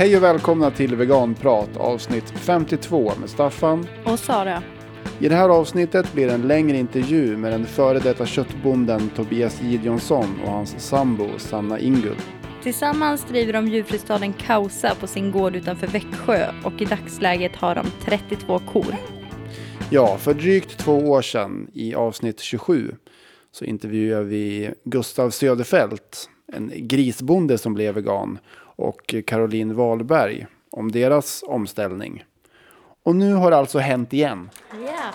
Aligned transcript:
Hej 0.00 0.16
och 0.16 0.22
välkomna 0.22 0.70
till 0.70 0.96
Veganprat 0.96 1.76
avsnitt 1.76 2.30
52 2.30 3.12
med 3.20 3.30
Staffan. 3.30 3.86
Och 4.04 4.18
Sara. 4.18 4.62
I 5.18 5.28
det 5.28 5.34
här 5.34 5.48
avsnittet 5.48 6.12
blir 6.12 6.26
det 6.26 6.32
en 6.32 6.48
längre 6.48 6.76
intervju 6.76 7.36
med 7.36 7.52
den 7.52 7.66
före 7.66 7.98
detta 7.98 8.26
köttbonden 8.26 9.10
Tobias 9.16 9.62
Gideonsson 9.62 10.40
och 10.44 10.50
hans 10.50 10.88
sambo 10.88 11.38
Sanna 11.38 11.78
Ingull. 11.78 12.16
Tillsammans 12.62 13.24
driver 13.24 13.52
de 13.52 13.68
djurfristaden 13.68 14.32
Kausa 14.32 14.94
på 14.94 15.06
sin 15.06 15.30
gård 15.30 15.56
utanför 15.56 15.86
Växjö 15.86 16.52
och 16.64 16.82
i 16.82 16.84
dagsläget 16.84 17.56
har 17.56 17.74
de 17.74 17.86
32 18.04 18.58
kor. 18.58 18.94
Ja, 19.90 20.16
för 20.16 20.34
drygt 20.34 20.78
två 20.78 20.98
år 20.98 21.22
sedan 21.22 21.70
i 21.72 21.94
avsnitt 21.94 22.40
27 22.40 22.94
så 23.52 23.64
intervjuar 23.64 24.22
vi 24.22 24.70
Gustav 24.84 25.30
Söderfält, 25.30 26.28
en 26.52 26.72
grisbonde 26.74 27.58
som 27.58 27.74
blev 27.74 27.94
vegan, 27.94 28.38
och 28.80 29.14
Caroline 29.26 29.74
Wahlberg 29.74 30.46
om 30.70 30.92
deras 30.92 31.44
omställning. 31.46 32.24
Och 33.02 33.16
nu 33.16 33.34
har 33.34 33.50
det 33.50 33.56
alltså 33.56 33.78
hänt 33.78 34.12
igen. 34.12 34.50
Yeah. 34.74 35.14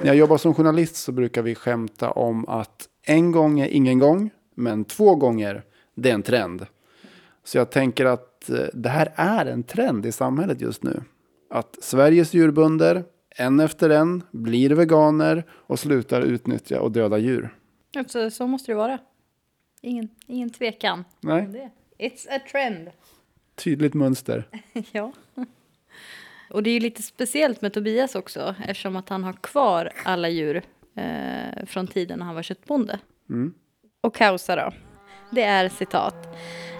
När 0.00 0.06
jag 0.06 0.16
jobbar 0.16 0.36
som 0.36 0.54
journalist 0.54 0.96
så 0.96 1.12
brukar 1.12 1.42
vi 1.42 1.54
skämta 1.54 2.10
om 2.10 2.48
att 2.48 2.88
en 3.02 3.32
gång 3.32 3.60
är 3.60 3.68
ingen 3.68 3.98
gång, 3.98 4.30
men 4.54 4.84
två 4.84 5.14
gånger, 5.14 5.62
det 5.94 6.10
är 6.10 6.14
en 6.14 6.22
trend. 6.22 6.66
Så 7.44 7.58
jag 7.58 7.70
tänker 7.70 8.04
att 8.04 8.50
eh, 8.50 8.56
det 8.72 8.88
här 8.88 9.12
är 9.16 9.46
en 9.46 9.62
trend 9.62 10.06
i 10.06 10.12
samhället 10.12 10.60
just 10.60 10.82
nu. 10.82 11.02
Att 11.50 11.78
Sveriges 11.80 12.34
djurbönder, 12.34 13.04
en 13.36 13.60
efter 13.60 13.90
en, 13.90 14.22
blir 14.30 14.70
veganer 14.70 15.44
och 15.50 15.78
slutar 15.78 16.20
utnyttja 16.20 16.80
och 16.80 16.92
döda 16.92 17.18
djur. 17.18 17.54
Alltså, 17.96 18.30
så 18.30 18.46
måste 18.46 18.72
det 18.72 18.76
vara. 18.76 18.98
Ingen, 19.82 20.08
ingen 20.26 20.50
tvekan. 20.50 21.04
Nej, 21.20 21.46
om 21.46 21.52
det. 21.52 21.70
It's 21.98 22.36
a 22.36 22.40
trend. 22.52 22.90
tydligt 23.54 23.94
mönster. 23.94 24.48
ja. 24.92 25.12
Och 26.50 26.62
det 26.62 26.70
är 26.70 26.74
ju 26.74 26.80
lite 26.80 27.02
speciellt 27.02 27.60
med 27.60 27.72
Tobias 27.72 28.14
också 28.14 28.54
eftersom 28.66 28.96
att 28.96 29.08
han 29.08 29.24
har 29.24 29.32
kvar 29.32 29.90
alla 30.04 30.28
djur 30.28 30.62
eh, 30.94 31.66
från 31.66 31.86
tiden 31.86 32.18
när 32.18 32.26
han 32.26 32.34
var 32.34 32.42
köttbonde. 32.42 32.98
Mm. 33.28 33.54
Och 34.00 34.14
Kausa 34.14 34.56
då? 34.56 34.72
Det 35.30 35.42
är 35.42 35.68
citat. 35.68 36.36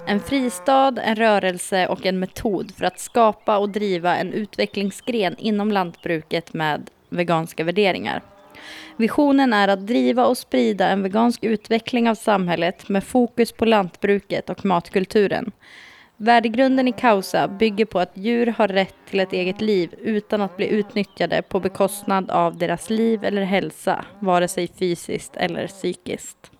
En 0.07 0.21
fristad, 0.21 0.99
en 0.99 1.17
rörelse 1.17 1.87
och 1.87 2.07
en 2.07 2.19
metod 2.19 2.75
för 2.75 2.85
att 2.85 3.01
skapa 3.01 3.59
och 3.59 3.71
driva 3.71 4.17
en 4.17 4.33
utvecklingsgren 4.33 5.37
inom 5.39 5.73
lantbruket 5.73 6.55
med 6.55 6.91
veganska 7.09 7.65
värderingar. 7.65 8.23
Visionen 9.01 9.53
är 9.53 9.69
att 9.69 9.87
driva 9.87 10.27
och 10.27 10.39
sprida 10.39 10.89
en 10.89 11.03
vegansk 11.03 11.45
utveckling 11.45 12.11
av 12.11 12.15
samhället 12.15 12.89
med 12.89 13.05
fokus 13.05 13.53
på 13.53 13.65
lantbruket 13.65 14.51
och 14.51 14.65
matkulturen. 14.65 15.53
Värdegrunden 16.17 16.89
i 16.89 16.93
Kausa 16.93 17.49
bygger 17.49 17.85
på 17.85 17.99
att 17.99 18.17
djur 18.17 18.47
har 18.47 18.69
rätt 18.69 18.95
till 19.11 19.21
ett 19.21 19.33
eget 19.33 19.61
liv 19.61 19.95
utan 19.99 20.41
att 20.41 20.57
bli 20.57 20.69
utnyttjade 20.69 21.43
på 21.43 21.61
bekostnad 21.61 22.31
av 22.31 22.59
deras 22.59 22.91
liv 22.91 23.25
eller 23.25 23.43
hälsa, 23.43 24.05
vare 24.19 24.49
sig 24.49 24.69
fysiskt 24.69 25.37
eller 25.37 25.67
psykiskt. 25.67 26.51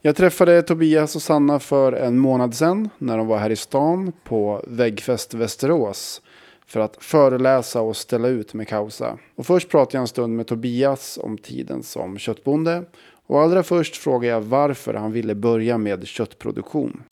Jag 0.00 0.16
träffade 0.16 0.62
Tobias 0.62 1.16
och 1.16 1.22
Sanna 1.22 1.58
för 1.58 1.92
en 1.92 2.18
månad 2.18 2.54
sedan 2.54 2.90
när 2.98 3.18
de 3.18 3.26
var 3.26 3.38
här 3.38 3.50
i 3.50 3.56
stan 3.56 4.12
på 4.24 4.64
Väggfest 4.66 5.34
Västerås 5.34 6.22
för 6.66 6.80
att 6.80 6.96
föreläsa 7.04 7.80
och 7.80 7.96
ställa 7.96 8.28
ut 8.28 8.54
med 8.54 8.68
Kausa. 8.68 9.18
Och 9.34 9.46
först 9.46 9.68
pratade 9.68 9.96
jag 9.96 10.00
en 10.00 10.08
stund 10.08 10.36
med 10.36 10.46
Tobias 10.46 11.18
om 11.22 11.38
tiden 11.38 11.82
som 11.82 12.18
köttbonde 12.18 12.84
och 13.26 13.40
allra 13.40 13.62
först 13.62 13.96
frågade 13.96 14.34
jag 14.34 14.40
varför 14.40 14.94
han 14.94 15.12
ville 15.12 15.34
börja 15.34 15.78
med 15.78 16.06
köttproduktion. 16.06 17.02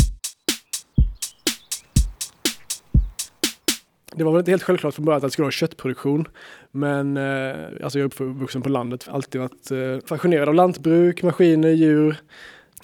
Det 4.16 4.25
var 4.25 4.32
väl 4.32 4.38
inte 4.38 4.50
helt 4.50 4.62
självklart 4.62 4.94
från 4.94 5.04
början 5.04 5.16
att 5.16 5.22
jag 5.22 5.32
skulle 5.32 5.47
ha 5.47 5.50
köttproduktion. 5.50 6.28
Men 6.70 7.16
eh, 7.16 7.54
alltså 7.82 7.98
jag 7.98 8.04
är 8.20 8.25
uppvuxen 8.25 8.62
på 8.62 8.69
landet, 8.69 9.09
alltid 9.09 9.41
varit 9.41 9.70
eh, 9.70 10.06
fascinerad 10.06 10.48
av 10.48 10.54
lantbruk, 10.54 11.22
maskiner, 11.22 11.70
djur, 11.70 12.16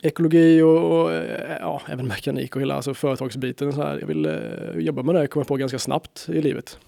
ekologi 0.03 0.63
och, 0.63 1.01
och 1.01 1.13
eh, 1.13 1.57
ja, 1.61 1.83
även 1.89 2.07
mekanik 2.07 2.57
och 2.57 2.63
hela 2.63 2.75
alltså 2.75 2.95
företagsbiten. 2.95 3.73
Så 3.73 3.83
här. 3.83 3.99
Jag 4.01 4.07
ville 4.07 4.39
eh, 4.75 4.81
jobba 4.81 5.03
med 5.03 5.15
det, 5.15 5.27
kom 5.27 5.41
jag 5.41 5.47
på 5.47 5.57
ganska 5.57 5.79
snabbt 5.79 6.27
i 6.29 6.43
livet. 6.43 6.79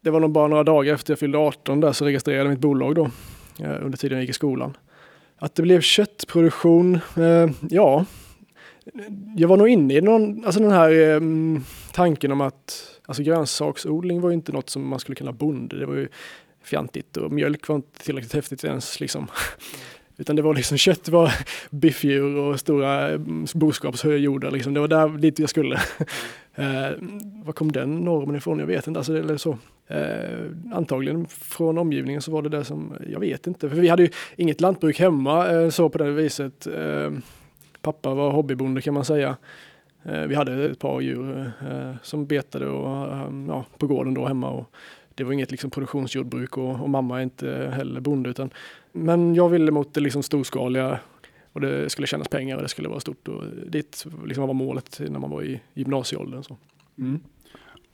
Det 0.00 0.10
var 0.10 0.20
nog 0.20 0.30
bara 0.30 0.48
några 0.48 0.64
dagar 0.64 0.94
efter 0.94 1.12
jag 1.12 1.18
fyllde 1.18 1.38
18 1.38 1.80
där 1.80 1.92
så 1.92 2.04
registrerade 2.04 2.44
jag 2.44 2.50
mitt 2.50 2.58
bolag 2.58 2.94
då, 2.94 3.10
eh, 3.60 3.84
under 3.84 3.98
tiden 3.98 4.18
jag 4.18 4.22
gick 4.22 4.30
i 4.30 4.32
skolan. 4.32 4.76
Att 5.38 5.54
det 5.54 5.62
blev 5.62 5.80
köttproduktion, 5.80 6.94
eh, 7.16 7.50
ja, 7.70 8.04
jag 9.36 9.48
var 9.48 9.56
nog 9.56 9.68
inne 9.68 9.94
i 9.94 10.00
någon, 10.00 10.44
alltså 10.44 10.60
den 10.60 10.70
här 10.70 10.90
eh, 10.90 11.20
tanken 11.92 12.32
om 12.32 12.40
att 12.40 12.94
Alltså 13.06 13.22
grönsaksodling 13.22 14.20
var 14.20 14.30
ju 14.30 14.34
inte 14.34 14.52
något 14.52 14.70
som 14.70 14.88
man 14.88 14.98
skulle 14.98 15.16
kalla 15.16 15.32
bonde. 15.32 15.78
Det 15.78 15.86
var 15.86 15.94
ju 15.94 16.08
fjantigt 16.62 17.16
och 17.16 17.32
mjölk 17.32 17.68
var 17.68 17.76
inte 17.76 18.04
tillräckligt 18.04 18.32
häftigt 18.32 18.64
ens 18.64 19.00
liksom. 19.00 19.26
Utan 20.16 20.36
det 20.36 20.42
var 20.42 20.54
liksom 20.54 20.78
kött 20.78 21.08
var 21.08 21.32
biffdjur 21.70 22.36
och 22.36 22.60
stora 22.60 23.08
mm, 23.08 23.46
boskapshöjordar 23.54 24.50
liksom. 24.50 24.74
Det 24.74 24.80
var 24.80 24.88
där 24.88 25.08
dit 25.08 25.38
jag 25.38 25.50
skulle. 25.50 25.74
eh, 26.54 26.90
var 27.44 27.52
kom 27.52 27.72
den 27.72 27.96
normen 27.96 28.36
ifrån? 28.36 28.58
Jag 28.58 28.66
vet 28.66 28.86
inte. 28.86 29.00
Alltså, 29.00 29.18
eller 29.18 29.36
så. 29.36 29.58
Eh, 29.86 30.74
antagligen 30.74 31.26
från 31.26 31.78
omgivningen 31.78 32.22
så 32.22 32.30
var 32.32 32.42
det 32.42 32.48
det 32.48 32.64
som, 32.64 32.92
jag 33.10 33.20
vet 33.20 33.46
inte. 33.46 33.68
För 33.68 33.76
vi 33.76 33.88
hade 33.88 34.02
ju 34.02 34.10
inget 34.36 34.60
lantbruk 34.60 34.98
hemma 35.00 35.50
eh, 35.50 35.68
så 35.68 35.88
på 35.88 35.98
det 35.98 36.10
viset. 36.10 36.66
Eh, 36.66 37.12
pappa 37.80 38.14
var 38.14 38.30
hobbybonde 38.30 38.82
kan 38.82 38.94
man 38.94 39.04
säga. 39.04 39.36
Eh, 40.04 40.22
vi 40.22 40.34
hade 40.34 40.64
ett 40.64 40.78
par 40.78 41.00
djur 41.00 41.52
eh, 41.70 41.94
som 42.02 42.26
betade 42.26 42.66
och, 42.66 43.12
eh, 43.12 43.30
ja, 43.48 43.64
på 43.78 43.86
gården 43.86 44.14
då 44.14 44.26
hemma. 44.26 44.50
Och 44.50 44.70
det 45.14 45.24
var 45.24 45.32
inget 45.32 45.50
liksom, 45.50 45.70
produktionsjordbruk 45.70 46.58
och, 46.58 46.80
och 46.80 46.90
mamma 46.90 47.18
är 47.18 47.22
inte 47.22 47.72
heller 47.76 48.00
bonde. 48.00 48.30
Utan, 48.30 48.50
men 48.94 49.34
jag 49.34 49.48
ville 49.48 49.70
mot 49.70 49.94
det 49.94 50.00
liksom, 50.00 50.22
storskaliga 50.22 50.98
och 51.52 51.60
det 51.60 51.90
skulle 51.90 52.06
tjänas 52.06 52.28
pengar 52.28 52.56
och 52.56 52.62
det 52.62 52.68
skulle 52.68 52.88
vara 52.88 53.00
stort. 53.00 53.28
Och 53.28 53.42
dit 53.66 54.06
liksom, 54.26 54.46
var 54.46 54.54
målet 54.54 55.00
när 55.08 55.18
man 55.18 55.30
var 55.30 55.42
i 55.42 55.60
gymnasieåldern. 55.74 56.42
Så. 56.42 56.56
Mm. 56.98 57.20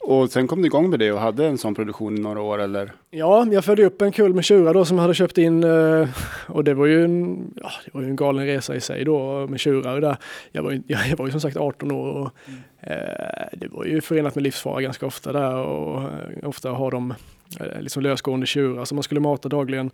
Och 0.03 0.31
sen 0.31 0.47
kom 0.47 0.61
du 0.61 0.65
igång 0.65 0.89
med 0.89 0.99
det 0.99 1.11
och 1.11 1.19
hade 1.19 1.45
en 1.45 1.57
sån 1.57 1.75
produktion 1.75 2.17
i 2.17 2.21
några 2.21 2.41
år 2.41 2.61
eller? 2.61 2.91
Ja, 3.09 3.47
jag 3.51 3.65
födde 3.65 3.85
upp 3.85 4.01
en 4.01 4.11
kull 4.11 4.33
med 4.33 4.45
tjurar 4.45 4.73
då 4.73 4.85
som 4.85 4.97
jag 4.97 5.01
hade 5.01 5.13
köpt 5.13 5.37
in 5.37 5.63
eh, 5.63 6.09
och 6.47 6.63
det 6.63 6.73
var 6.73 6.85
ju 6.85 7.03
en, 7.03 7.53
ja, 7.55 7.71
det 7.85 7.93
var 7.93 8.01
en 8.01 8.15
galen 8.15 8.45
resa 8.45 8.75
i 8.75 8.81
sig 8.81 9.05
då 9.05 9.47
med 9.47 9.59
tjurar 9.59 10.01
där. 10.01 10.17
Jag 10.51 10.63
var, 10.63 10.71
ju, 10.71 10.81
jag 10.87 11.17
var 11.17 11.25
ju 11.25 11.31
som 11.31 11.41
sagt 11.41 11.57
18 11.57 11.91
år 11.91 12.07
och 12.07 12.29
mm. 12.47 12.59
eh, 12.79 13.47
det 13.53 13.67
var 13.67 13.85
ju 13.85 14.01
förenat 14.01 14.35
med 14.35 14.43
livsfara 14.43 14.81
ganska 14.81 15.05
ofta 15.05 15.31
där 15.33 15.55
och 15.55 16.01
eh, 16.01 16.49
ofta 16.49 16.69
har 16.71 16.91
de 16.91 17.13
eh, 17.59 17.81
liksom 17.81 18.03
lösgående 18.03 18.45
tjurar 18.45 18.85
som 18.85 18.95
man 18.95 19.03
skulle 19.03 19.21
mata 19.21 19.49
dagligen. 19.49 19.91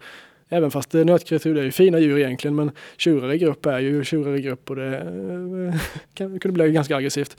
Även 0.49 0.71
fast 0.71 0.93
nötkreatur 0.93 1.57
är 1.57 1.63
ju 1.63 1.71
fina 1.71 1.99
djur 1.99 2.17
egentligen 2.17 2.55
men 2.55 2.71
tjurar 2.97 3.33
i 3.33 3.37
grupp 3.37 3.65
är 3.65 3.79
ju 3.79 4.03
tjurar 4.03 4.35
i 4.35 4.41
grupp 4.41 4.69
och 4.69 4.75
det 4.75 4.97
eh, 4.97 5.81
kan, 6.13 6.39
kunde 6.39 6.53
bli 6.53 6.71
ganska 6.71 6.95
aggressivt. 6.95 7.37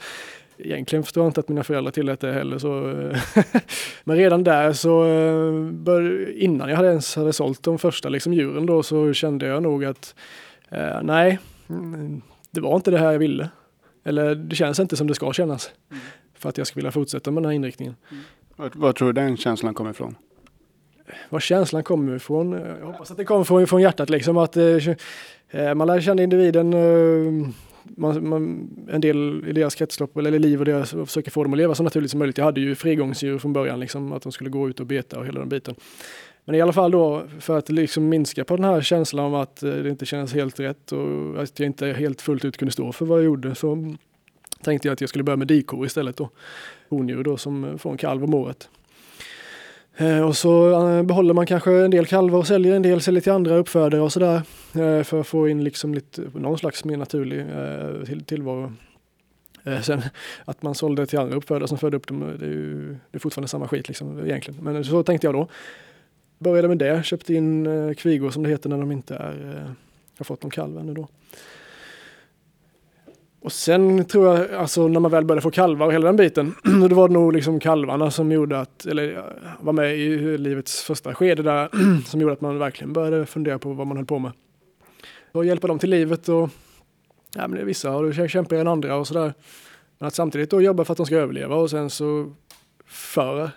Egentligen 0.57 1.03
förstår 1.03 1.23
jag 1.23 1.29
inte 1.29 1.39
att 1.39 1.49
mina 1.49 1.63
föräldrar 1.63 1.91
tillät 1.91 2.19
det 2.19 2.33
heller. 2.33 2.57
Så, 2.57 2.69
men 4.03 4.17
redan 4.17 4.43
där 4.43 4.73
så, 4.73 5.03
bör, 5.71 6.31
innan 6.31 6.69
jag 6.69 6.75
hade 6.75 6.89
ens 6.89 7.15
hade 7.15 7.33
sålt 7.33 7.63
de 7.63 7.79
första 7.79 8.09
liksom, 8.09 8.33
djuren 8.33 8.65
då 8.65 8.83
så 8.83 9.13
kände 9.13 9.45
jag 9.47 9.63
nog 9.63 9.85
att 9.85 10.15
eh, 10.69 11.01
nej, 11.03 11.39
det 12.51 12.61
var 12.61 12.75
inte 12.75 12.91
det 12.91 12.97
här 12.97 13.11
jag 13.11 13.19
ville. 13.19 13.49
Eller 14.03 14.35
det 14.35 14.55
känns 14.55 14.79
inte 14.79 14.95
som 14.95 15.07
det 15.07 15.15
ska 15.15 15.33
kännas. 15.33 15.71
Mm. 15.91 16.03
För 16.33 16.49
att 16.49 16.57
jag 16.57 16.67
ska 16.67 16.75
vilja 16.75 16.91
fortsätta 16.91 17.31
med 17.31 17.43
den 17.43 17.49
här 17.49 17.55
inriktningen. 17.55 17.95
Mm. 18.11 18.23
Var, 18.55 18.71
var 18.73 18.93
tror 18.93 19.13
du 19.13 19.21
den 19.21 19.37
känslan 19.37 19.73
kommer 19.73 19.91
ifrån? 19.91 20.15
Var 21.29 21.39
känslan 21.39 21.83
kommer 21.83 22.15
ifrån? 22.15 22.53
Eh, 22.53 22.77
jag 22.79 22.85
hoppas 22.85 23.11
att 23.11 23.17
det 23.17 23.25
kommer 23.25 23.43
från, 23.43 23.67
från 23.67 23.81
hjärtat 23.81 24.09
liksom. 24.09 24.37
Att 24.37 24.57
eh, 24.57 24.63
eh, 25.49 25.75
man 25.75 25.87
lär 25.87 26.01
känna 26.01 26.23
individen 26.23 26.73
eh, 26.73 27.49
man, 27.83 28.29
man, 28.29 28.69
en 28.89 29.01
del 29.01 29.43
i 29.47 29.51
deras 29.51 29.75
kretslopp 29.75 30.17
eller 30.17 30.39
liv 30.39 30.59
och 30.59 30.65
deras, 30.65 30.93
och 30.93 31.07
försöker 31.07 31.31
få 31.31 31.43
dem 31.43 31.53
att 31.53 31.57
leva 31.57 31.75
så 31.75 31.83
naturligt 31.83 32.11
som 32.11 32.19
möjligt. 32.19 32.37
Jag 32.37 32.45
hade 32.45 32.61
ju 32.61 32.75
frigångsdjur 32.75 33.37
från 33.37 33.53
början, 33.53 33.79
liksom, 33.79 34.13
att 34.13 34.23
de 34.23 34.31
skulle 34.31 34.49
gå 34.49 34.69
ut 34.69 34.79
och 34.79 34.85
beta 34.85 35.19
och 35.19 35.25
hela 35.25 35.39
den 35.39 35.49
biten. 35.49 35.75
Men 36.45 36.55
i 36.55 36.61
alla 36.61 36.73
fall 36.73 36.91
då, 36.91 37.23
för 37.39 37.57
att 37.57 37.69
liksom 37.69 38.09
minska 38.09 38.45
på 38.45 38.55
den 38.55 38.65
här 38.65 38.81
känslan 38.81 39.25
av 39.25 39.35
att 39.35 39.63
eh, 39.63 39.71
det 39.71 39.89
inte 39.89 40.05
känns 40.05 40.33
helt 40.33 40.59
rätt 40.59 40.91
och 40.91 41.43
att 41.43 41.59
jag 41.59 41.65
inte 41.65 41.87
helt 41.87 42.21
fullt 42.21 42.45
ut 42.45 42.57
kunde 42.57 42.71
stå 42.71 42.91
för 42.91 43.05
vad 43.05 43.19
jag 43.19 43.25
gjorde 43.25 43.55
så 43.55 43.95
tänkte 44.61 44.87
jag 44.87 44.93
att 44.93 45.01
jag 45.01 45.09
skulle 45.09 45.23
börja 45.23 45.37
med 45.37 45.47
dikor 45.47 45.85
istället 45.85 46.17
då. 46.17 46.29
Hondjur 46.89 47.23
då 47.23 47.37
som 47.37 47.77
får 47.79 47.91
en 47.91 47.97
kalv 47.97 48.23
om 48.23 48.33
året. 48.33 48.69
Eh, 49.99 50.21
och 50.21 50.37
så 50.37 50.71
eh, 50.89 51.03
behåller 51.03 51.33
man 51.33 51.45
kanske 51.45 51.71
en 51.71 51.91
del 51.91 52.05
kalvar 52.05 52.39
och 52.39 52.47
säljer 52.47 52.75
en 52.75 52.81
del, 52.81 53.01
säljer 53.01 53.21
till 53.21 53.31
andra 53.31 53.55
uppfödare 53.55 54.01
och 54.01 54.13
sådär. 54.13 54.41
Eh, 54.75 55.03
för 55.03 55.19
att 55.19 55.27
få 55.27 55.49
in 55.49 55.63
liksom 55.63 55.93
lite, 55.93 56.21
någon 56.33 56.57
slags 56.57 56.85
mer 56.85 56.97
naturlig 56.97 57.45
till, 58.05 58.23
tillvaro. 58.23 58.73
Sen 59.81 60.01
att 60.45 60.61
man 60.61 60.75
sålde 60.75 61.05
till 61.05 61.19
andra 61.19 61.35
uppfödare 61.35 61.67
som 61.67 61.77
födde 61.77 61.97
upp 61.97 62.07
dem, 62.07 62.35
det 62.39 62.45
är 62.45 62.49
ju 62.49 62.87
det 63.11 63.17
är 63.17 63.19
fortfarande 63.19 63.47
samma 63.47 63.67
skit 63.67 63.87
liksom 63.87 64.25
egentligen. 64.25 64.63
Men 64.63 64.83
så 64.83 65.03
tänkte 65.03 65.27
jag 65.27 65.33
då. 65.33 65.47
Började 66.37 66.67
med 66.67 66.77
det, 66.77 67.05
köpte 67.05 67.33
in 67.33 67.95
kvigor 67.95 68.29
som 68.29 68.43
det 68.43 68.49
heter 68.49 68.69
när 68.69 68.77
de 68.77 68.91
inte 68.91 69.15
är, 69.15 69.65
har 70.17 70.23
fått 70.23 70.43
någon 70.43 70.51
kalv 70.51 70.77
ännu 70.77 70.93
då. 70.93 71.07
Och 73.41 73.51
sen 73.51 74.05
tror 74.05 74.27
jag, 74.27 74.51
alltså 74.51 74.87
när 74.87 74.99
man 74.99 75.11
väl 75.11 75.25
började 75.25 75.41
få 75.41 75.51
kalvar 75.51 75.85
och 75.85 75.93
hela 75.93 76.05
den 76.05 76.15
biten, 76.15 76.55
då 76.89 76.95
var 76.95 77.07
det 77.07 77.13
nog 77.13 77.33
liksom 77.33 77.59
kalvarna 77.59 78.11
som 78.11 78.31
gjorde 78.31 78.59
att, 78.59 78.85
eller 78.85 79.23
var 79.59 79.73
med 79.73 79.97
i 79.97 80.37
livets 80.37 80.83
första 80.83 81.15
skede 81.15 81.43
där, 81.43 81.69
som 82.05 82.21
gjorde 82.21 82.33
att 82.33 82.41
man 82.41 82.59
verkligen 82.59 82.93
började 82.93 83.25
fundera 83.25 83.59
på 83.59 83.73
vad 83.73 83.87
man 83.87 83.97
höll 83.97 84.05
på 84.05 84.19
med. 84.19 84.31
Och 85.31 85.45
hjälpa 85.45 85.67
dem 85.67 85.79
till 85.79 85.89
livet 85.89 86.29
och, 86.29 86.49
ja 87.35 87.41
men 87.47 87.51
det 87.51 87.61
är 87.61 87.65
vissa 87.65 87.89
har 87.89 88.03
det 88.03 88.29
kämpigare 88.29 88.61
än 88.61 88.67
andra 88.67 88.95
och 88.95 89.07
sådär. 89.07 89.33
Men 89.99 90.07
att 90.07 90.15
samtidigt 90.15 90.49
då 90.49 90.61
jobba 90.61 90.85
för 90.85 90.91
att 90.91 90.97
de 90.97 91.05
ska 91.05 91.15
överleva 91.15 91.55
och 91.55 91.69
sen 91.69 91.89
så 91.89 92.33
för 92.85 93.51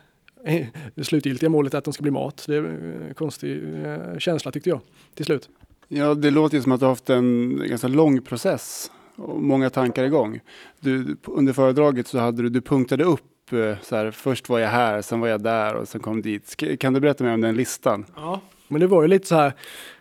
det 0.95 1.05
slutgiltiga 1.05 1.49
målet 1.49 1.75
att 1.75 1.85
de 1.85 1.93
ska 1.93 2.03
bli 2.03 2.11
mat. 2.11 2.45
Det 2.47 2.57
är 2.57 2.65
en 2.65 3.15
konstig 3.15 3.63
eh, 3.85 4.19
känsla 4.19 4.51
tyckte 4.53 4.71
jag 4.71 4.81
till 5.15 5.25
slut. 5.25 5.49
Ja, 5.89 6.15
det 6.15 6.31
låter 6.31 6.57
ju 6.57 6.63
som 6.63 6.73
att 6.73 6.81
du 6.81 6.87
har 6.87 6.91
haft 6.91 7.11
en 7.11 7.63
ganska 7.69 7.89
lång 7.89 8.23
process 8.23 8.91
och 9.17 9.43
många 9.43 9.71
tankar 9.71 10.05
igång. 10.05 10.41
Du, 10.81 11.17
under 11.25 11.53
föredraget 11.53 12.07
så 12.07 12.19
hade 12.19 12.43
du, 12.43 12.49
du 12.49 12.61
punktade 12.61 13.05
upp 13.05 13.53
eh, 13.53 13.77
så 13.83 13.97
här, 13.97 14.11
först 14.11 14.49
var 14.49 14.59
jag 14.59 14.69
här, 14.69 15.03
sen 15.03 15.21
var 15.21 15.29
jag 15.29 15.43
där 15.43 15.75
och 15.75 15.89
sen 15.89 16.01
kom 16.01 16.23
dit. 16.23 16.57
Kan 16.81 16.93
du 16.93 17.01
berätta 17.01 17.25
mer 17.25 17.35
om 17.35 17.41
den 17.41 17.57
listan? 17.57 18.05
Ja, 18.17 18.41
men 18.69 18.81
det 18.81 18.87
var 18.87 19.03
ju 19.03 19.09
lite 19.09 19.27
så 19.27 19.35
här. 19.35 19.53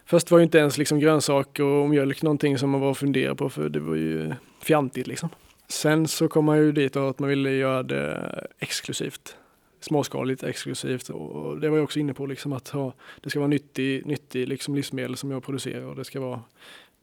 Först 0.05 0.31
var 0.31 0.37
ju 0.39 0.43
inte 0.43 0.57
ens 0.57 0.77
liksom 0.77 0.99
grönsaker 0.99 1.63
och 1.63 1.89
mjölk 1.89 2.21
någonting 2.21 2.57
som 2.57 2.69
man 2.69 2.81
var 2.81 2.89
och 2.89 2.97
funderade 2.97 3.35
på 3.35 3.49
för 3.49 3.69
det 3.69 3.79
var 3.79 3.95
ju 3.95 4.33
fjantigt 4.61 5.07
liksom. 5.07 5.29
Sen 5.67 6.07
så 6.07 6.27
kom 6.27 6.45
man 6.45 6.57
ju 6.57 6.71
dit 6.71 6.95
och 6.95 7.09
att 7.09 7.19
man 7.19 7.29
ville 7.29 7.51
göra 7.51 7.83
det 7.83 8.47
exklusivt. 8.59 9.35
Småskaligt, 9.79 10.43
exklusivt 10.43 11.09
och 11.09 11.59
det 11.59 11.69
var 11.69 11.77
jag 11.77 11.83
också 11.83 11.99
inne 11.99 12.13
på 12.13 12.25
liksom 12.25 12.53
att 12.53 12.67
ha, 12.67 12.93
det 13.21 13.29
ska 13.29 13.39
vara 13.39 13.47
nyttig, 13.47 14.05
nyttig 14.05 14.47
liksom 14.47 14.75
livsmedel 14.75 15.17
som 15.17 15.31
jag 15.31 15.43
producerar 15.43 15.85
och 15.85 15.95
det 15.95 16.05
ska 16.05 16.19
vara 16.19 16.41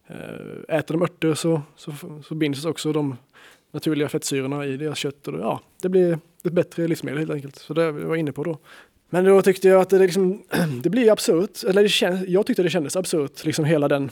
Eh, 0.08 0.76
äter 0.76 0.94
de 0.94 1.02
örter 1.02 1.34
så, 1.34 1.62
så, 1.76 1.92
så 2.24 2.34
binds 2.34 2.64
också 2.64 2.92
de 2.92 3.16
naturliga 3.70 4.08
fettsyrorna 4.08 4.66
i 4.66 4.76
deras 4.76 4.98
kött 4.98 5.28
och 5.28 5.40
ja, 5.40 5.60
det 5.82 5.88
blir 5.88 6.18
ett 6.44 6.52
bättre 6.52 6.88
livsmedel 6.88 7.18
helt 7.18 7.30
enkelt. 7.30 7.56
Så 7.56 7.74
det 7.74 7.92
var 7.92 8.00
jag 8.00 8.16
inne 8.16 8.32
på 8.32 8.44
då. 8.44 8.58
Men 9.10 9.24
då 9.24 9.42
tyckte 9.42 9.68
jag 9.68 9.80
att 9.80 9.90
det, 9.90 9.98
liksom, 9.98 10.42
det 10.82 10.90
blir 10.90 11.12
absurt, 11.12 11.64
eller 11.64 11.82
det 11.82 11.88
känns, 11.88 12.28
jag 12.28 12.46
tyckte 12.46 12.62
det 12.62 12.70
kändes 12.70 12.96
absurt, 12.96 13.44
liksom 13.44 13.64
hela 13.64 13.88
den 13.88 14.10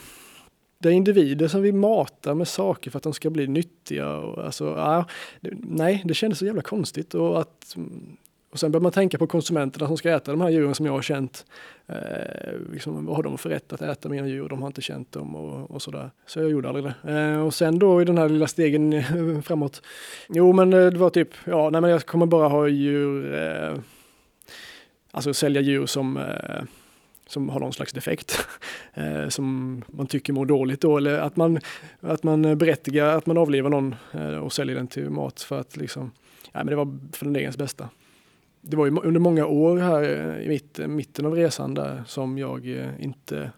det 0.78 0.88
är 0.88 0.92
individer 0.92 1.48
som 1.48 1.62
vi 1.62 1.72
matar 1.72 2.34
med 2.34 2.48
saker 2.48 2.90
för 2.90 2.96
att 2.96 3.02
de 3.02 3.12
ska 3.12 3.30
bli 3.30 3.46
nyttiga. 3.46 4.16
Och 4.16 4.44
alltså, 4.44 4.64
ja, 4.64 5.04
nej, 5.60 6.02
det 6.04 6.14
kändes 6.14 6.38
så 6.38 6.46
jävla 6.46 6.62
konstigt. 6.62 7.14
Och 7.14 7.40
att 7.40 7.76
och 8.56 8.60
sen 8.60 8.72
börjar 8.72 8.82
man 8.82 8.92
tänka 8.92 9.18
på 9.18 9.26
konsumenterna 9.26 9.86
som 9.86 9.96
ska 9.96 10.10
äta 10.10 10.30
de 10.30 10.40
här 10.40 10.48
djuren 10.48 10.74
som 10.74 10.86
jag 10.86 10.92
har 10.92 11.02
känt. 11.02 11.46
Eh, 11.86 11.96
liksom, 12.72 13.06
vad 13.06 13.16
har 13.16 13.22
de 13.22 13.38
för 13.38 13.50
rätt 13.50 13.72
att 13.72 13.82
äta 13.82 14.08
mina 14.08 14.26
djur? 14.26 14.48
De 14.48 14.62
har 14.62 14.66
inte 14.66 14.82
känt 14.82 15.12
dem 15.12 15.36
och, 15.36 15.70
och 15.70 15.82
sådär. 15.82 16.10
Så 16.26 16.40
jag 16.40 16.50
gjorde 16.50 16.68
aldrig 16.68 16.84
det. 16.84 17.12
Eh, 17.12 17.40
och 17.40 17.54
sen 17.54 17.78
då 17.78 18.02
i 18.02 18.04
den 18.04 18.18
här 18.18 18.28
lilla 18.28 18.46
stegen 18.46 19.02
framåt. 19.42 19.82
Jo 20.28 20.52
men 20.52 20.72
eh, 20.72 20.86
det 20.86 20.98
var 20.98 21.10
typ, 21.10 21.28
ja 21.44 21.70
nej 21.70 21.80
men 21.80 21.90
jag 21.90 22.06
kommer 22.06 22.26
bara 22.26 22.48
ha 22.48 22.68
djur, 22.68 23.34
eh, 23.34 23.78
alltså 25.10 25.34
sälja 25.34 25.60
djur 25.60 25.86
som 25.86 26.16
eh, 26.16 26.62
som 27.26 27.48
har 27.48 27.60
någon 27.60 27.72
slags 27.72 27.92
defekt 27.92 28.46
eh, 28.94 29.28
som 29.28 29.82
man 29.86 30.06
tycker 30.06 30.32
mår 30.32 30.46
dåligt 30.46 30.80
då 30.80 30.96
eller 30.96 31.18
att 31.18 31.36
man, 31.36 31.58
att 32.00 32.22
man 32.22 32.58
berättigar 32.58 33.06
att 33.06 33.26
man 33.26 33.38
avlivar 33.38 33.70
någon 33.70 33.94
eh, 34.12 34.36
och 34.36 34.52
säljer 34.52 34.76
den 34.76 34.86
till 34.86 35.10
mat 35.10 35.40
för 35.40 35.60
att 35.60 35.76
liksom, 35.76 36.10
ja 36.52 36.58
men 36.58 36.66
det 36.66 36.76
var 36.76 36.98
för 37.12 37.24
den 37.24 37.36
egens 37.36 37.56
bästa 37.56 37.88
det 38.68 38.76
var 38.76 38.86
ju 38.86 38.96
under 38.96 39.20
många 39.20 39.46
år 39.46 39.76
här 39.76 40.02
eh, 40.02 40.46
i 40.46 40.48
mitt, 40.48 40.78
eh, 40.78 40.88
mitten 40.88 41.26
av 41.26 41.34
resan 41.34 41.74
där 41.74 42.02
som 42.06 42.38
jag 42.38 42.68
eh, 42.68 43.04
inte 43.04 43.50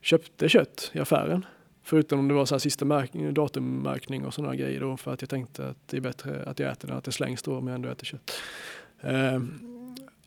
köpte 0.00 0.48
kött 0.48 0.90
i 0.94 0.98
affären. 0.98 1.46
Förutom 1.82 2.18
om 2.18 2.28
det 2.28 2.34
var 2.34 2.46
så 2.46 2.54
här 2.54 2.58
sista 2.58 2.84
märkning, 2.84 3.34
datummärkning 3.34 4.24
och 4.24 4.34
sådana 4.34 4.54
grejer 4.54 4.80
då 4.80 4.96
för 4.96 5.12
att 5.12 5.22
jag 5.22 5.30
tänkte 5.30 5.68
att 5.68 5.76
det 5.86 5.96
är 5.96 6.00
bättre 6.00 6.44
att 6.46 6.58
jag 6.58 6.72
äter 6.72 6.88
det 6.88 6.92
än 6.92 6.98
att 6.98 7.04
det 7.04 7.12
slängs 7.12 7.42
då 7.42 7.56
om 7.58 7.66
jag 7.66 7.74
ändå 7.74 7.88
äter 7.88 8.04
kött. 8.04 8.32
Eh, 9.00 9.40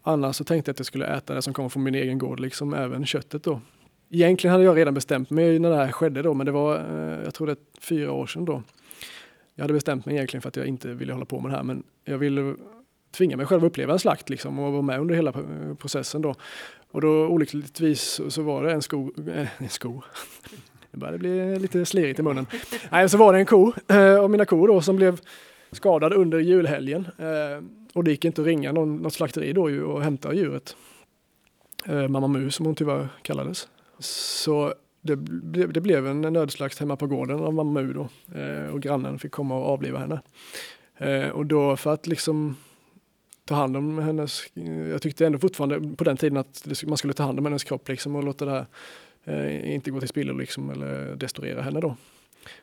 annars 0.01 0.35
så 0.35 0.43
tänkte 0.43 0.69
jag 0.69 0.73
att 0.73 0.79
jag 0.79 0.85
skulle 0.85 1.05
äta 1.05 1.33
det 1.33 1.41
som 1.41 1.53
kommer 1.53 1.69
från 1.69 1.83
min 1.83 1.95
egen 1.95 2.17
gård, 2.17 2.39
liksom 2.39 2.73
även 2.73 3.05
köttet 3.05 3.43
då. 3.43 3.61
Egentligen 4.09 4.51
hade 4.51 4.63
jag 4.63 4.77
redan 4.77 4.93
bestämt 4.93 5.29
mig 5.29 5.59
när 5.59 5.69
det 5.69 5.75
här 5.75 5.91
skedde 5.91 6.21
då, 6.21 6.33
men 6.33 6.45
det 6.45 6.51
var, 6.51 6.75
eh, 6.75 7.23
jag 7.23 7.33
tror 7.33 7.47
det 7.47 7.53
är 7.53 7.81
fyra 7.81 8.11
år 8.11 8.27
sedan 8.27 8.45
då. 8.45 8.63
Jag 9.55 9.63
hade 9.63 9.73
bestämt 9.73 10.05
mig 10.05 10.15
egentligen 10.15 10.41
för 10.41 10.49
att 10.49 10.55
jag 10.55 10.65
inte 10.65 10.93
ville 10.93 11.13
hålla 11.13 11.25
på 11.25 11.39
med 11.39 11.51
det 11.51 11.55
här, 11.55 11.63
men 11.63 11.83
jag 12.05 12.17
ville 12.17 12.55
tvinga 13.11 13.37
mig 13.37 13.45
själv 13.45 13.63
att 13.63 13.71
uppleva 13.71 13.93
en 13.93 13.99
slakt 13.99 14.29
liksom 14.29 14.59
och 14.59 14.71
vara 14.71 14.81
med 14.81 14.99
under 14.99 15.15
hela 15.15 15.33
processen 15.77 16.21
då. 16.21 16.35
Och 16.91 17.01
då 17.01 17.27
olyckligtvis 17.27 18.21
så 18.29 18.41
var 18.41 18.63
det 18.63 18.71
en 18.71 18.81
sko, 18.81 19.11
eh, 19.27 19.47
en 19.57 19.69
sko. 19.69 20.01
Det 20.91 20.97
började 20.97 21.17
bli 21.17 21.59
lite 21.59 21.85
slirigt 21.85 22.19
i 22.19 22.23
munnen. 22.23 22.45
Nej, 22.91 23.09
så 23.09 23.17
var 23.17 23.33
det 23.33 23.39
en 23.39 23.45
ko 23.45 23.73
eh, 23.87 24.23
och 24.23 24.31
mina 24.31 24.45
kor 24.45 24.67
då 24.67 24.81
som 24.81 24.95
blev 24.95 25.19
skadad 25.71 26.13
under 26.13 26.39
julhelgen. 26.39 27.07
Eh, 27.17 27.63
och 27.93 28.03
det 28.03 28.11
gick 28.11 28.25
inte 28.25 28.41
att 28.41 28.47
ringa 28.47 28.71
någon, 28.71 28.97
något 28.97 29.13
slakteri 29.13 29.53
då 29.53 29.69
ju 29.69 29.83
och 29.83 30.03
hämta 30.03 30.33
djuret. 30.33 30.75
Mamma 32.09 32.27
Mu 32.27 32.51
som 32.51 32.65
hon 32.65 32.75
tyvärr 32.75 33.07
kallades. 33.21 33.67
Så 33.99 34.73
det, 35.01 35.15
det, 35.67 35.81
blev 35.81 36.07
en 36.07 36.21
nödslakt 36.21 36.79
hemma 36.79 36.95
på 36.95 37.07
gården 37.07 37.39
av 37.39 37.53
Mamma 37.53 37.81
Mu 37.81 37.93
då. 37.93 38.09
och 38.73 38.81
grannen 38.81 39.19
fick 39.19 39.31
komma 39.31 39.55
och 39.55 39.65
avliva 39.65 39.99
henne. 39.99 41.31
och 41.31 41.45
då 41.45 41.77
för 41.77 41.93
att 41.93 42.07
liksom 42.07 42.55
ta 43.49 43.55
hand 43.55 43.77
om 43.77 43.99
hennes, 43.99 44.43
jag 44.89 45.01
tyckte 45.01 45.25
ändå 45.25 45.39
fortfarande 45.39 45.95
på 45.95 46.03
den 46.03 46.17
tiden 46.17 46.37
att 46.37 46.67
man 46.87 46.97
skulle 46.97 47.13
ta 47.13 47.23
hand 47.23 47.39
om 47.39 47.45
hennes 47.45 47.63
kropp 47.63 47.89
liksom 47.89 48.15
och 48.15 48.23
låta 48.23 48.45
det 48.45 48.51
här 48.51 48.65
eh, 49.23 49.73
inte 49.73 49.91
gå 49.91 49.99
till 49.99 50.09
spillo 50.09 50.33
liksom 50.33 50.69
eller 50.69 51.15
destruera 51.15 51.61
henne 51.61 51.79
då. 51.79 51.95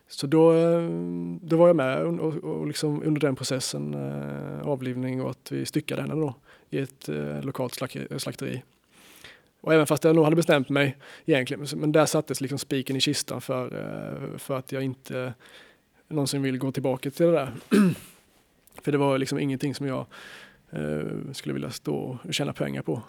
Så 0.08 0.26
då, 0.26 0.52
eh, 0.52 0.90
då 1.42 1.56
var 1.56 1.66
jag 1.66 1.76
med 1.76 2.02
och, 2.02 2.34
och 2.34 2.66
liksom 2.66 3.02
under 3.02 3.20
den 3.20 3.36
processen, 3.36 3.94
eh, 3.94 4.68
avlivning 4.68 5.22
och 5.22 5.30
att 5.30 5.52
vi 5.52 5.66
styckade 5.66 6.02
henne 6.02 6.14
då 6.14 6.34
i 6.70 6.78
ett 6.78 7.08
eh, 7.08 7.42
lokalt 7.42 7.74
slakteri. 8.18 8.62
Och 9.60 9.74
även 9.74 9.86
fast 9.86 10.04
jag 10.04 10.16
nog 10.16 10.24
hade 10.24 10.36
bestämt 10.36 10.68
mig 10.68 10.96
egentligen, 11.26 11.66
men 11.76 11.92
där 11.92 12.06
sattes 12.06 12.40
liksom 12.40 12.58
spiken 12.58 12.96
i 12.96 13.00
kistan 13.00 13.40
för, 13.40 13.64
eh, 13.64 14.38
för 14.38 14.58
att 14.58 14.72
jag 14.72 14.82
inte 14.82 15.34
någonsin 16.08 16.42
vill 16.42 16.58
gå 16.58 16.72
tillbaka 16.72 17.10
till 17.10 17.26
det 17.26 17.32
där. 17.32 17.52
för 18.82 18.92
det 18.92 18.98
var 18.98 19.18
liksom 19.18 19.38
ingenting 19.38 19.74
som 19.74 19.86
jag 19.86 20.06
Eh, 20.76 21.32
skulle 21.32 21.52
vilja 21.52 21.70
stå 21.70 22.18
och 22.24 22.34
tjäna 22.34 22.52
pengar 22.52 22.82
på. 22.82 23.02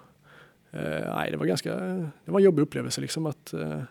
Eh, 0.72 1.16
nej, 1.16 1.32
det 1.32 1.38
var 1.38 1.46
ganska, 1.46 1.76
det 2.26 2.32
var 2.32 2.40
en 2.40 2.46
jobbig 2.46 2.64
upplevelse 2.64 3.02
liksom 3.02 3.26
att 3.26 3.54
eh, 3.54 3.82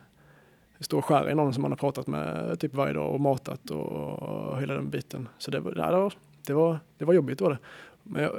stå 0.80 0.98
och 0.98 1.04
skära 1.04 1.30
i 1.30 1.34
någon 1.34 1.54
som 1.54 1.62
man 1.62 1.72
har 1.72 1.76
pratat 1.76 2.06
med 2.06 2.56
typ 2.60 2.74
varje 2.74 2.92
dag 2.92 3.14
och 3.14 3.20
matat 3.20 3.70
och, 3.70 3.86
och 4.22 4.60
hela 4.60 4.74
den 4.74 4.90
biten. 4.90 5.28
Så 5.38 5.50
det 5.50 5.60
var, 5.60 5.72
det 5.72 5.80
var, 5.80 6.12
det 6.46 6.52
var, 6.52 6.78
det 6.98 7.04
var 7.04 7.14
jobbigt 7.14 7.40
var 7.40 7.50
det. 7.50 7.58
Men 8.02 8.22
jag, 8.22 8.32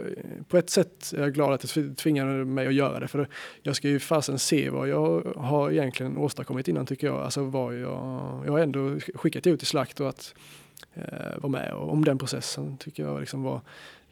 på 0.47 0.57
ett 0.57 0.69
sätt 0.69 1.13
är 1.13 1.21
jag 1.21 1.33
glad 1.33 1.53
att 1.53 1.73
det 1.73 1.95
tvingade 1.95 2.45
mig 2.45 2.67
att 2.67 2.73
göra 2.73 2.99
det. 2.99 3.07
För 3.07 3.27
jag 3.61 3.75
ska 3.75 3.87
ju 3.89 3.99
fasen 3.99 4.39
se 4.39 4.69
vad 4.69 4.87
jag 4.87 5.21
har 5.37 5.71
egentligen 5.71 6.17
åstadkommit 6.17 6.67
innan 6.67 6.85
tycker 6.85 7.07
jag. 7.07 7.21
Alltså 7.21 7.43
vad 7.43 7.75
jag, 7.75 8.43
jag 8.45 8.51
har 8.51 8.59
ändå 8.59 8.99
skickat 8.99 9.47
ut 9.47 9.63
i 9.63 9.65
slakt 9.65 9.99
och 9.99 10.09
att 10.09 10.35
eh, 10.93 11.37
vara 11.37 11.51
med 11.51 11.73
och, 11.73 11.91
om 11.91 12.05
den 12.05 12.17
processen 12.17 12.77
tycker 12.77 13.03
jag 13.03 13.19
liksom 13.19 13.43
var 13.43 13.61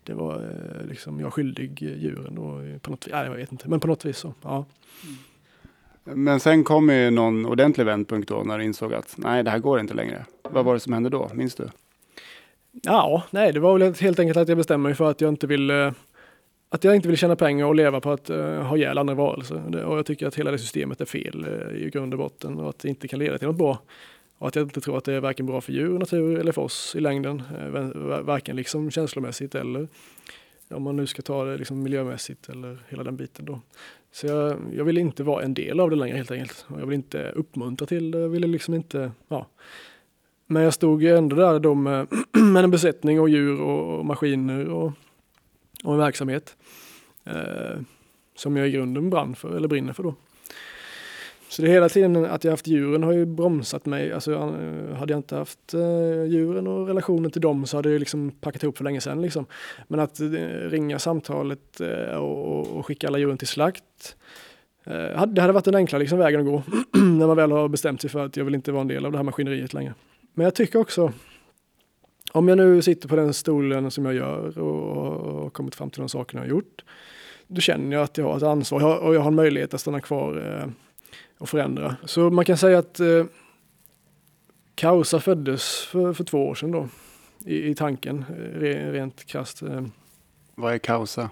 det 0.06 0.14
var 0.14 0.36
eh, 0.36 0.88
liksom 0.88 1.20
jag 1.20 1.34
skyldig 1.34 1.82
djuren 1.82 2.36
då 2.36 2.62
på 2.82 2.92
något 2.92 3.08
vis. 3.08 3.14
Nej, 3.14 3.26
jag 3.26 3.36
vet 3.36 3.52
inte, 3.52 3.70
men 3.70 3.80
på 3.80 3.88
något 3.88 4.06
vis 4.06 4.18
så. 4.18 4.34
Ja. 4.42 4.66
Men 6.04 6.40
sen 6.40 6.64
kom 6.64 6.90
ju 6.90 7.12
någon 7.12 7.46
ordentlig 7.46 7.86
vändpunkt 7.86 8.30
då 8.30 8.44
när 8.44 8.58
du 8.58 8.64
insåg 8.64 8.94
att 8.94 9.16
nej, 9.18 9.44
det 9.44 9.50
här 9.50 9.60
går 9.60 9.80
inte 9.80 9.94
längre. 9.94 10.26
Vad 10.44 10.66
var 10.66 10.74
det 10.74 10.80
som 10.80 10.94
hände 10.94 11.10
då? 11.10 11.30
Minns 11.34 11.56
du? 11.56 11.70
Ja, 12.72 13.24
nej, 13.30 13.54
det 13.54 13.60
var 13.60 13.78
väl 13.78 13.94
helt 13.94 14.20
enkelt 14.20 14.38
att 14.38 14.48
jag 14.48 14.58
bestämde 14.58 14.84
mig 14.84 14.96
för 14.96 15.12
att 15.12 15.22
jag 15.22 15.30
inte 15.30 15.48
vill 15.48 15.72
att 16.76 16.84
jag 16.84 16.96
inte 16.96 17.08
vill 17.08 17.18
tjäna 17.18 17.36
pengar 17.36 17.66
och 17.66 17.76
leva 17.76 18.02
på 18.02 18.12
att 18.12 18.30
uh, 18.30 18.62
ha 18.62 18.78
ihjäl 18.78 18.98
andra 18.98 19.14
varelser. 19.14 19.86
Och 19.86 19.98
jag 19.98 20.06
tycker 20.06 20.28
att 20.28 20.36
hela 20.36 20.52
det 20.52 20.58
systemet 20.58 21.02
är 21.02 21.06
fel 21.06 21.46
uh, 21.46 21.78
i 21.78 21.90
grund 21.90 22.14
och 22.14 22.20
botten 22.20 22.60
och 22.60 22.70
att 22.70 22.80
det 22.80 22.90
inte 22.90 23.08
kan 23.08 23.20
leda 23.20 23.38
till 23.38 23.48
något 23.48 23.58
bra. 23.58 23.80
Och 24.38 24.48
att 24.48 24.56
jag 24.56 24.64
inte 24.64 24.82
tror 24.82 24.98
att 24.98 25.04
det 25.04 25.14
är 25.14 25.20
varken 25.20 25.46
bra 25.46 25.62
för 25.62 25.74
djur, 25.74 26.00
natur 26.00 26.40
eller 26.40 26.52
för 26.52 26.62
oss 26.62 26.96
i 26.96 27.00
längden. 27.00 27.44
Eh, 27.60 28.22
varken 28.22 28.56
liksom 28.56 28.92
känslomässigt 28.92 29.56
eller 29.56 29.88
om 30.70 30.84
man 30.84 30.96
nu 30.96 31.08
ska 31.08 31.22
ta 31.22 31.46
det 31.46 31.58
liksom 31.58 31.84
miljömässigt 31.84 32.50
eller 32.50 32.84
hela 32.90 33.04
den 33.04 33.16
biten 33.16 33.46
då. 33.46 33.60
Så 34.12 34.28
jag, 34.28 34.58
jag 34.74 34.84
vill 34.84 34.98
inte 34.98 35.24
vara 35.24 35.44
en 35.44 35.54
del 35.54 35.80
av 35.80 35.90
det 35.90 35.96
längre 35.96 36.18
helt 36.18 36.32
enkelt. 36.32 36.66
Jag 36.70 36.86
vill 36.86 36.96
inte 36.96 37.32
uppmuntra 37.32 37.88
till 37.88 38.12
det, 38.12 38.20
jag 38.20 38.30
ville 38.30 38.48
liksom 38.48 38.74
inte, 38.74 39.12
ja. 39.28 39.48
Men 40.48 40.64
jag 40.64 40.74
stod 40.74 41.04
ju 41.04 41.18
ändå 41.18 41.36
där 41.36 41.60
då 41.60 41.74
med, 41.74 42.08
med 42.32 42.64
en 42.64 42.72
besättning 42.72 43.20
och 43.20 43.30
djur 43.30 43.62
och, 43.62 44.06
maskiner 44.06 44.68
och, 44.68 44.92
och 45.84 45.94
en 45.94 46.00
verksamhet. 46.00 46.58
Eh, 47.24 47.80
som 48.36 48.58
jag 48.58 48.68
i 48.68 48.72
grunden 48.72 49.10
brann 49.10 49.36
för, 49.36 49.56
eller 49.56 49.68
brinner 49.68 49.94
för 49.94 50.04
då. 50.04 50.16
Så 51.50 51.62
det 51.62 51.68
är 51.68 51.72
hela 51.72 51.90
tiden 51.90 52.26
att 52.26 52.44
jag 52.44 52.52
haft 52.52 52.68
djuren 52.68 53.04
har 53.04 53.14
ju 53.14 53.26
bromsat 53.26 53.86
mig. 53.86 54.12
Alltså, 54.12 54.34
eh, 54.34 54.96
hade 54.96 55.14
jag 55.14 55.20
inte 55.20 55.36
haft 55.36 55.74
eh, 55.74 56.24
djuren 56.24 56.68
och 56.68 56.88
relationen 56.88 57.32
till 57.32 57.42
dem 57.42 57.66
så 57.66 57.78
hade 57.78 57.92
jag 57.92 58.00
liksom 58.00 58.32
packat 58.32 58.64
ihop 58.64 58.78
för 58.78 58.84
länge 58.84 59.02
sedan. 59.02 59.22
Liksom. 59.22 59.46
Men 59.88 60.00
att 60.00 60.20
eh, 60.20 60.28
ringa 60.70 61.00
samtalet 61.00 61.82
och, 62.20 62.68
och, 62.68 62.86
skicka 62.86 63.08
alla 63.08 63.18
djuren 63.18 63.38
till 63.38 63.48
slakt. 63.48 64.16
det 65.28 65.42
hade 65.42 65.54
varit 65.54 65.66
den 65.66 65.76
enkla 65.76 65.98
liksom, 65.98 66.20
vägen 66.20 66.40
att 66.40 66.46
gå. 66.46 66.64
när 67.00 67.28
man 67.28 67.38
väl 67.38 67.52
har 67.52 67.68
bestämt 67.68 68.02
sig 68.02 68.10
för 68.10 68.26
att 68.26 68.38
jag 68.38 68.46
vill 68.46 68.56
inte 68.56 68.72
vara 68.72 68.82
en 68.82 68.88
del 68.88 69.06
av 69.06 69.12
det 69.12 69.18
här 69.18 69.24
maskineriet 69.24 69.74
längre. 69.74 69.94
Men 70.34 70.44
jag 70.44 70.56
tycker 70.56 70.80
också 70.80 71.14
om 72.32 72.48
jag 72.48 72.58
nu 72.58 72.82
sitter 72.82 73.08
på 73.08 73.16
den 73.16 73.34
stolen 73.34 73.92
som 73.92 74.06
jag 74.06 74.14
gör 74.14 74.60
och 74.60 75.42
har 75.42 75.50
kommit 75.50 75.76
fram 75.76 75.90
till 75.90 76.00
de 76.00 76.10
sakerna 76.10 76.42
jag 76.42 76.46
har 76.46 76.56
gjort, 76.56 76.84
då 77.48 77.62
känner 77.62 77.96
jag 77.96 78.04
att 78.04 78.18
jag 78.18 78.26
har 78.26 78.38
ett 78.38 78.44
ansvar 78.44 78.98
och 78.98 79.16
jag 79.16 79.20
har 79.20 79.28
en 79.28 79.36
möjlighet 79.36 79.74
att 79.74 79.82
stanna 79.82 80.00
kvar 80.00 80.60
eh, 80.62 80.70
och 81.38 81.50
förändra. 81.50 81.96
Så 82.06 82.30
man 82.30 82.46
kan 82.46 82.58
säga 82.58 82.80
att 82.80 83.00
eh, 83.00 83.26
Kausa 84.76 85.20
föddes 85.20 85.86
för, 85.86 86.14
för 86.14 86.24
två 86.24 86.48
år 86.48 86.56
sedan 86.56 86.72
då, 86.72 86.88
i, 87.46 87.70
i 87.70 87.76
tanken, 87.76 88.26
eh, 88.30 88.92
rent 88.92 89.26
krasst. 89.26 89.62
Eh. 89.62 89.82
Vad 90.56 90.74
är 90.74 90.78
Kausa? 90.78 91.30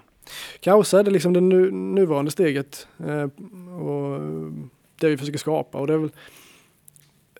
Kausa 0.60 0.98
är 0.98 1.04
det 1.04 1.10
liksom 1.10 1.32
det 1.32 1.40
nu, 1.40 1.70
nuvarande 1.70 2.30
steget 2.30 2.88
eh, 2.98 3.28
och 3.80 4.20
det 4.96 5.08
vi 5.08 5.16
försöker 5.16 5.38
skapa 5.38 5.78
och 5.78 5.86
det 5.86 5.94
är 5.94 5.98
väl 5.98 6.10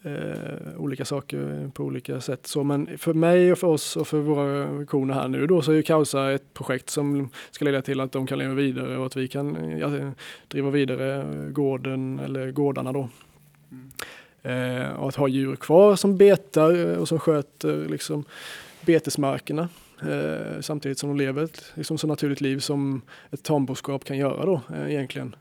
eh, 0.04 0.76
olika 0.78 1.04
saker 1.04 1.70
på 1.74 1.84
olika 1.84 2.20
sätt. 2.20 2.46
Så, 2.46 2.64
men 2.64 2.98
för 2.98 3.14
mig 3.14 3.52
och 3.52 3.58
för 3.58 3.66
oss 3.66 3.96
och 3.96 4.08
för 4.08 4.18
våra 4.18 4.86
koner 4.86 5.14
här 5.14 5.28
nu 5.28 5.46
då 5.46 5.62
så 5.62 5.72
är 5.72 5.76
ju 5.76 5.82
Kausa 5.82 6.32
ett 6.32 6.54
projekt 6.54 6.90
som 6.90 7.30
ska 7.50 7.64
leda 7.64 7.82
till 7.82 8.00
att 8.00 8.12
de 8.12 8.26
kan 8.26 8.38
leva 8.38 8.54
vidare 8.54 8.98
och 8.98 9.06
att 9.06 9.16
vi 9.16 9.28
kan 9.28 9.78
ja, 9.78 10.12
driva 10.48 10.70
vidare 10.70 11.24
gården 11.50 12.18
eller 12.24 12.50
gårdarna 12.50 12.92
då. 12.92 13.08
Mm. 13.70 13.90
Eh, 14.42 14.92
och 14.92 15.08
att 15.08 15.16
ha 15.16 15.28
djur 15.28 15.56
kvar 15.56 15.96
som 15.96 16.16
betar 16.16 16.98
och 16.98 17.08
som 17.08 17.18
sköter 17.18 17.88
liksom 17.88 18.24
betesmarkerna. 18.86 19.68
Eh, 20.02 20.60
samtidigt 20.60 20.98
som 20.98 21.08
de 21.08 21.16
lever 21.16 21.44
ett 21.44 21.72
liksom 21.74 21.98
så 21.98 22.06
naturligt 22.06 22.40
liv 22.40 22.58
som 22.58 23.02
ett 23.30 23.42
tamboskap 23.42 24.04
kan 24.04 24.18
göra 24.18 24.46
då 24.46 24.60
eh, 24.74 24.90
egentligen. 24.90 25.36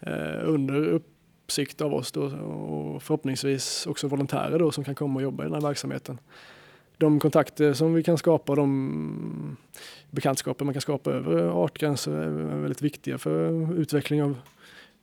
Eh, 0.00 0.38
under 0.42 0.88
upp, 0.88 1.09
uppsikt 1.50 1.80
av 1.80 1.94
oss 1.94 2.12
då, 2.12 2.22
och 2.22 3.02
förhoppningsvis 3.02 3.86
också 3.86 4.08
volontärer 4.08 4.58
då 4.58 4.72
som 4.72 4.84
kan 4.84 4.94
komma 4.94 5.16
och 5.16 5.22
jobba 5.22 5.44
i 5.44 5.46
den 5.46 5.54
här 5.54 5.60
verksamheten. 5.60 6.18
De 6.98 7.20
kontakter 7.20 7.72
som 7.72 7.94
vi 7.94 8.02
kan 8.02 8.18
skapa, 8.18 8.54
de 8.54 9.56
bekantskaper 10.10 10.64
man 10.64 10.74
kan 10.74 10.80
skapa 10.80 11.10
över 11.10 11.64
artgränser 11.64 12.12
är 12.12 12.60
väldigt 12.60 12.82
viktiga 12.82 13.18
för 13.18 13.74
utveckling 13.74 14.22
av 14.22 14.36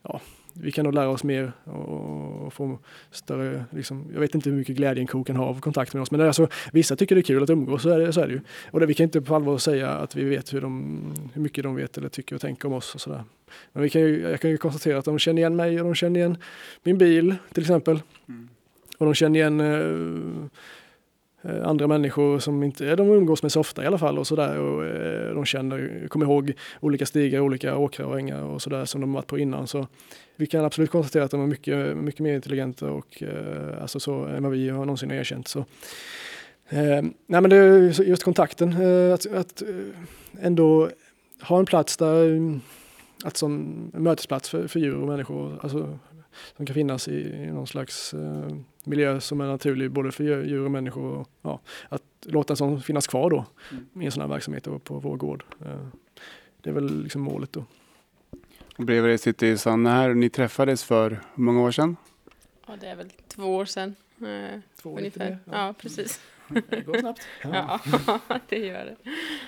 ja, 0.04 0.22
vi 0.62 0.72
kan 0.72 0.84
nog 0.84 0.94
lära 0.94 1.10
oss 1.10 1.24
mer 1.24 1.52
och 1.64 2.54
få 2.54 2.80
större, 3.12 3.66
liksom, 3.72 4.06
jag 4.14 4.20
vet 4.20 4.36
inte 4.36 4.50
hur 4.50 4.58
mycket 4.58 4.76
glädje 4.76 5.02
en 5.02 5.08
ko 5.08 5.24
kan 5.24 5.36
ha 5.36 5.46
av 5.46 5.60
kontakt 5.60 5.94
med 5.94 6.02
oss, 6.02 6.12
men 6.12 6.22
alltså, 6.22 6.48
vissa 6.72 6.96
tycker 6.96 7.16
det 7.16 7.22
är 7.22 7.24
kul 7.24 7.44
att 7.44 7.50
umgås, 7.50 7.82
så 7.82 7.90
är 7.90 8.00
det, 8.00 8.14
så 8.14 8.22
är 8.22 8.28
det 8.28 8.34
ju. 8.34 8.42
Och 8.72 8.80
det, 8.80 8.86
vi 8.86 8.94
kan 8.94 9.04
inte 9.04 9.22
på 9.22 9.36
allvar 9.36 9.58
säga 9.58 9.90
att 9.90 10.16
vi 10.16 10.24
vet 10.24 10.54
hur, 10.54 10.62
de, 10.62 11.02
hur 11.34 11.42
mycket 11.42 11.64
de 11.64 11.76
vet 11.76 11.98
eller 11.98 12.10
tycker 12.10 12.36
och 12.36 12.42
tänker 12.42 12.68
om 12.68 12.74
oss 12.74 12.96
och 12.96 13.02
sådär. 13.02 13.24
Men 13.74 13.84
vi 13.84 13.90
kan 13.90 14.02
ju, 14.02 14.22
jag 14.22 14.42
kan 14.42 14.50
ju 14.50 14.58
konstatera 14.58 14.98
att 14.98 15.06
de 15.06 15.20
känner 15.20 15.42
igen 15.42 15.56
mig 15.56 15.82
och 15.82 15.86
de 15.86 15.96
känner 15.96 16.20
igen 16.20 16.38
min 16.84 16.98
bil 16.98 17.36
till 17.54 17.64
exempel. 17.64 18.02
Mm. 18.28 18.50
Och 18.98 19.06
de 19.06 19.14
känner 19.14 19.40
igen 19.40 19.60
eh, 19.60 20.48
Eh, 21.42 21.68
andra 21.68 21.88
människor 21.88 22.40
som 22.40 22.64
inte 22.64 22.96
de 22.96 23.10
umgås 23.10 23.44
med 23.44 23.52
så 23.52 23.60
ofta 23.60 23.84
i 23.84 23.88
alla 23.88 23.98
fall 23.98 24.20
och 24.20 24.28
sådär. 24.28 24.60
Och 24.60 24.86
eh, 24.86 25.34
de 25.34 25.46
känner, 25.46 26.08
kommer 26.08 26.26
ihåg 26.26 26.54
olika 26.80 27.06
stigar, 27.06 27.40
olika 27.40 27.78
åkrar 27.78 28.06
och 28.06 28.20
ängar 28.20 28.44
och 28.44 28.62
sådär 28.62 28.86
som 28.86 29.02
de 29.02 29.14
varit 29.14 29.28
på 29.28 29.40
innan. 29.40 29.68
Så 29.68 29.88
vi 30.36 30.48
kan 30.48 30.66
absolut 30.66 30.92
konstatera 30.92 31.24
att 31.24 31.32
de 31.32 31.42
är 31.42 31.48
mycket, 31.48 31.98
mycket 31.98 32.20
mer 32.22 32.36
intelligenta 32.36 32.92
och 32.92 33.24
eh, 33.24 33.82
alltså 33.82 34.00
så 34.00 34.26
än 34.26 34.44
vad 34.44 34.52
vi 34.52 34.70
har 34.70 34.86
någonsin 34.86 35.12
erkänt. 35.12 35.48
Så. 35.48 35.60
Eh, 36.70 37.02
nej 37.28 37.42
men 37.42 37.50
det 37.50 37.56
är 37.56 38.02
just 38.04 38.24
kontakten, 38.24 38.72
eh, 38.72 39.14
att, 39.14 39.34
att 39.34 39.64
ändå 40.42 40.90
ha 41.42 41.60
en 41.60 41.66
plats 41.66 41.98
där, 41.98 42.40
att 43.24 43.38
som 43.38 43.52
en 43.96 44.04
mötesplats 44.04 44.50
för, 44.50 44.68
för 44.68 44.80
djur 44.80 44.96
och 44.96 45.08
människor, 45.08 45.60
alltså, 45.62 46.00
som 46.58 46.66
kan 46.66 46.74
finnas 46.74 47.08
i, 47.08 47.22
i 47.22 47.52
någon 47.52 47.68
slags 47.68 48.14
eh, 48.14 48.50
miljö 48.88 49.20
som 49.20 49.42
är 49.42 49.48
naturlig 49.48 49.92
både 49.92 50.12
för 50.12 50.24
djur 50.24 50.66
och 50.66 50.72
människor. 50.72 51.18
Och, 51.18 51.30
ja, 51.42 51.60
att 51.90 52.04
låta 52.22 52.54
en 52.54 52.58
sån 52.58 52.82
finnas 52.82 53.08
kvar 53.08 53.30
då 53.30 53.46
mm. 53.72 54.02
i 54.02 54.06
en 54.06 54.12
sån 54.12 54.22
här 54.22 54.30
verksamhet 54.30 54.64
på 54.84 55.00
vår 55.00 55.18
gård. 55.18 55.44
Eh, 55.66 55.88
det 56.62 56.70
är 56.70 56.74
väl 56.74 57.04
liksom 57.04 57.22
målet 57.22 57.54
då. 57.54 57.66
Och 58.78 58.86
bredvid 58.86 59.12
dig 59.12 59.18
sitter 59.18 59.56
Sanna 59.56 59.92
här. 59.92 60.14
Ni 60.14 60.30
träffades 60.30 60.84
för 60.84 61.10
hur 61.10 61.44
många 61.44 61.62
år 61.62 61.72
sedan? 61.72 61.96
Ja, 62.68 62.74
det 62.82 62.88
är 62.88 62.96
väl 62.96 63.10
två 63.28 63.44
år 63.44 63.66
sedan. 63.66 63.96
Eh, 64.22 64.60
två 64.82 64.90
år 64.94 64.98
ungefär. 64.98 65.38
Ja. 65.46 65.52
ja, 65.52 65.74
precis. 65.82 66.22
Det 66.70 66.86
går 66.86 66.98
snabbt. 66.98 67.22
Ja. 67.44 67.80
ja, 68.08 68.40
det 68.50 68.58
gör 68.58 68.86
det. 68.86 68.96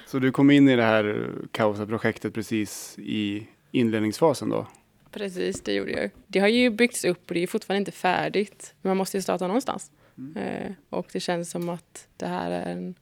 Så 0.06 0.20
du 0.20 0.32
kom 0.32 0.52
in 0.52 0.70
i 0.70 0.76
det 0.76 0.84
här 0.84 1.32
Kausa-projektet 1.52 2.34
precis 2.34 2.96
i 3.00 3.48
inledningsfasen 3.72 4.50
då? 4.50 4.68
Precis, 5.12 5.62
det 5.62 5.74
gjorde 5.74 5.92
jag. 5.92 6.10
Det 6.28 6.40
har 6.40 6.48
ju 6.48 6.70
byggts 6.70 7.06
upp 7.06 7.30
och 7.30 7.34
det 7.34 7.44
är 7.44 7.48
fortfarande 7.48 7.80
inte 7.80 7.92
färdigt. 7.92 8.74
Men 8.82 8.90
man 8.90 8.98
måste 8.98 9.18
ju 9.18 9.22
starta 9.22 9.48
någonstans. 9.48 9.92
Mm. 10.18 10.38
Eh, 10.38 10.72
och 10.90 11.08
det 11.14 11.20
känns 11.20 11.52
som 11.52 11.70
att 11.70 12.08
det 12.18 12.28
här 12.28 12.52
är 12.52 12.72
en... 12.72 12.96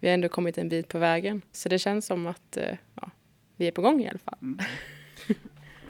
Vi 0.00 0.08
har 0.08 0.14
ändå 0.14 0.28
kommit 0.28 0.58
en 0.58 0.68
bit 0.68 0.88
på 0.88 0.98
vägen. 0.98 1.42
Så 1.52 1.68
det 1.68 1.78
känns 1.78 2.06
som 2.06 2.26
att 2.26 2.56
eh, 2.56 2.76
ja, 2.94 3.10
vi 3.56 3.66
är 3.66 3.72
på 3.72 3.82
gång 3.82 4.02
i 4.02 4.08
alla 4.08 4.18
fall. 4.18 4.38
Mm. 4.42 4.58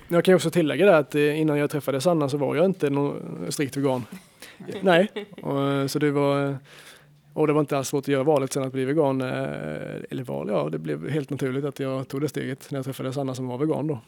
Jag 0.09 0.25
kan 0.25 0.35
också 0.35 0.51
tillägga 0.51 0.87
det 0.87 0.97
att 0.97 1.15
eh, 1.15 1.41
innan 1.41 1.59
jag 1.59 1.71
träffade 1.71 2.01
Sanna 2.01 2.29
så 2.29 2.37
var 2.37 2.57
jag 2.57 2.65
inte 2.65 2.91
någon 2.91 3.53
strikt 3.53 3.77
vegan. 3.77 4.05
Nej, 4.81 5.09
och, 5.43 5.91
så 5.91 5.99
det 5.99 6.11
var... 6.11 6.57
Och 7.35 7.47
det 7.47 7.53
var 7.53 7.61
inte 7.61 7.77
alls 7.77 7.89
svårt 7.89 8.05
att 8.05 8.09
göra 8.09 8.23
valet 8.23 8.53
sen 8.53 8.63
att 8.63 8.73
bli 8.73 8.85
vegan. 8.85 9.21
Eller 9.21 10.25
val, 10.25 10.49
ja 10.49 10.69
det 10.73 10.79
blev 10.79 11.09
helt 11.09 11.31
naturligt 11.31 11.65
att 11.65 11.81
jag 11.81 12.09
tog 12.09 12.21
det 12.21 12.29
steget 12.29 12.71
när 12.71 12.79
jag 12.79 12.85
träffade 12.85 13.13
Sanna 13.13 13.35
som 13.35 13.47
var 13.47 13.59
vegan 13.59 13.87
då. 13.87 14.01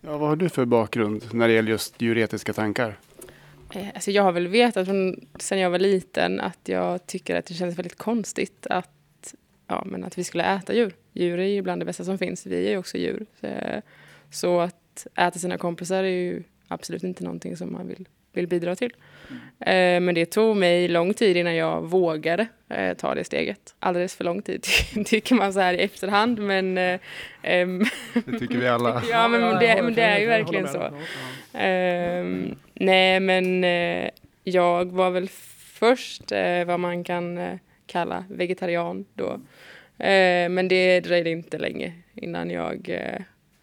Ja, 0.00 0.18
vad 0.18 0.28
har 0.28 0.36
du 0.36 0.48
för 0.48 0.64
bakgrund 0.64 1.24
när 1.32 1.48
det 1.48 1.54
gäller 1.54 1.70
just 1.70 2.02
djuretiska 2.02 2.52
tankar? 2.52 2.98
Eh, 3.74 3.88
alltså 3.94 4.10
jag 4.10 4.22
har 4.22 4.32
väl 4.32 4.48
vetat 4.48 4.86
från, 4.86 5.26
sen 5.38 5.58
jag 5.58 5.70
var 5.70 5.78
liten 5.78 6.40
att 6.40 6.58
jag 6.64 7.06
tycker 7.06 7.36
att 7.36 7.46
det 7.46 7.54
känns 7.54 7.78
väldigt 7.78 7.98
konstigt 7.98 8.66
att, 8.70 9.34
ja, 9.66 9.82
men 9.86 10.04
att 10.04 10.18
vi 10.18 10.24
skulle 10.24 10.44
äta 10.44 10.74
djur. 10.74 10.94
Djur 11.12 11.38
är 11.38 11.46
ju 11.46 11.62
bland 11.62 11.80
det 11.80 11.84
bästa 11.86 12.04
som 12.04 12.18
finns. 12.18 12.46
Vi 12.46 12.66
är 12.66 12.70
ju 12.70 12.78
också 12.78 12.98
djur. 12.98 13.26
Eh, 13.40 13.80
så 14.30 14.60
att 14.60 15.06
äta 15.14 15.38
sina 15.38 15.58
kompisar 15.58 16.04
är 16.04 16.08
ju 16.08 16.42
absolut 16.68 17.02
inte 17.02 17.24
någonting 17.24 17.56
som 17.56 17.72
man 17.72 17.88
vill, 17.88 18.08
vill 18.38 18.46
bidra 18.48 18.76
till. 18.76 18.92
Mm. 19.60 20.04
Men 20.04 20.14
det 20.14 20.26
tog 20.26 20.56
mig 20.56 20.88
lång 20.88 21.14
tid 21.14 21.36
innan 21.36 21.54
jag 21.54 21.82
vågade 21.82 22.46
eh, 22.68 22.94
ta 22.96 23.14
det 23.14 23.24
steget. 23.24 23.74
Alldeles 23.78 24.16
för 24.16 24.24
lång 24.24 24.42
tid 24.42 24.66
tycker 25.06 25.34
man 25.34 25.52
så 25.52 25.60
här 25.60 25.74
i 25.74 25.78
efterhand 25.78 26.38
men... 26.38 26.78
Eh, 26.78 27.00
det 28.24 28.38
tycker 28.38 28.58
vi 28.58 28.68
alla. 28.68 29.02
ja 29.10 29.28
men 29.28 29.40
det, 29.58 29.82
men 29.82 29.94
det 29.94 30.02
är 30.02 30.18
ju 30.18 30.26
verkligen 30.26 30.68
så. 30.68 30.82
Um, 31.58 32.56
nej 32.74 33.20
men 33.20 33.62
jag 34.44 34.92
var 34.92 35.10
väl 35.10 35.28
först 35.58 36.32
vad 36.66 36.80
man 36.80 37.04
kan 37.04 37.58
kalla 37.86 38.24
vegetarian 38.30 39.04
då. 39.14 39.40
men 40.50 40.68
det 40.68 41.00
dröjde 41.00 41.30
inte 41.30 41.58
länge 41.58 41.92
innan 42.14 42.50
jag 42.50 42.90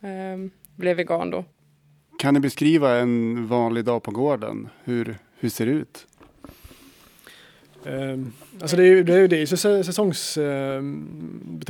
ehm, 0.01 0.51
blev 0.75 0.97
vegan 0.97 1.29
då. 1.29 1.45
Kan 2.17 2.33
ni 2.33 2.39
beskriva 2.39 2.95
en 2.95 3.47
vanlig 3.47 3.85
dag 3.85 4.03
på 4.03 4.11
gården? 4.11 4.69
Hur, 4.83 5.17
hur 5.39 5.49
ser 5.49 5.65
det 5.65 5.71
ut? 5.71 6.07
Um, 7.83 8.33
alltså 8.61 8.77
det 8.77 8.83
är 8.83 8.87
ju 8.87 9.03
det 9.03 9.13
är, 9.13 9.27
det 9.27 9.41
är 9.41 9.45
säsongsbetonat 9.83 10.35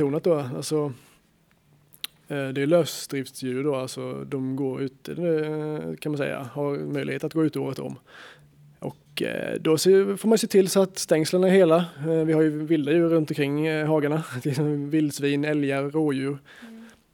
um, 0.00 0.20
då. 0.22 0.56
Alltså, 0.56 0.92
eh, 2.28 2.48
det 2.48 2.62
är 2.62 2.66
lösdriftsdjur 2.66 3.64
då, 3.64 3.74
alltså 3.74 4.24
de 4.24 4.56
går 4.56 4.82
ute 4.82 5.12
eh, 5.12 5.96
kan 5.96 6.12
man 6.12 6.18
säga, 6.18 6.48
har 6.52 6.78
möjlighet 6.78 7.24
att 7.24 7.34
gå 7.34 7.44
ut 7.44 7.56
året 7.56 7.78
om. 7.78 7.98
Och 8.78 9.22
eh, 9.22 9.54
då 9.60 9.78
får 10.16 10.28
man 10.28 10.38
se 10.38 10.46
till 10.46 10.68
så 10.68 10.82
att 10.82 10.98
stängslen 10.98 11.44
är 11.44 11.48
hela. 11.48 11.84
vi 12.26 12.32
har 12.32 12.42
ju 12.42 12.66
vilda 12.66 12.92
djur 12.92 13.08
runt 13.08 13.30
omkring 13.30 13.84
hagarna, 13.84 14.24
vildsvin, 14.90 15.44
älgar, 15.44 15.90
rådjur. 15.90 16.38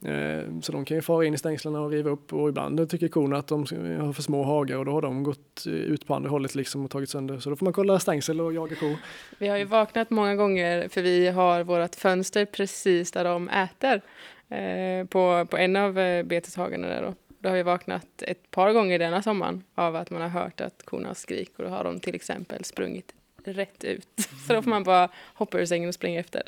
Eh, 0.05 0.59
så 0.61 0.71
de 0.71 0.85
kan 0.85 0.97
ju 0.97 1.01
fara 1.01 1.25
in 1.25 1.33
i 1.33 1.37
stängslen 1.37 1.75
och 1.75 1.91
riva 1.91 2.09
upp 2.09 2.33
och 2.33 2.49
ibland 2.49 2.89
tycker 2.89 3.07
korna 3.07 3.37
att 3.37 3.47
de 3.47 3.59
har 3.99 4.13
för 4.13 4.21
små 4.21 4.43
hagar 4.43 4.77
och 4.77 4.85
då 4.85 4.91
har 4.91 5.01
de 5.01 5.23
gått 5.23 5.63
ut 5.65 6.07
på 6.07 6.15
andra 6.15 6.29
hållet 6.29 6.55
liksom 6.55 6.85
och 6.85 6.91
tagit 6.91 7.09
sönder. 7.09 7.39
Så 7.39 7.49
då 7.49 7.55
får 7.55 7.65
man 7.65 7.73
kolla 7.73 7.99
stängsel 7.99 8.41
och 8.41 8.53
jaga 8.53 8.75
kor. 8.75 8.95
Vi 9.37 9.47
har 9.47 9.57
ju 9.57 9.63
vaknat 9.63 10.09
många 10.09 10.35
gånger 10.35 10.87
för 10.87 11.01
vi 11.01 11.27
har 11.27 11.63
vårt 11.63 11.95
fönster 11.95 12.45
precis 12.45 13.11
där 13.11 13.23
de 13.23 13.49
äter. 13.49 14.01
Eh, 14.49 15.05
på, 15.05 15.45
på 15.49 15.57
en 15.57 15.75
av 15.75 15.99
eh, 15.99 16.23
beteshagarna 16.23 16.87
där 16.87 17.01
då. 17.01 17.13
Då 17.39 17.49
har 17.49 17.55
vi 17.55 17.63
vaknat 17.63 18.21
ett 18.21 18.51
par 18.51 18.73
gånger 18.73 18.99
denna 18.99 19.21
sommaren 19.21 19.63
av 19.75 19.95
att 19.95 20.09
man 20.09 20.21
har 20.21 20.29
hört 20.29 20.61
att 20.61 20.83
korna 20.85 21.15
skriker 21.15 21.63
och 21.63 21.69
då 21.69 21.75
har 21.75 21.83
de 21.83 21.99
till 21.99 22.15
exempel 22.15 22.63
sprungit 22.63 23.13
rätt 23.45 23.83
ut. 23.83 24.07
Så 24.47 24.53
då 24.53 24.61
får 24.61 24.69
man 24.69 24.83
bara 24.83 25.09
hoppa 25.33 25.59
ur 25.59 25.65
sängen 25.65 25.87
och 25.87 25.95
springa 25.95 26.19
efter. 26.19 26.43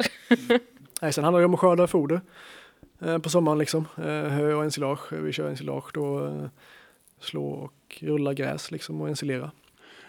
Nej, 1.01 1.13
sen 1.13 1.23
handlar 1.23 1.39
det 1.39 1.45
om 1.45 1.53
att 1.53 1.59
skörda 1.59 1.87
foder. 1.87 2.21
Eh, 3.01 3.17
på 3.17 3.29
sommaren 3.29 3.59
liksom. 3.59 3.87
Eh, 3.97 4.03
hö 4.05 4.53
och 4.53 4.63
ensilage. 4.63 5.13
Vi 5.13 5.31
kör 5.31 5.49
ensilage 5.49 5.91
då. 5.93 6.25
Eh, 6.25 6.45
slå 7.19 7.47
och 7.47 7.97
rulla 7.99 8.33
gräs 8.33 8.71
liksom 8.71 9.01
och 9.01 9.09
ensilera. 9.09 9.51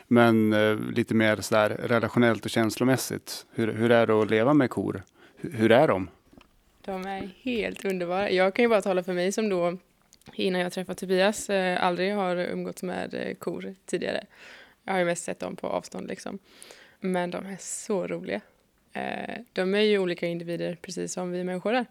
Men 0.08 0.52
eh, 0.52 0.78
lite 0.78 1.14
mer 1.14 1.36
sådär 1.36 1.68
relationellt 1.68 2.44
och 2.44 2.50
känslomässigt. 2.50 3.46
Hur, 3.54 3.72
hur 3.72 3.90
är 3.90 4.06
det 4.06 4.22
att 4.22 4.30
leva 4.30 4.54
med 4.54 4.70
kor? 4.70 5.02
Hur, 5.36 5.52
hur 5.52 5.72
är 5.72 5.88
de? 5.88 6.08
De 6.84 7.06
är 7.06 7.30
helt 7.42 7.84
underbara. 7.84 8.30
Jag 8.30 8.54
kan 8.54 8.62
ju 8.62 8.68
bara 8.68 8.82
tala 8.82 9.02
för 9.02 9.12
mig 9.12 9.32
som 9.32 9.48
då 9.48 9.76
innan 10.34 10.60
jag 10.60 10.72
träffade 10.72 10.98
Tobias 10.98 11.50
eh, 11.50 11.84
aldrig 11.84 12.14
har 12.14 12.36
umgåtts 12.36 12.82
med 12.82 13.14
eh, 13.14 13.34
kor 13.34 13.74
tidigare. 13.86 14.24
Jag 14.84 14.92
har 14.92 14.98
ju 14.98 15.04
mest 15.04 15.24
sett 15.24 15.40
dem 15.40 15.56
på 15.56 15.66
avstånd 15.66 16.08
liksom. 16.08 16.38
Men 17.00 17.30
de 17.30 17.46
är 17.46 17.56
så 17.60 18.06
roliga. 18.06 18.40
Eh, 18.92 19.34
de 19.52 19.74
är 19.74 19.80
ju 19.80 19.98
olika 19.98 20.26
individer 20.26 20.78
precis 20.82 21.12
som 21.12 21.30
vi 21.30 21.44
människor 21.44 21.74
är. 21.74 21.86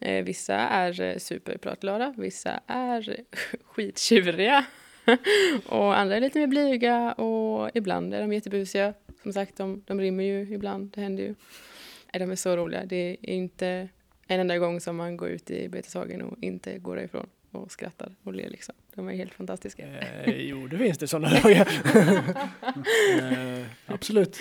Eh, 0.00 0.24
vissa 0.24 0.54
är 0.54 1.00
eh, 1.00 1.16
superpratglada, 1.16 2.14
vissa 2.16 2.60
är 2.66 3.16
skittjuriga 3.64 4.64
och 5.66 5.98
andra 5.98 6.16
är 6.16 6.20
lite 6.20 6.38
mer 6.38 6.46
blyga 6.46 7.12
och 7.12 7.70
ibland 7.74 8.14
är 8.14 8.20
de 8.20 8.32
jättebusiga. 8.32 8.94
Som 9.22 9.32
sagt, 9.32 9.56
de, 9.56 9.82
de 9.86 10.00
rymmer 10.00 10.24
ju 10.24 10.54
ibland, 10.54 10.90
det 10.94 11.00
händer 11.00 11.22
ju. 11.22 11.34
Eh, 12.12 12.18
De 12.18 12.30
är 12.30 12.36
så 12.36 12.56
roliga. 12.56 12.84
Det 12.86 13.16
är 13.22 13.30
inte 13.30 13.88
en 14.26 14.40
enda 14.40 14.58
gång 14.58 14.80
som 14.80 14.96
man 14.96 15.16
går 15.16 15.28
ut 15.28 15.50
i 15.50 15.68
beteshagen 15.68 16.22
och 16.22 16.38
inte 16.40 16.78
går 16.78 16.96
därifrån 16.96 17.26
och 17.50 17.72
skrattar 17.72 18.14
och 18.22 18.32
ler 18.32 18.50
liksom. 18.50 18.74
De 18.94 19.08
är 19.08 19.12
helt 19.12 19.34
fantastiska. 19.34 19.86
Eh, 19.86 20.36
jo, 20.36 20.66
det 20.66 20.78
finns 20.78 20.98
det 20.98 21.08
sådana 21.08 21.40
dagar. 21.40 21.68
eh, 23.20 23.66
absolut. 23.86 24.38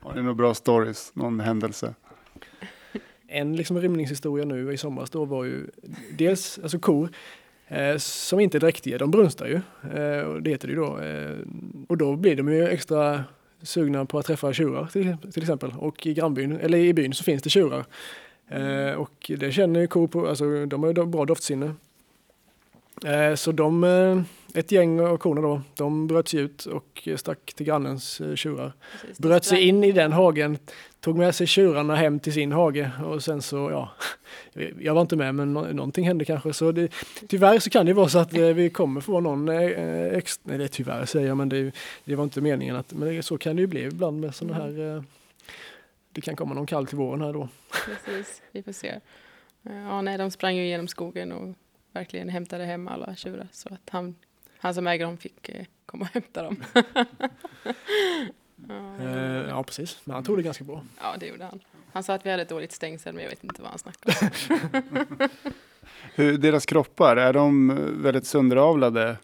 Har 0.00 0.14
ni 0.14 0.22
några 0.22 0.34
bra 0.34 0.54
stories? 0.54 1.14
Någon 1.14 1.40
händelse? 1.40 1.94
En 3.34 3.56
liksom 3.56 3.80
rymningshistoria 3.80 4.44
nu 4.44 4.72
i 4.72 4.76
somras 4.76 5.10
då 5.10 5.24
var 5.24 5.44
ju 5.44 5.66
dels 6.18 6.58
alltså 6.62 6.78
kor 6.78 7.08
eh, 7.68 7.96
som 7.96 8.40
inte 8.40 8.58
är 8.58 8.60
dräktiga, 8.60 8.98
de 8.98 9.10
brunstar 9.10 9.46
ju. 9.46 9.60
Eh, 10.00 10.24
och 10.24 10.42
det 10.42 10.50
heter 10.50 10.68
det 10.68 10.74
ju 10.74 10.80
då. 10.80 10.98
Eh, 11.00 11.38
och 11.88 11.96
då 11.96 12.16
blir 12.16 12.36
de 12.36 12.48
ju 12.48 12.68
extra 12.68 13.24
sugna 13.62 14.04
på 14.04 14.18
att 14.18 14.26
träffa 14.26 14.52
tjurar 14.52 14.86
till, 14.86 15.16
till 15.32 15.42
exempel. 15.42 15.72
Och 15.78 16.06
i 16.06 16.14
grannbyn, 16.14 16.56
eller 16.56 16.78
i 16.78 16.94
byn 16.94 17.12
så 17.12 17.24
finns 17.24 17.42
det 17.42 17.50
tjurar. 17.50 17.84
Eh, 18.48 18.92
och 18.94 19.30
det 19.38 19.52
känner 19.52 19.80
ju 19.80 19.86
kor 19.86 20.06
på, 20.06 20.28
alltså 20.28 20.66
de 20.66 20.82
har 20.82 20.94
ju 20.94 21.06
bra 21.06 21.24
doftsinne. 21.24 21.74
Eh, 23.04 23.34
så 23.34 23.52
de, 23.52 23.84
eh, 23.84 24.22
ett 24.60 24.72
gäng 24.72 25.00
av 25.00 25.16
korna 25.16 25.40
då, 25.40 25.62
de 25.74 26.06
bröt 26.06 26.28
sig 26.28 26.40
ut 26.40 26.66
och 26.66 27.08
stack 27.16 27.52
till 27.54 27.66
grannens 27.66 28.20
eh, 28.20 28.34
tjurar. 28.34 28.72
Precis, 29.00 29.18
Bröt 29.18 29.44
sig 29.44 29.68
in 29.68 29.84
i 29.84 29.92
den 29.92 30.12
hagen, 30.12 30.58
tog 31.00 31.18
med 31.18 31.34
sig 31.34 31.46
tjurarna 31.46 31.94
hem 31.96 32.20
till 32.20 32.32
sin 32.32 32.52
hage 32.52 32.90
och 33.04 33.22
sen 33.22 33.42
så, 33.42 33.56
ja, 33.70 33.90
jag 34.80 34.94
var 34.94 35.00
inte 35.00 35.16
med 35.16 35.34
men 35.34 35.52
nå- 35.52 35.72
någonting 35.72 36.06
hände 36.06 36.24
kanske. 36.24 36.52
Så 36.52 36.72
det, 36.72 36.92
tyvärr 37.28 37.58
så 37.58 37.70
kan 37.70 37.86
det 37.86 37.92
vara 37.92 38.08
så 38.08 38.18
att 38.18 38.32
vi 38.32 38.70
kommer 38.70 39.00
få 39.00 39.20
någon 39.20 39.48
extra, 39.48 40.42
nej 40.44 40.58
det 40.58 40.64
är 40.64 40.68
tyvärr 40.68 41.04
säger 41.04 41.28
jag 41.28 41.36
men 41.36 41.48
det, 41.48 41.72
det 42.04 42.14
var 42.14 42.24
inte 42.24 42.40
meningen 42.40 42.76
att, 42.76 42.92
men 42.92 43.22
så 43.22 43.38
kan 43.38 43.56
det 43.56 43.60
ju 43.62 43.66
bli 43.66 43.82
ibland 43.84 44.20
med 44.20 44.34
sådana 44.34 44.54
här, 44.54 44.96
eh, 44.96 45.02
det 46.12 46.20
kan 46.20 46.36
komma 46.36 46.54
någon 46.54 46.66
kall 46.66 46.86
till 46.86 46.98
våren 46.98 47.20
här 47.20 47.32
då. 47.32 47.48
Precis, 47.86 48.42
vi 48.52 48.62
får 48.62 48.72
se. 48.72 49.00
Ja, 49.62 50.02
nej, 50.02 50.18
de 50.18 50.30
sprang 50.30 50.56
ju 50.56 50.66
genom 50.66 50.88
skogen 50.88 51.32
och 51.32 51.54
verkligen 51.92 52.28
hämtade 52.28 52.64
hem 52.64 52.88
alla 52.88 53.16
tjurar 53.16 53.48
så 53.52 53.68
att 53.74 53.90
han, 53.90 54.14
han 54.58 54.74
som 54.74 54.86
äger 54.86 55.04
dem 55.04 55.16
fick 55.16 55.48
eh, 55.48 55.64
komma 55.86 56.04
och 56.04 56.10
hämta 56.14 56.42
dem. 56.42 56.56
ja, 58.68 58.96
Eh, 59.00 59.48
ja 59.48 59.62
precis, 59.62 60.00
men 60.04 60.14
han 60.14 60.24
tog 60.24 60.36
det 60.38 60.42
ganska 60.42 60.64
bra. 60.64 60.84
ja, 61.00 61.14
det 61.20 61.26
gjorde 61.26 61.44
han. 61.44 61.60
Han 61.92 62.02
sa 62.02 62.14
att 62.14 62.26
vi 62.26 62.30
hade 62.30 62.42
ett 62.42 62.48
dåligt 62.48 62.72
stängsel 62.72 63.14
men 63.14 63.22
jag 63.22 63.30
vet 63.30 63.44
inte 63.44 63.62
vad 63.62 63.70
han 63.70 63.78
snackade 63.78 64.30
om. 64.50 65.28
Hur, 66.14 66.38
deras 66.38 66.66
kroppar, 66.66 67.16
är 67.16 67.32
de 67.32 67.68
väldigt 68.02 68.26
sönderavlade? 68.26 69.16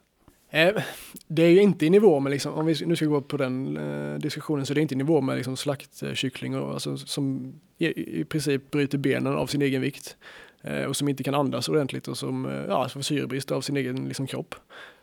Eh, 0.51 0.83
det 1.27 1.43
är 1.43 1.51
ju 1.51 1.61
inte 1.61 1.87
i 1.87 1.91
nivå 1.91 2.21
med, 2.21 2.31
liksom, 2.31 2.55
om 2.55 2.67
vi 2.67 2.87
nu 2.87 2.97
ska 2.97 3.07
gå 3.07 3.21
på 3.21 3.37
den 3.37 3.77
eh, 3.77 4.19
diskussionen, 4.19 4.67
så 4.67 4.75
det 4.75 4.81
är 4.81 4.83
inte 4.83 4.95
i 4.95 4.99
nivå 4.99 5.21
med 5.21 5.37
liksom, 5.37 5.57
slaktkyckling 5.57 6.57
och, 6.57 6.73
alltså, 6.73 6.97
som 6.97 7.55
i, 7.79 8.21
i 8.21 8.25
princip 8.25 8.71
bryter 8.71 8.99
benen 8.99 9.35
av 9.35 9.47
sin 9.47 9.63
egen 9.63 9.81
vikt. 9.81 10.17
Eh, 10.63 10.85
och 10.85 10.97
som 10.97 11.09
inte 11.09 11.23
kan 11.23 11.35
andas 11.35 11.69
ordentligt 11.69 12.09
och 12.09 12.19
som 12.19 12.47
eh, 12.47 12.65
ja, 12.69 12.89
får 12.89 13.01
syrebrist 13.01 13.51
av 13.51 13.61
sin 13.61 13.77
egen 13.77 14.09
liksom, 14.09 14.27
kropp. 14.27 14.55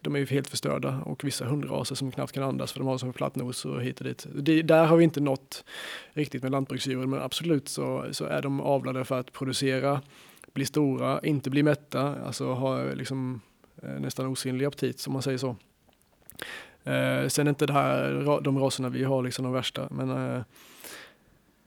De 0.01 0.15
är 0.15 0.19
ju 0.19 0.25
helt 0.25 0.47
förstörda 0.47 1.01
och 1.05 1.23
vissa 1.23 1.45
hundraser 1.45 1.95
som 1.95 2.11
knappt 2.11 2.31
kan 2.31 2.43
andas 2.43 2.71
för 2.71 2.79
de 2.79 2.87
har 2.87 2.97
som 2.97 3.13
platt 3.13 3.35
nos 3.35 3.65
och 3.65 3.81
hit 3.81 3.99
och 3.99 4.05
dit. 4.05 4.27
Det, 4.35 4.61
där 4.61 4.85
har 4.85 4.97
vi 4.97 5.03
inte 5.03 5.19
nått 5.19 5.63
riktigt 6.13 6.43
med 6.43 6.51
lantbruksdjuren 6.51 7.09
men 7.09 7.21
absolut 7.21 7.69
så, 7.69 8.05
så 8.11 8.25
är 8.25 8.41
de 8.41 8.61
avlade 8.61 9.05
för 9.05 9.19
att 9.19 9.31
producera, 9.31 10.01
bli 10.53 10.65
stora, 10.65 11.19
inte 11.23 11.49
bli 11.49 11.63
mätta, 11.63 12.15
alltså 12.25 12.53
ha 12.53 12.83
liksom 12.83 13.41
eh, 13.83 13.99
nästan 13.99 14.25
osynlig 14.25 14.65
aptit 14.65 14.99
som 14.99 15.13
man 15.13 15.21
säger 15.21 15.37
så. 15.37 15.55
Eh, 16.83 17.27
sen 17.27 17.47
är 17.47 17.49
inte 17.49 17.65
det 17.65 17.73
här, 17.73 18.41
de 18.41 18.59
raserna 18.59 18.89
vi 18.89 19.03
har 19.03 19.23
liksom 19.23 19.43
de 19.43 19.53
värsta, 19.53 19.87
men 19.91 20.09
eh, 20.09 20.41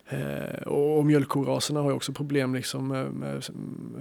eh, 0.09 0.63
och, 0.67 0.99
och 0.99 1.07
mjölkkoraserna 1.07 1.81
har 1.81 1.91
ju 1.91 1.97
också 1.97 2.13
problem 2.13 2.55
liksom 2.55 2.89
med, 2.89 3.13
med 3.13 3.45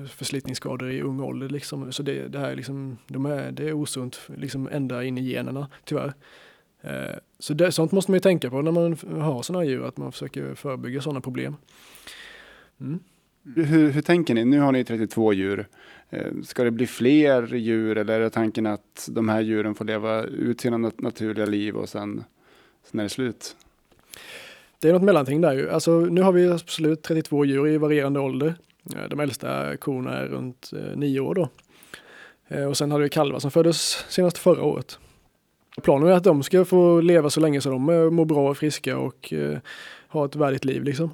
förslitningsskador 0.09 0.91
i 0.91 1.01
ung 1.01 1.19
ålder 1.19 1.49
liksom. 1.49 1.91
Så 1.91 2.03
det, 2.03 2.27
det 2.27 2.39
här 2.39 2.51
är 2.51 2.55
liksom, 2.55 2.97
de 3.07 3.25
är, 3.25 3.51
det 3.51 3.69
är 3.69 3.73
osunt 3.73 4.19
liksom 4.35 4.69
ända 4.71 5.03
in 5.03 5.17
i 5.17 5.21
generna 5.21 5.69
tyvärr. 5.83 6.13
Eh, 6.81 7.15
så 7.39 7.53
det, 7.53 7.71
sånt 7.71 7.91
måste 7.91 8.11
man 8.11 8.15
ju 8.15 8.21
tänka 8.21 8.49
på 8.49 8.61
när 8.61 8.71
man 8.71 9.21
har 9.21 9.41
sådana 9.41 9.63
här 9.63 9.69
djur, 9.69 9.85
att 9.85 9.97
man 9.97 10.11
försöker 10.11 10.55
förebygga 10.55 11.01
sådana 11.01 11.21
problem. 11.21 11.55
Mm. 12.81 12.99
Hur, 13.55 13.89
hur 13.89 14.01
tänker 14.01 14.33
ni? 14.33 14.45
Nu 14.45 14.59
har 14.59 14.71
ni 14.71 14.83
32 14.83 15.33
djur. 15.33 15.67
Eh, 16.09 16.31
ska 16.43 16.63
det 16.63 16.71
bli 16.71 16.87
fler 16.87 17.55
djur 17.55 17.97
eller 17.97 18.13
är 18.13 18.19
det 18.19 18.29
tanken 18.29 18.65
att 18.65 19.09
de 19.11 19.29
här 19.29 19.41
djuren 19.41 19.75
får 19.75 19.85
leva 19.85 20.23
ut 20.23 20.61
sina 20.61 20.77
naturliga 20.77 21.45
liv 21.45 21.75
och 21.75 21.89
sen, 21.89 22.23
sen 22.83 22.99
är 22.99 23.03
det 23.03 23.09
slut? 23.09 23.55
Det 24.81 24.89
är 24.89 24.93
något 24.93 25.01
mellanting 25.03 25.41
där 25.41 25.53
ju. 25.53 25.69
Alltså, 25.69 25.99
nu 25.99 26.21
har 26.21 26.31
vi 26.31 26.47
absolut 26.51 27.01
32 27.03 27.45
djur 27.45 27.67
i 27.67 27.77
varierande 27.77 28.19
ålder. 28.19 28.55
Eh, 28.95 29.09
de 29.09 29.19
äldsta 29.19 29.77
korna 29.77 30.13
är 30.17 30.25
runt 30.27 30.71
eh, 30.73 30.97
nio 30.97 31.19
år 31.19 31.35
då. 31.35 31.49
Eh, 32.47 32.65
Och 32.65 32.77
sen 32.77 32.91
hade 32.91 33.03
vi 33.03 33.09
kalvar 33.09 33.39
som 33.39 33.51
föddes 33.51 34.05
senast 34.09 34.37
förra 34.37 34.63
året. 34.63 34.99
Planen 35.83 36.07
är 36.07 36.11
att 36.11 36.23
de 36.23 36.43
ska 36.43 36.65
få 36.65 37.01
leva 37.01 37.29
så 37.29 37.39
länge 37.39 37.61
som 37.61 37.71
de 37.71 37.89
eh, 37.89 38.09
mår 38.09 38.25
bra 38.25 38.49
och 38.49 38.57
friska 38.57 38.97
och 38.97 39.33
eh, 39.33 39.57
ett 40.25 40.35
värdigt 40.35 40.65
liv 40.65 40.83
liksom. 40.83 41.09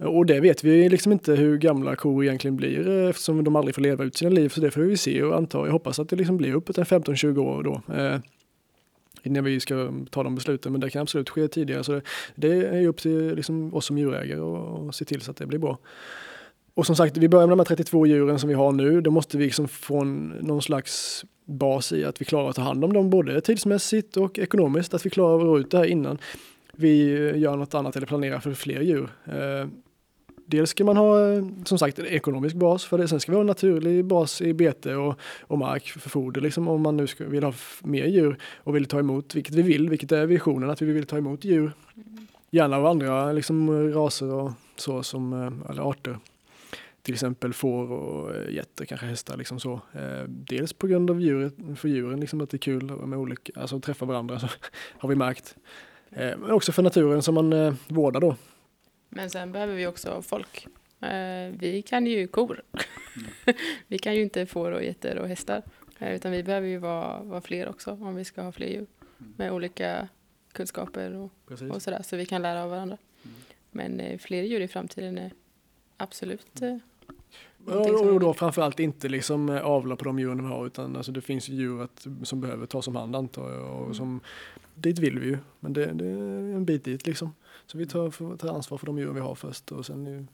Eh, 0.00 0.06
och 0.06 0.26
det 0.26 0.40
vet 0.40 0.64
vi 0.64 0.88
liksom 0.88 1.12
inte 1.12 1.34
hur 1.34 1.58
gamla 1.58 1.96
kor 1.96 2.24
egentligen 2.24 2.56
blir 2.56 3.08
eftersom 3.10 3.44
de 3.44 3.56
aldrig 3.56 3.74
får 3.74 3.82
leva 3.82 4.04
ut 4.04 4.16
sina 4.16 4.30
liv. 4.30 4.48
Så 4.48 4.60
det 4.60 4.70
får 4.70 4.80
vi 4.80 4.96
se 4.96 5.22
och 5.22 5.36
anta. 5.36 5.58
Jag 5.58 5.72
hoppas 5.72 5.98
att 5.98 6.08
det 6.08 6.16
liksom 6.16 6.36
blir 6.36 6.54
uppåt 6.54 6.78
en 6.78 6.84
15-20 6.84 7.38
år 7.38 7.62
då. 7.62 7.82
Eh, 9.24 9.26
innan 9.26 9.44
vi 9.44 9.60
ska 9.60 9.92
ta 10.10 10.22
de 10.22 10.34
besluten. 10.34 10.72
Men 10.72 10.80
det 10.80 10.90
kan 10.90 11.02
absolut 11.02 11.30
ske 11.30 11.48
tidigare. 11.48 11.84
Så 11.84 11.92
det, 11.92 12.02
det 12.34 12.48
är 12.68 12.86
upp 12.86 13.00
till 13.00 13.34
liksom 13.34 13.74
oss 13.74 13.86
som 13.86 13.98
djurägare 13.98 14.40
och, 14.40 14.86
och 14.86 14.94
se 14.94 15.04
till 15.04 15.20
så 15.20 15.30
att 15.30 15.36
det 15.36 15.46
blir 15.46 15.58
bra. 15.58 15.78
Och 16.74 16.86
som 16.86 16.96
sagt, 16.96 17.16
vi 17.16 17.28
börjar 17.28 17.46
med 17.46 17.52
de 17.52 17.60
här 17.60 17.76
32 17.76 18.06
djuren 18.06 18.38
som 18.38 18.48
vi 18.48 18.54
har 18.54 18.72
nu. 18.72 19.00
Då 19.00 19.10
måste 19.10 19.38
vi 19.38 19.44
liksom 19.44 19.68
få 19.68 20.00
en, 20.00 20.28
någon 20.28 20.62
slags 20.62 21.24
bas 21.44 21.92
i 21.92 22.04
att 22.04 22.20
vi 22.20 22.24
klarar 22.24 22.50
att 22.50 22.56
ta 22.56 22.62
hand 22.62 22.84
om 22.84 22.92
dem 22.92 23.10
både 23.10 23.40
tidsmässigt 23.40 24.16
och 24.16 24.38
ekonomiskt. 24.38 24.94
Att 24.94 25.06
vi 25.06 25.10
klarar 25.10 25.36
att 25.36 25.42
ro 25.42 25.58
ut 25.58 25.70
det 25.70 25.78
här 25.78 25.84
innan 25.84 26.18
vi 26.72 27.12
gör 27.38 27.56
något 27.56 27.74
annat 27.74 27.96
eller 27.96 28.06
planerar 28.06 28.38
för 28.38 28.54
fler 28.54 28.80
djur. 28.80 29.08
Eh, 29.24 29.68
Dels 30.46 30.70
ska 30.70 30.84
man 30.84 30.96
ha 30.96 31.32
eh, 31.32 31.44
som 31.64 31.78
sagt 31.78 31.98
en 31.98 32.06
ekonomisk 32.06 32.56
bas 32.56 32.84
för 32.84 32.98
det. 32.98 33.08
Sen 33.08 33.20
ska 33.20 33.32
vi 33.32 33.36
ha 33.36 33.40
en 33.40 33.46
naturlig 33.46 34.04
bas 34.04 34.40
i 34.40 34.54
bete 34.54 34.94
och, 34.94 35.18
och 35.40 35.58
mark 35.58 35.88
för 35.88 36.10
foder. 36.10 36.40
Liksom, 36.40 36.68
om 36.68 36.82
man 36.82 36.96
nu 36.96 37.06
ska, 37.06 37.24
vill 37.24 37.44
ha 37.44 37.54
mer 37.82 38.06
djur 38.06 38.38
och 38.56 38.76
vill 38.76 38.86
ta 38.86 38.98
emot, 38.98 39.34
vilket 39.34 39.54
vi 39.54 39.62
vill, 39.62 39.88
vilket 39.88 40.12
är 40.12 40.26
visionen, 40.26 40.70
att 40.70 40.82
vi 40.82 40.92
vill 40.92 41.06
ta 41.06 41.16
emot 41.16 41.44
djur. 41.44 41.72
Gärna 42.50 42.76
av 42.76 42.86
andra 42.86 43.32
liksom, 43.32 43.90
raser 43.92 44.32
och 44.32 44.52
så 44.76 45.02
som, 45.02 45.32
eh, 45.32 45.70
eller 45.70 45.90
arter. 45.90 46.18
Till 47.02 47.14
exempel 47.14 47.52
får 47.52 47.92
och 47.92 48.34
eh, 48.34 48.54
getter, 48.54 48.84
kanske 48.84 49.06
hästar. 49.06 49.36
Liksom 49.36 49.60
så. 49.60 49.80
Dels 50.26 50.72
på 50.72 50.86
grund 50.86 51.10
av 51.10 51.20
djuret, 51.20 51.54
för 51.76 51.88
djuren, 51.88 52.20
liksom 52.20 52.40
att 52.40 52.50
det 52.50 52.56
är 52.56 52.58
kul 52.58 52.84
med 52.84 53.18
olika, 53.18 53.60
alltså 53.60 53.80
träffa 53.80 54.04
varandra, 54.04 54.38
så 54.38 54.46
har 54.98 55.08
vi 55.08 55.14
märkt. 55.14 55.56
Men 56.16 56.50
också 56.50 56.72
för 56.72 56.82
naturen 56.82 57.22
som 57.22 57.34
man 57.34 57.76
vårdar 57.88 58.20
då. 58.20 58.36
Men 59.14 59.30
sen 59.30 59.52
behöver 59.52 59.74
vi 59.74 59.86
också 59.86 60.22
folk. 60.22 60.66
Eh, 61.00 61.52
vi 61.58 61.82
kan 61.86 62.06
ju 62.06 62.26
kor. 62.26 62.62
vi 63.86 63.98
kan 63.98 64.14
ju 64.14 64.22
inte 64.22 64.46
får 64.46 64.72
och 64.72 64.82
getter 64.82 65.18
och 65.18 65.28
hästar. 65.28 65.62
Eh, 65.98 66.14
utan 66.14 66.32
vi 66.32 66.42
behöver 66.42 66.68
ju 66.68 66.78
vara, 66.78 67.22
vara 67.22 67.40
fler 67.40 67.68
också 67.68 67.90
om 67.90 68.14
vi 68.14 68.24
ska 68.24 68.42
ha 68.42 68.52
fler 68.52 68.66
djur. 68.66 68.86
Med 69.36 69.52
olika 69.52 70.08
kunskaper 70.52 71.14
och, 71.14 71.32
och 71.70 71.82
sådär. 71.82 72.02
Så 72.02 72.16
vi 72.16 72.26
kan 72.26 72.42
lära 72.42 72.62
av 72.62 72.70
varandra. 72.70 72.98
Men 73.70 74.00
eh, 74.00 74.18
fler 74.18 74.42
djur 74.42 74.60
i 74.60 74.68
framtiden 74.68 75.18
är 75.18 75.32
absolut 75.96 76.60
Och, 77.66 78.20
då 78.20 78.34
framförallt 78.34 78.80
inte 78.80 79.08
liksom 79.08 79.48
avla 79.48 79.96
på 79.96 80.04
de 80.04 80.18
djuren 80.18 80.42
vi 80.42 80.48
har 80.48 80.66
utan 80.66 80.96
alltså 80.96 81.12
det 81.12 81.20
finns 81.20 81.48
ju 81.48 81.54
djur 81.54 81.82
att, 81.82 82.06
som 82.22 82.40
behöver 82.40 82.66
tas 82.66 82.88
om 82.88 82.96
hand 82.96 83.16
antar 83.16 83.52
jag. 83.52 83.82
Och 83.82 83.96
som, 83.96 84.20
dit 84.74 84.98
vill 84.98 85.18
vi 85.18 85.26
ju, 85.26 85.38
men 85.60 85.72
det, 85.72 85.86
det 85.86 86.06
är 86.06 86.54
en 86.54 86.64
bit 86.64 86.84
dit 86.84 87.06
liksom. 87.06 87.32
Så 87.66 87.78
vi 87.78 87.86
tar, 87.86 88.10
får 88.10 88.36
ta 88.36 88.50
ansvar 88.50 88.78
för 88.78 88.86
de 88.86 88.98
djur 88.98 89.12
vi 89.12 89.20
har 89.20 89.34
först 89.34 89.72
och 89.72 89.86
sen 89.86 90.04
nu 90.04 90.26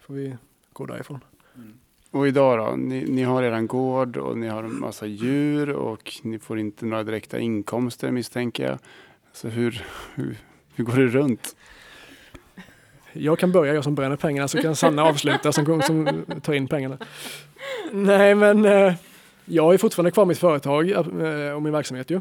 får 0.00 0.14
vi 0.14 0.36
gå 0.72 0.86
därifrån. 0.86 1.20
Och 2.10 2.28
idag 2.28 2.58
då? 2.58 2.76
Ni, 2.76 3.04
ni 3.04 3.22
har 3.22 3.42
eran 3.42 3.66
gård 3.66 4.16
och 4.16 4.38
ni 4.38 4.48
har 4.48 4.62
en 4.62 4.80
massa 4.80 5.06
djur 5.06 5.70
och 5.70 6.20
ni 6.22 6.38
får 6.38 6.58
inte 6.58 6.86
några 6.86 7.02
direkta 7.02 7.38
inkomster 7.38 8.10
misstänker 8.10 8.64
jag. 8.64 8.78
Så 9.32 9.48
hur, 9.48 9.84
hur, 10.14 10.36
hur 10.74 10.84
går 10.84 10.96
det 10.96 11.06
runt? 11.06 11.56
Jag 13.12 13.38
kan 13.38 13.52
börja, 13.52 13.74
jag 13.74 13.84
som 13.84 13.94
bränner 13.94 14.16
pengarna, 14.16 14.48
så 14.48 14.62
kan 14.62 14.76
Sanna 14.76 15.04
avsluta 15.04 15.52
som, 15.52 15.82
som 15.82 16.24
tar 16.42 16.52
in 16.52 16.68
pengarna. 16.68 16.98
Nej 17.92 18.34
men 18.34 18.64
eh, 18.64 18.94
jag 19.44 19.72
ju 19.72 19.78
fortfarande 19.78 20.10
kvar 20.10 20.24
mitt 20.24 20.38
företag 20.38 20.90
eh, 20.90 21.52
och 21.52 21.62
min 21.62 21.72
verksamhet 21.72 22.10
ju. 22.10 22.20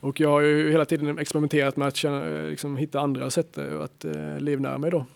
Och 0.00 0.20
jag 0.20 0.28
har 0.28 0.40
ju 0.40 0.70
hela 0.70 0.84
tiden 0.84 1.18
experimenterat 1.18 1.76
med 1.76 1.88
att 1.88 1.96
känna, 1.96 2.26
eh, 2.26 2.44
liksom, 2.44 2.76
hitta 2.76 3.00
andra 3.00 3.30
sätt 3.30 3.58
eh, 3.58 3.80
att 3.80 4.04
eh, 4.04 4.38
livnära 4.38 4.78
mig 4.78 4.90
då. 4.90 5.06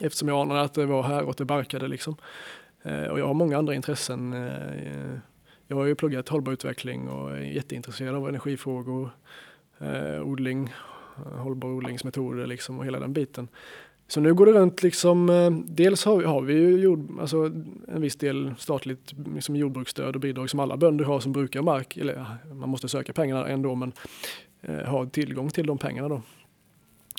Eftersom 0.00 0.28
jag 0.28 0.40
anade 0.40 0.60
att 0.60 0.74
det 0.74 0.86
var 0.86 1.02
här 1.02 1.22
och 1.22 1.34
det 1.38 1.44
barkade 1.44 1.88
liksom. 1.88 2.16
Eh, 2.82 3.04
och 3.04 3.20
jag 3.20 3.26
har 3.26 3.34
många 3.34 3.58
andra 3.58 3.74
intressen. 3.74 4.32
Eh, 4.32 5.18
jag 5.66 5.76
har 5.76 5.84
ju 5.84 5.94
pluggat 5.94 6.28
hållbar 6.28 6.52
utveckling 6.52 7.08
och 7.08 7.30
är 7.30 7.40
jätteintresserad 7.40 8.14
av 8.14 8.28
energifrågor, 8.28 9.10
eh, 9.78 10.22
odling, 10.22 10.74
hållbar 11.16 11.68
odlingsmetoder 11.68 12.46
liksom 12.46 12.78
och 12.78 12.86
hela 12.86 13.00
den 13.00 13.12
biten. 13.12 13.48
Så 14.10 14.20
nu 14.20 14.34
går 14.34 14.46
det 14.46 14.52
runt 14.52 14.82
liksom, 14.82 15.30
eh, 15.30 15.50
dels 15.50 16.04
har 16.04 16.16
vi, 16.16 16.24
har 16.24 16.42
vi 16.42 16.54
ju 16.54 16.80
jord, 16.80 17.08
alltså 17.20 17.36
en 17.88 18.00
viss 18.00 18.16
del 18.16 18.54
statligt 18.58 19.12
liksom 19.34 19.56
jordbruksstöd 19.56 20.14
och 20.14 20.20
bidrag 20.20 20.50
som 20.50 20.60
alla 20.60 20.76
bönder 20.76 21.04
har 21.04 21.20
som 21.20 21.32
brukar 21.32 21.62
mark, 21.62 21.96
eller 21.96 22.26
man 22.54 22.68
måste 22.68 22.88
söka 22.88 23.12
pengarna 23.12 23.48
ändå 23.48 23.74
men 23.74 23.92
eh, 24.60 24.74
har 24.74 25.06
tillgång 25.06 25.48
till 25.48 25.66
de 25.66 25.78
pengarna 25.78 26.08
då. 26.08 26.22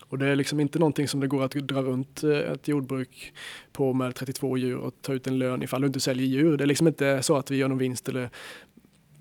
Och 0.07 0.17
det 0.17 0.27
är 0.27 0.35
liksom 0.35 0.59
inte 0.59 0.79
någonting 0.79 1.07
som 1.07 1.19
det 1.19 1.27
går 1.27 1.43
att 1.43 1.51
dra 1.51 1.81
runt 1.81 2.23
eh, 2.23 2.31
ett 2.31 2.67
jordbruk 2.67 3.33
på 3.71 3.93
med 3.93 4.15
32 4.15 4.57
djur 4.57 4.77
och 4.77 4.93
ta 5.01 5.13
ut 5.13 5.27
en 5.27 5.39
lön 5.39 5.63
ifall 5.63 5.81
du 5.81 5.87
inte 5.87 5.99
säljer 5.99 6.27
djur. 6.27 6.57
Det 6.57 6.63
är 6.63 6.65
liksom 6.65 6.87
inte 6.87 7.23
så 7.23 7.37
att 7.37 7.51
vi 7.51 7.57
gör 7.57 7.67
någon 7.67 7.77
vinst 7.77 8.09
eller 8.09 8.29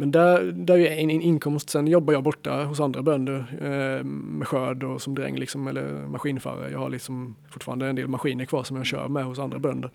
men 0.01 0.11
där, 0.11 0.43
där 0.43 0.79
är 0.79 0.97
en 0.97 1.11
inkomst. 1.11 1.71
Sen 1.71 1.87
jobbar 1.87 2.13
jag 2.13 2.23
borta 2.23 2.65
hos 2.65 2.81
andra 2.81 3.03
bönder 3.03 3.39
eh, 3.61 4.05
med 4.05 4.49
skörd 4.49 4.85
och 4.85 5.03
som 5.03 5.15
dräng 5.15 5.37
liksom, 5.37 5.67
eller 5.69 6.07
maskinförare. 6.07 6.71
Jag 6.71 6.79
har 6.79 6.91
liksom 6.91 7.37
fortfarande 7.51 7.87
en 7.87 7.97
del 7.97 8.09
maskiner 8.09 8.45
kvar 8.45 8.65
som 8.65 8.77
jag 8.77 8.87
kör 8.87 9.09
med 9.09 9.25
hos 9.25 9.39
andra 9.39 9.59
bönder. 9.59 9.91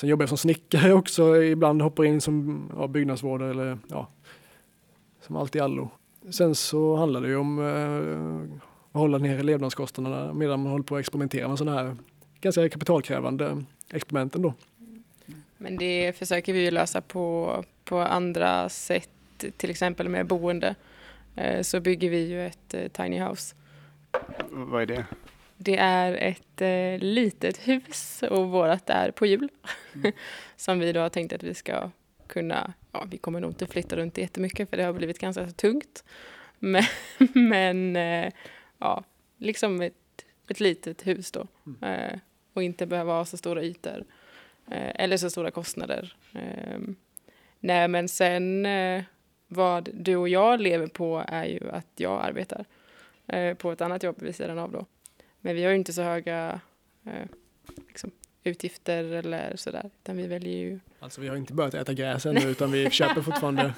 Sen 0.00 0.08
jobbar 0.08 0.22
jag 0.22 0.28
som 0.28 0.38
snickare 0.38 0.92
också. 1.00 1.42
Ibland 1.42 1.82
hoppar 1.82 2.04
in 2.04 2.20
som 2.20 2.66
ja, 2.76 2.86
byggnadsvårdare 2.86 3.50
eller 3.50 3.78
ja, 3.88 4.08
som 5.20 5.36
allt 5.36 5.56
i 5.56 5.60
allo. 5.60 5.90
Sen 6.30 6.54
så 6.54 6.96
handlar 6.96 7.20
det 7.20 7.28
ju 7.28 7.36
om 7.36 7.58
eh, 7.58 8.58
att 8.92 9.00
hålla 9.00 9.18
nere 9.18 9.42
levnadskostnaderna 9.42 10.32
medan 10.32 10.62
man 10.62 10.72
håller 10.72 10.84
på 10.84 10.96
att 10.96 11.00
experimentera 11.00 11.48
med 11.48 11.58
sådana 11.58 11.78
här 11.78 11.96
ganska 12.40 12.68
kapitalkrävande 12.68 13.64
experiment 13.90 14.34
ändå. 14.34 14.54
Men 15.58 15.76
det 15.76 16.18
försöker 16.18 16.52
vi 16.52 16.64
ju 16.64 16.70
lösa 16.70 17.00
på, 17.00 17.64
på 17.84 17.98
andra 17.98 18.68
sätt 18.68 19.08
till 19.38 19.70
exempel 19.70 20.08
med 20.08 20.26
boende 20.26 20.74
eh, 21.36 21.62
så 21.62 21.80
bygger 21.80 22.10
vi 22.10 22.28
ju 22.28 22.46
ett 22.46 22.74
eh, 22.74 22.88
tiny 22.88 23.20
house. 23.20 23.54
Vad 24.50 24.82
är 24.82 24.86
det? 24.86 25.04
Det 25.56 25.76
är 25.76 26.12
ett 26.12 26.60
eh, 26.60 27.06
litet 27.06 27.68
hus 27.68 28.22
och 28.30 28.48
vårat 28.48 28.90
är 28.90 29.10
på 29.10 29.26
hjul. 29.26 29.48
Mm. 29.94 30.12
som 30.56 30.78
vi 30.78 30.92
då 30.92 31.00
har 31.00 31.08
tänkt 31.08 31.32
att 31.32 31.42
vi 31.42 31.54
ska 31.54 31.90
kunna, 32.26 32.72
ja 32.92 33.06
vi 33.10 33.18
kommer 33.18 33.40
nog 33.40 33.50
inte 33.50 33.66
flytta 33.66 33.96
runt 33.96 34.18
jättemycket 34.18 34.70
för 34.70 34.76
det 34.76 34.82
har 34.82 34.92
blivit 34.92 35.18
ganska 35.18 35.46
tungt. 35.46 36.04
Men, 36.58 36.84
men 37.34 37.94
ja, 38.78 39.04
liksom 39.38 39.80
ett, 39.80 40.24
ett 40.48 40.60
litet 40.60 41.06
hus 41.06 41.30
då. 41.30 41.46
Mm. 41.66 42.20
och 42.52 42.62
inte 42.62 42.86
behöva 42.86 43.12
ha 43.12 43.24
så 43.24 43.36
stora 43.36 43.62
ytor. 43.62 44.04
eller 44.70 45.16
så 45.16 45.30
stora 45.30 45.50
kostnader. 45.50 46.16
Ehm, 46.32 46.96
nej 47.60 47.88
men 47.88 48.08
sen 48.08 48.66
vad 49.54 49.88
du 49.92 50.16
och 50.16 50.28
jag 50.28 50.60
lever 50.60 50.86
på 50.86 51.24
är 51.28 51.44
ju 51.44 51.70
att 51.70 51.86
jag 51.96 52.24
arbetar 52.24 52.64
eh, 53.26 53.54
på 53.54 53.72
ett 53.72 53.80
annat 53.80 54.02
jobb 54.02 54.22
vid 54.22 54.34
sidan 54.34 54.58
av 54.58 54.72
då. 54.72 54.86
Men 55.40 55.56
vi 55.56 55.64
har 55.64 55.70
ju 55.70 55.76
inte 55.76 55.92
så 55.92 56.02
höga 56.02 56.60
eh, 57.06 57.26
liksom, 57.88 58.10
utgifter 58.44 59.04
eller 59.04 59.56
sådär, 59.56 59.90
utan 60.02 60.16
vi 60.16 60.26
väljer 60.26 60.58
ju... 60.58 60.80
Alltså 61.00 61.20
vi 61.20 61.28
har 61.28 61.36
inte 61.36 61.52
börjat 61.52 61.74
äta 61.74 61.94
gräs 61.94 62.26
ännu 62.26 62.50
utan 62.50 62.72
vi 62.72 62.90
köper 62.90 63.22
fortfarande 63.22 63.74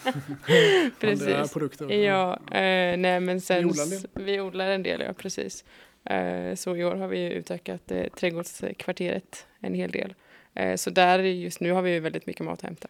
andra 1.00 1.46
produkter. 1.46 1.90
Ja, 1.90 2.34
eh, 2.34 2.96
nej 2.96 3.20
men 3.20 3.40
sen... 3.40 3.62
Vi 3.62 3.70
odlar 3.70 3.84
en 3.84 3.90
del. 3.90 4.24
Vi 4.24 4.40
odlar 4.40 4.66
en 4.70 4.82
del, 4.82 5.00
ja 5.00 5.12
precis. 5.12 5.64
Eh, 6.04 6.54
så 6.54 6.76
i 6.76 6.84
år 6.84 6.94
har 6.94 7.08
vi 7.08 7.32
utökat 7.32 7.90
eh, 7.90 8.06
trädgårdskvarteret 8.06 9.46
en 9.60 9.74
hel 9.74 9.90
del. 9.90 10.14
Eh, 10.54 10.76
så 10.76 10.90
där 10.90 11.18
just 11.18 11.60
nu 11.60 11.72
har 11.72 11.82
vi 11.82 12.00
väldigt 12.00 12.26
mycket 12.26 12.44
mat 12.44 12.58
att 12.58 12.62
hämta. 12.62 12.88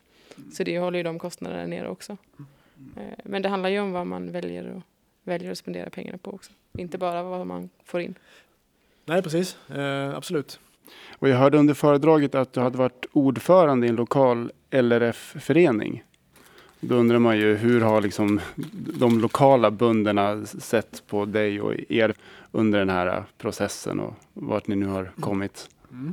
Så 0.53 0.65
det 0.65 0.79
håller 0.79 0.99
ju 0.99 1.03
de 1.03 1.19
kostnaderna 1.19 1.67
nere 1.67 1.89
också. 1.89 2.17
Mm. 2.39 2.47
Eh, 2.97 3.03
men 3.25 3.43
det 3.43 3.49
handlar 3.49 3.71
ju 3.71 3.81
om 3.81 3.93
vad 3.93 4.07
man 4.07 4.33
väljer, 4.33 4.75
och, 4.77 4.83
väljer 5.25 5.51
att 5.51 5.59
spendera 5.59 5.91
pengarna 5.91 6.19
på 6.19 6.31
också. 6.31 6.53
Inte 6.73 6.99
bara 6.99 7.23
vad 7.23 7.47
man 7.47 7.71
får 7.85 8.01
in. 8.01 8.15
Nej, 9.05 9.23
precis. 9.23 9.71
Eh, 9.71 10.15
absolut. 10.17 10.61
Och 11.19 11.29
jag 11.29 11.37
hörde 11.37 11.59
under 11.59 11.75
föredraget 11.75 12.35
att 12.35 12.53
du 12.53 12.61
hade 12.61 12.79
varit 12.79 13.07
ordförande 13.13 13.87
i 13.87 13.91
en 13.91 13.97
lokal 13.97 14.53
LRF-förening. 14.71 16.05
Då 16.81 16.95
undrar 16.95 17.19
man 17.19 17.39
ju 17.39 17.57
hur 17.57 17.81
har 17.81 18.01
liksom 18.01 18.41
de 18.99 19.21
lokala 19.21 19.71
bönderna 19.71 20.47
sett 20.47 21.03
på 21.07 21.25
dig 21.25 21.61
och 21.61 21.75
er 21.89 22.15
under 22.53 22.79
den 22.79 22.89
här 22.91 23.25
processen 23.39 24.01
och 24.01 24.15
vart 24.35 24.67
ni 24.67 24.77
nu 24.77 24.87
har 24.87 25.11
kommit? 25.21 25.69
Mm. 25.91 26.13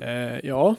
Eh, 0.00 0.40
ja, 0.48 0.76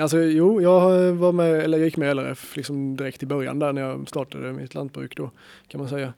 Alltså 0.00 0.18
jo, 0.18 0.60
jag 0.60 1.12
var 1.12 1.32
med, 1.32 1.60
eller 1.60 1.78
jag 1.78 1.84
gick 1.84 1.96
med 1.96 2.16
LRF 2.16 2.56
liksom 2.56 2.96
direkt 2.96 3.22
i 3.22 3.26
början 3.26 3.58
där 3.58 3.72
när 3.72 3.82
jag 3.82 4.08
startade 4.08 4.52
mitt 4.52 4.74
lantbruk 4.74 5.16
då 5.16 5.30
kan 5.68 5.80
man 5.80 5.88
säga. 5.88 6.12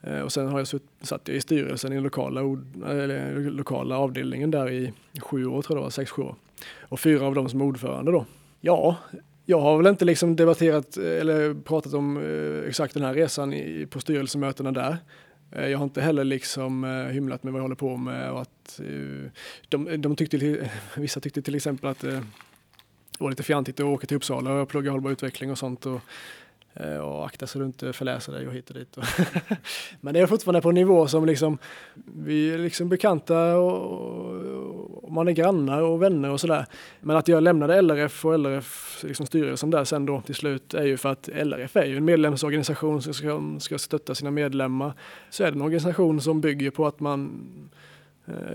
Eh, 0.00 0.20
och 0.20 0.32
sen 0.32 0.48
har 0.48 0.58
jag 0.58 0.68
sutt, 0.68 0.86
satt 1.00 1.28
jag 1.28 1.36
i 1.36 1.40
styrelsen 1.40 1.92
i 1.92 1.94
den 1.94 2.04
lokala, 2.04 2.40
eller, 2.86 3.50
lokala 3.50 3.98
avdelningen 3.98 4.50
där 4.50 4.70
i 4.70 4.92
sju 5.20 5.46
år 5.46 5.62
tror 5.62 5.76
jag 5.76 5.82
det 5.82 5.84
var, 5.84 5.90
sex, 5.90 6.10
sju 6.10 6.22
år. 6.22 6.34
Och 6.80 7.00
fyra 7.00 7.26
av 7.26 7.34
dem 7.34 7.48
som 7.48 7.62
ordförande 7.62 8.12
då. 8.12 8.26
Ja, 8.60 8.96
jag 9.46 9.60
har 9.60 9.76
väl 9.76 9.86
inte 9.86 10.04
liksom 10.04 10.36
debatterat 10.36 10.96
eh, 10.96 11.04
eller 11.04 11.54
pratat 11.54 11.94
om 11.94 12.16
eh, 12.16 12.68
exakt 12.68 12.94
den 12.94 13.02
här 13.02 13.14
resan 13.14 13.52
i, 13.52 13.86
på 13.90 14.00
styrelsemötena 14.00 14.72
där. 14.72 14.96
Jag 15.50 15.78
har 15.78 15.84
inte 15.84 16.00
heller 16.00 16.24
liksom 16.24 16.84
hymlat 17.12 17.42
med 17.42 17.52
vad 17.52 17.60
jag 17.60 17.64
håller 17.64 17.76
på 17.76 17.96
med 17.96 18.30
och 18.30 18.40
att 18.40 18.80
de, 19.68 20.02
de 20.02 20.16
tyckte, 20.16 20.68
vissa 20.96 21.20
tyckte 21.20 21.42
till 21.42 21.54
exempel 21.54 21.90
att 21.90 22.04
det 23.18 23.24
var 23.24 23.30
lite 23.30 23.42
fjantigt 23.42 23.80
att 23.80 23.86
åka 23.86 24.06
till 24.06 24.16
Uppsala 24.16 24.52
och 24.52 24.68
plugga 24.68 24.90
hållbar 24.90 25.10
utveckling 25.10 25.50
och 25.50 25.58
sånt. 25.58 25.86
Och, 25.86 26.00
eh, 26.74 26.98
och 26.98 27.26
akta 27.26 27.46
så 27.46 27.58
du 27.58 27.64
inte 27.64 27.92
förläser 27.92 28.32
dig 28.32 28.46
och 28.46 28.52
hit 28.52 28.70
och 28.70 28.76
dit. 28.76 28.96
Men 30.00 30.14
det 30.14 30.20
är 30.20 30.26
fortfarande 30.26 30.60
på 30.60 30.68
en 30.68 30.74
nivå 30.74 31.06
som 31.06 31.26
liksom, 31.26 31.58
vi 32.14 32.50
är 32.54 32.58
liksom 32.58 32.88
bekanta 32.88 33.56
och, 33.56 35.04
och 35.04 35.12
man 35.12 35.28
är 35.28 35.32
grannar 35.32 35.82
och 35.82 36.02
vänner 36.02 36.30
och 36.30 36.40
sådär. 36.40 36.66
Men 37.00 37.16
att 37.16 37.28
jag 37.28 37.42
lämnade 37.42 37.82
LRF 37.82 38.24
och 38.24 38.38
LRF 38.38 39.04
liksom 39.04 39.26
styrelsen 39.26 39.70
där 39.70 39.84
sen 39.84 40.06
då 40.06 40.20
till 40.20 40.34
slut 40.34 40.74
är 40.74 40.84
ju 40.84 40.96
för 40.96 41.08
att 41.08 41.28
LRF 41.28 41.76
är 41.76 41.84
ju 41.84 41.96
en 41.96 42.04
medlemsorganisation 42.04 43.02
som 43.02 43.14
ska, 43.14 43.56
ska 43.60 43.78
stötta 43.78 44.14
sina 44.14 44.30
medlemmar. 44.30 44.92
Så 45.30 45.44
är 45.44 45.50
det 45.50 45.56
en 45.56 45.62
organisation 45.62 46.20
som 46.20 46.40
bygger 46.40 46.70
på 46.70 46.86
att 46.86 47.00
man 47.00 47.44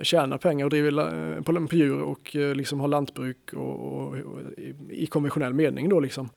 tjänar 0.02 0.38
pengar 0.38 0.66
och 0.66 0.70
driver 0.70 1.36
eh, 1.36 1.42
på, 1.42 1.68
på 1.68 1.76
djur 1.76 2.02
och 2.02 2.36
eh, 2.36 2.56
liksom 2.56 2.80
har 2.80 2.88
lantbruk 2.88 3.54
och, 3.54 3.80
och, 3.80 4.08
och 4.08 4.42
i 4.90 5.06
konventionell 5.06 5.54
mening 5.54 5.90
då 5.90 6.00
liksom. 6.00 6.30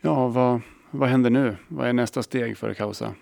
Ja, 0.00 0.28
vad, 0.28 0.60
vad 0.90 1.08
händer 1.08 1.30
nu? 1.30 1.56
Vad 1.68 1.88
är 1.88 1.92
nästa 1.92 2.22
steg 2.22 2.58
för 2.58 2.74
Kausa? 2.74 3.14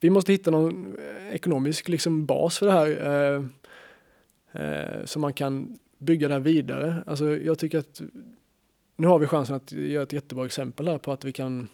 Vi 0.00 0.10
måste 0.10 0.32
hitta 0.32 0.50
någon 0.50 0.96
ekonomisk 1.32 1.88
liksom 1.88 2.26
bas 2.26 2.58
för 2.58 2.66
det 2.66 2.72
här 2.72 2.88
eh, 3.06 3.44
eh, 4.62 5.04
så 5.04 5.18
man 5.18 5.32
kan 5.32 5.78
bygga 5.98 6.28
det 6.28 6.34
här 6.34 6.40
vidare. 6.40 7.02
Alltså 7.06 7.36
jag 7.36 7.58
tycker 7.58 7.78
att 7.78 8.00
nu 8.96 9.06
har 9.06 9.18
vi 9.18 9.26
chansen 9.26 9.56
att 9.56 9.72
göra 9.72 10.02
ett 10.02 10.12
jättebra 10.12 10.46
exempel 10.46 10.88
här 10.88 10.98
på 10.98 11.12
att 11.12 11.24
vi 11.24 11.32
kan 11.32 11.68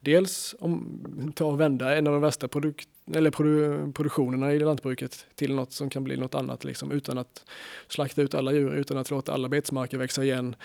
dels 0.00 0.54
om, 0.58 1.32
ta 1.36 1.44
och 1.44 1.60
vända 1.60 1.96
en 1.96 2.06
av 2.06 2.12
de 2.12 2.22
värsta 2.22 2.48
produkt, 2.48 2.88
eller 3.14 3.30
produ, 3.30 3.92
produktionerna 3.92 4.52
i 4.52 4.58
lantbruket 4.58 5.26
till 5.34 5.54
något 5.54 5.72
som 5.72 5.90
kan 5.90 6.04
bli 6.04 6.16
något 6.16 6.34
annat 6.34 6.64
liksom, 6.64 6.92
utan 6.92 7.18
att 7.18 7.44
slakta 7.88 8.22
ut 8.22 8.34
alla 8.34 8.52
djur, 8.52 8.74
utan 8.74 8.96
att 8.96 9.10
låta 9.10 9.32
alla 9.32 9.48
betesmarker 9.48 9.98
växa 9.98 10.24
igen. 10.24 10.56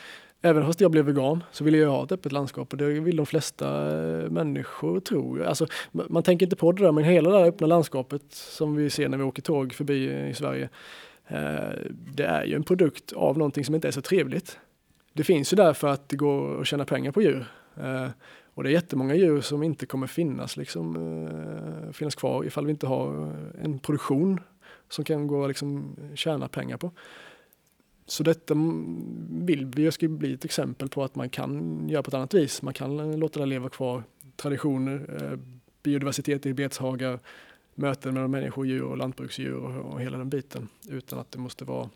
Även 0.42 0.66
fast 0.66 0.82
jag 0.82 0.92
blev 0.92 1.06
vegan 1.06 1.44
så 1.52 1.64
ville 1.64 1.78
jag 1.78 1.90
ha 1.90 2.04
ett 2.04 2.12
öppet 2.12 2.32
landskap 2.32 2.72
och 2.72 2.78
det 2.78 2.86
vill 2.86 3.16
de 3.16 3.26
flesta 3.26 3.68
eh, 3.68 4.30
människor 4.30 5.00
människor 5.00 5.40
jag. 5.40 5.48
Alltså, 5.48 5.68
man 5.92 6.24
tänker 6.24 6.46
inte 6.46 6.56
på 6.56 6.72
det 6.72 6.84
där 6.84 6.92
men 6.92 7.04
hela 7.04 7.30
det 7.30 7.38
där 7.38 7.46
öppna 7.46 7.68
landskapet 7.68 8.24
som 8.30 8.76
vi 8.76 8.90
ser 8.90 9.10
när 9.10 9.18
vi 9.18 9.24
åker 9.24 9.42
tåg 9.42 9.74
förbi 9.74 10.10
eh, 10.10 10.30
i 10.30 10.34
Sverige. 10.34 10.70
Eh, 11.28 11.78
det 11.90 12.24
är 12.24 12.46
ju 12.46 12.56
en 12.56 12.64
produkt 12.64 13.14
av 13.14 13.38
någonting 13.38 13.66
som 13.66 13.76
inte 13.76 13.88
är 13.88 13.92
så 13.92 14.02
trevligt. 14.02 14.60
Det 15.14 15.24
finns 15.24 15.54
ju 15.54 15.56
där 15.56 15.74
för 15.74 15.88
att 15.88 16.10
det 16.10 16.16
går 16.16 16.62
att 16.62 16.68
tjäna 16.68 16.86
pengar 16.86 17.12
på 17.12 17.22
djur. 17.22 17.46
Och 18.54 18.64
det 18.64 18.70
är 18.70 18.72
jättemånga 18.72 19.16
djur 19.16 19.42
som 19.42 19.64
inte 19.64 19.86
kommer 19.86 20.08
finnas, 20.08 20.58
liksom, 20.58 20.96
eh, 20.96 21.92
finnas 21.92 22.16
kvar 22.16 22.46
ifall 22.46 22.66
vi 22.66 22.72
inte 22.72 22.88
har 22.88 23.28
eh, 23.28 23.64
en 23.64 23.80
produktion 23.80 24.40
som 24.90 25.06
kan 25.06 25.28
gå 25.28 25.48
liksom 25.48 25.96
eh, 26.02 26.16
tjäna 26.16 26.48
pengar 26.48 26.78
på. 26.78 26.92
Så 28.06 28.24
detta 28.24 28.54
vill 29.30 29.66
vi 29.66 29.92
ska 29.92 30.08
bli 30.08 30.34
ett 30.34 30.46
exempel 30.46 30.90
på 30.90 31.04
att 31.04 31.16
man 31.16 31.30
kan 31.30 31.90
göra 31.90 32.04
på 32.04 32.08
ett 32.08 32.14
annat 32.14 32.34
vis. 32.34 32.62
Man 32.62 32.74
kan 32.74 33.00
eh, 33.00 33.18
låta 33.18 33.40
det 33.40 33.46
leva 33.46 33.70
kvar. 33.70 34.04
Traditioner, 34.36 35.18
eh, 35.22 35.40
biodiversitet 35.84 36.46
i 36.46 36.54
beteshagar, 36.54 37.20
möten 37.76 38.14
mellan 38.14 38.32
människor, 38.32 38.66
djur 38.66 38.84
och 38.84 38.98
lantbruksdjur 38.98 39.56
och, 39.56 39.94
och 39.94 40.02
hela 40.02 40.18
den 40.18 40.30
biten 40.30 40.68
utan 40.90 41.20
att 41.20 41.32
det 41.32 41.40
måste 41.40 41.66
vara 41.66 41.90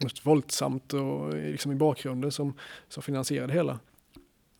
just 0.00 0.26
våldsamt 0.26 0.92
och 0.92 1.34
liksom 1.34 1.72
i 1.72 1.74
bakgrunden 1.74 2.32
som, 2.32 2.54
som 2.88 3.02
finansierar 3.02 3.46
det 3.46 3.52
hela. 3.52 3.78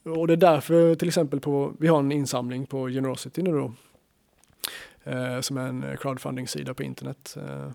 Och 0.04 0.26
det 0.26 0.32
är 0.32 0.36
därför 0.36 0.94
till 0.94 1.08
exempel 1.08 1.40
på, 1.40 1.72
vi 1.78 1.88
har 1.88 1.98
en 1.98 2.12
insamling 2.12 2.66
på 2.66 2.88
Generosity 2.88 3.42
nu 3.42 3.50
då. 3.50 3.72
Eh, 5.04 5.40
som 5.40 5.56
är 5.56 5.68
en 5.68 5.84
eh, 5.84 5.96
crowdfunding-sida 5.96 6.74
på 6.74 6.82
internet. 6.82 7.36
Eh, 7.36 7.70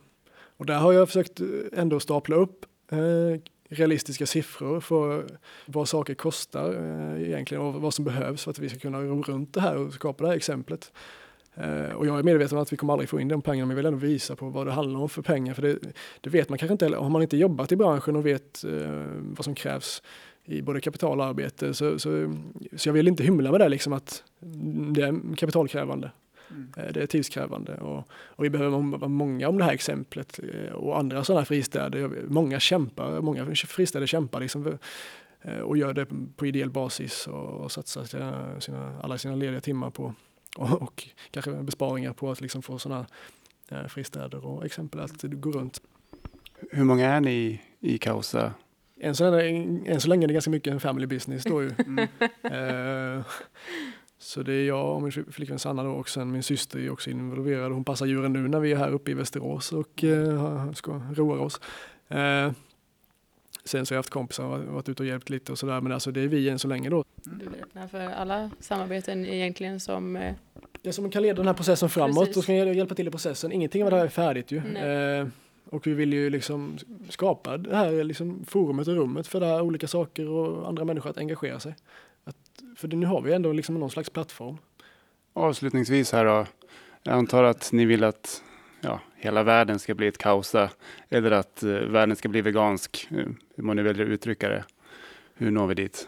och 0.58 0.66
där 0.66 0.80
har 0.80 0.94
jag 0.94 1.08
försökt 1.08 1.40
eh, 1.40 1.48
ändå 1.74 2.00
stapla 2.00 2.36
upp 2.36 2.66
eh, 2.92 3.42
realistiska 3.70 4.26
siffror 4.26 4.80
för 4.80 5.26
vad 5.66 5.90
saker 5.90 6.14
kostar 6.14 6.74
eh, 6.74 7.28
egentligen 7.28 7.64
och 7.64 7.74
vad 7.74 7.94
som 7.94 8.06
behövs 8.06 8.44
för 8.44 8.52
att 8.52 8.60
vi 8.60 8.70
ska 8.70 8.80
kunna 8.80 9.02
ro 9.02 9.22
runt 9.22 9.54
det 9.54 9.62
här 9.62 9.78
och 9.78 9.94
skapa 9.94 10.24
det 10.24 10.30
här 10.30 10.38
exemplet. 10.38 10.92
Eh, 11.56 11.96
och 11.96 12.08
jag 12.08 12.20
är 12.20 12.24
medveten 12.24 12.58
om 12.58 12.62
att 12.62 12.74
vi 12.74 12.78
kommer 12.78 12.94
aldrig 12.94 13.10
få 13.10 13.20
in 13.20 13.28
de 13.28 13.42
pengarna 13.42 13.66
men 13.66 13.70
jag 13.70 13.76
vill 13.76 13.86
ändå 13.86 14.00
visa 14.00 14.36
på 14.36 14.50
vad 14.50 14.68
det 14.68 14.72
handlar 14.72 15.00
om 15.00 15.10
för 15.10 15.22
pengar 15.22 15.54
för 15.54 15.62
det, 15.62 15.80
det 16.22 16.30
vet 16.30 16.50
man 16.50 16.58
kanske 16.58 16.72
inte 16.72 16.86
heller. 16.86 16.98
Har 16.98 17.10
man 17.10 17.22
inte 17.22 17.38
jobbat 17.38 17.72
i 17.72 17.76
branschen 17.76 18.16
och 18.16 18.26
vet 18.26 18.64
eh, 18.64 18.72
vad 19.16 19.46
som 19.46 19.56
krävs 19.56 20.02
i 20.48 20.62
både 20.62 20.82
kapital 20.82 21.20
och 21.20 21.26
arbete 21.26 21.74
så, 21.74 22.00
så, 22.00 22.34
så 22.76 22.90
jag 22.90 22.94
vill 22.94 23.08
inte 23.08 23.24
hymla 23.24 23.52
med 23.52 23.62
det 23.62 23.70
liksom 23.70 23.94
att 23.94 24.24
det 24.94 25.02
är 25.02 25.36
kapitalkrävande. 25.36 26.12
Eh, 26.78 26.94
Det 26.94 27.02
är 27.02 27.08
tidskrävande 27.08 27.76
och, 27.76 28.08
och 28.12 28.44
vi 28.44 28.50
behöver 28.50 28.78
vara 28.78 29.08
många 29.08 29.50
om 29.50 29.58
det 29.58 29.64
här 29.64 29.74
exemplet 29.74 30.40
eh, 30.54 30.74
och 30.74 31.00
andra 31.00 31.24
sådana 31.24 31.46
fristäder. 31.46 32.10
Många 32.28 32.60
kämpar, 32.60 33.22
många 33.22 33.56
fristäder 33.56 34.08
kämpar 34.08 34.40
liksom 34.40 34.64
för, 34.64 34.78
eh, 35.42 35.60
och 35.60 35.78
gör 35.78 35.94
det 35.94 36.06
på 36.36 36.46
ideell 36.46 36.70
basis 36.70 37.28
och, 37.28 37.50
och 37.50 37.72
satsar 37.72 38.04
sina, 38.04 38.62
sina, 38.62 39.00
alla 39.02 39.18
sina 39.18 39.36
lediga 39.36 39.62
timmar 39.62 39.90
på 39.90 40.14
och, 40.58 40.82
och 40.82 41.08
kanske 41.32 41.52
besparingar 41.52 42.14
på 42.14 42.32
att 42.32 42.42
liksom 42.42 42.62
få 42.62 42.80
sådana 42.80 43.06
fristäder 43.88 44.46
och 44.46 44.66
exempel 44.66 45.00
att 45.00 45.24
gå 45.24 45.52
runt. 45.52 45.82
Hur 46.72 46.84
många 46.84 47.10
är 47.10 47.22
ni 47.22 47.62
i, 47.80 47.98
Kausa? 47.98 48.54
Än 49.00 49.16
så, 49.16 49.32
länge, 49.32 49.92
än 49.92 50.02
så 50.02 50.10
länge 50.10 50.26
är 50.26 50.28
det 50.28 50.34
ganska 50.34 50.52
mycket 50.52 50.74
en 50.74 50.80
family 50.80 51.08
business 51.08 51.44
då 51.44 51.64
ju. 51.64 51.72
Eh, 52.44 53.22
så 54.20 54.44
det 54.44 54.54
är 54.54 54.68
jag 54.68 54.96
och 54.96 55.02
min 55.02 55.12
flickvän 55.12 55.60
Sanna 55.60 55.84
då 55.84 55.90
och 55.90 56.10
sen 56.10 56.32
min 56.32 56.44
syster 56.44 56.80
är 56.80 56.90
också 56.90 57.10
involverad. 57.10 57.72
Hon 57.72 57.84
passar 57.84 58.06
djuren 58.06 58.34
nu 58.34 58.48
när 58.48 58.60
vi 58.60 58.72
är 58.72 58.76
här 58.76 58.92
uppe 58.92 59.12
i 59.12 59.14
Västerås 59.14 59.74
och 59.74 60.04
eh, 60.04 60.72
ska 60.72 61.02
roa 61.16 61.40
oss. 61.40 61.62
Eh, 62.08 62.52
sen 63.64 63.86
så 63.86 63.94
har 63.94 63.96
jag 63.96 64.00
haft 64.00 64.10
kompisar 64.10 64.44
och 64.44 64.74
varit 64.74 64.90
ute 64.90 65.04
och 65.04 65.08
hjälpt 65.08 65.30
lite 65.30 65.52
och 65.52 65.60
sådär 65.60 65.82
men 65.82 65.92
alltså 65.92 66.12
det 66.12 66.22
är 66.22 66.28
vi 66.28 66.50
än 66.50 66.60
så 66.60 66.68
länge 66.68 66.90
då. 66.90 67.04
Du 67.24 67.46
är 67.46 67.64
öppna 67.64 67.88
för 67.88 68.00
alla 68.00 68.52
samarbeten 68.60 69.26
egentligen 69.26 69.80
som 69.80 70.16
eh, 70.16 70.34
Det 70.82 70.94
som 70.94 71.12
kan 71.12 71.22
leda 71.22 71.36
den 71.36 71.48
här 71.48 71.54
processen 71.54 71.90
framåt 71.90 72.18
Precis. 72.18 72.38
och 72.38 72.44
ska 72.44 72.54
hjälpa 72.54 72.96
till 72.96 73.08
i 73.08 73.12
processen. 73.12 73.52
Ingenting 73.52 73.84
av 73.84 73.90
det 73.90 73.98
här 73.98 74.06
är 74.06 74.10
färdigt 74.10 74.52
ju. 74.52 74.62
Och 75.70 75.88
vi 75.88 75.94
vill 75.94 76.14
ju 76.14 76.30
liksom 76.30 76.78
skapa 77.10 77.58
det 77.58 77.76
här 77.76 78.04
liksom 78.04 78.46
forumet 78.46 78.88
och 78.88 78.96
rummet 78.96 79.28
för 79.28 79.40
det 79.40 79.46
här 79.46 79.62
olika 79.62 79.88
saker 79.88 80.28
och 80.30 80.68
andra 80.68 80.86
människor 80.86 81.10
att 81.10 81.18
engagera 81.18 81.60
sig. 81.60 81.76
Att, 82.24 82.38
för 82.76 82.88
det, 82.88 82.96
nu 82.96 83.06
har 83.06 83.22
vi 83.22 83.34
ändå 83.34 83.52
liksom 83.52 83.76
någon 83.80 83.90
slags 83.90 84.10
plattform. 84.10 84.58
Avslutningsvis 85.34 86.12
här 86.12 86.26
då. 86.26 86.46
Jag 87.04 87.14
antar 87.16 87.44
att 87.44 87.72
ni 87.72 87.86
vill 87.86 88.04
att 88.04 88.44
ja, 88.82 89.00
hela 89.16 89.44
världen 89.44 89.80
ska 89.80 89.96
bli 89.96 90.08
ett 90.08 90.18
Kausa 90.18 90.70
eller 91.10 91.32
att 91.32 91.64
eh, 91.64 91.70
världen 91.70 92.16
ska 92.16 92.30
bli 92.30 92.42
vegansk. 92.42 93.08
eh, 93.12 93.18
Hur 93.56 93.64
man 93.64 93.76
nu 93.76 93.84
väljer 93.84 94.06
att 94.06 94.12
uttrycka 94.12 94.50
det. 94.50 94.64
Hur 95.34 95.52
når 95.52 95.68
vi 95.68 95.74
dit? 95.76 96.08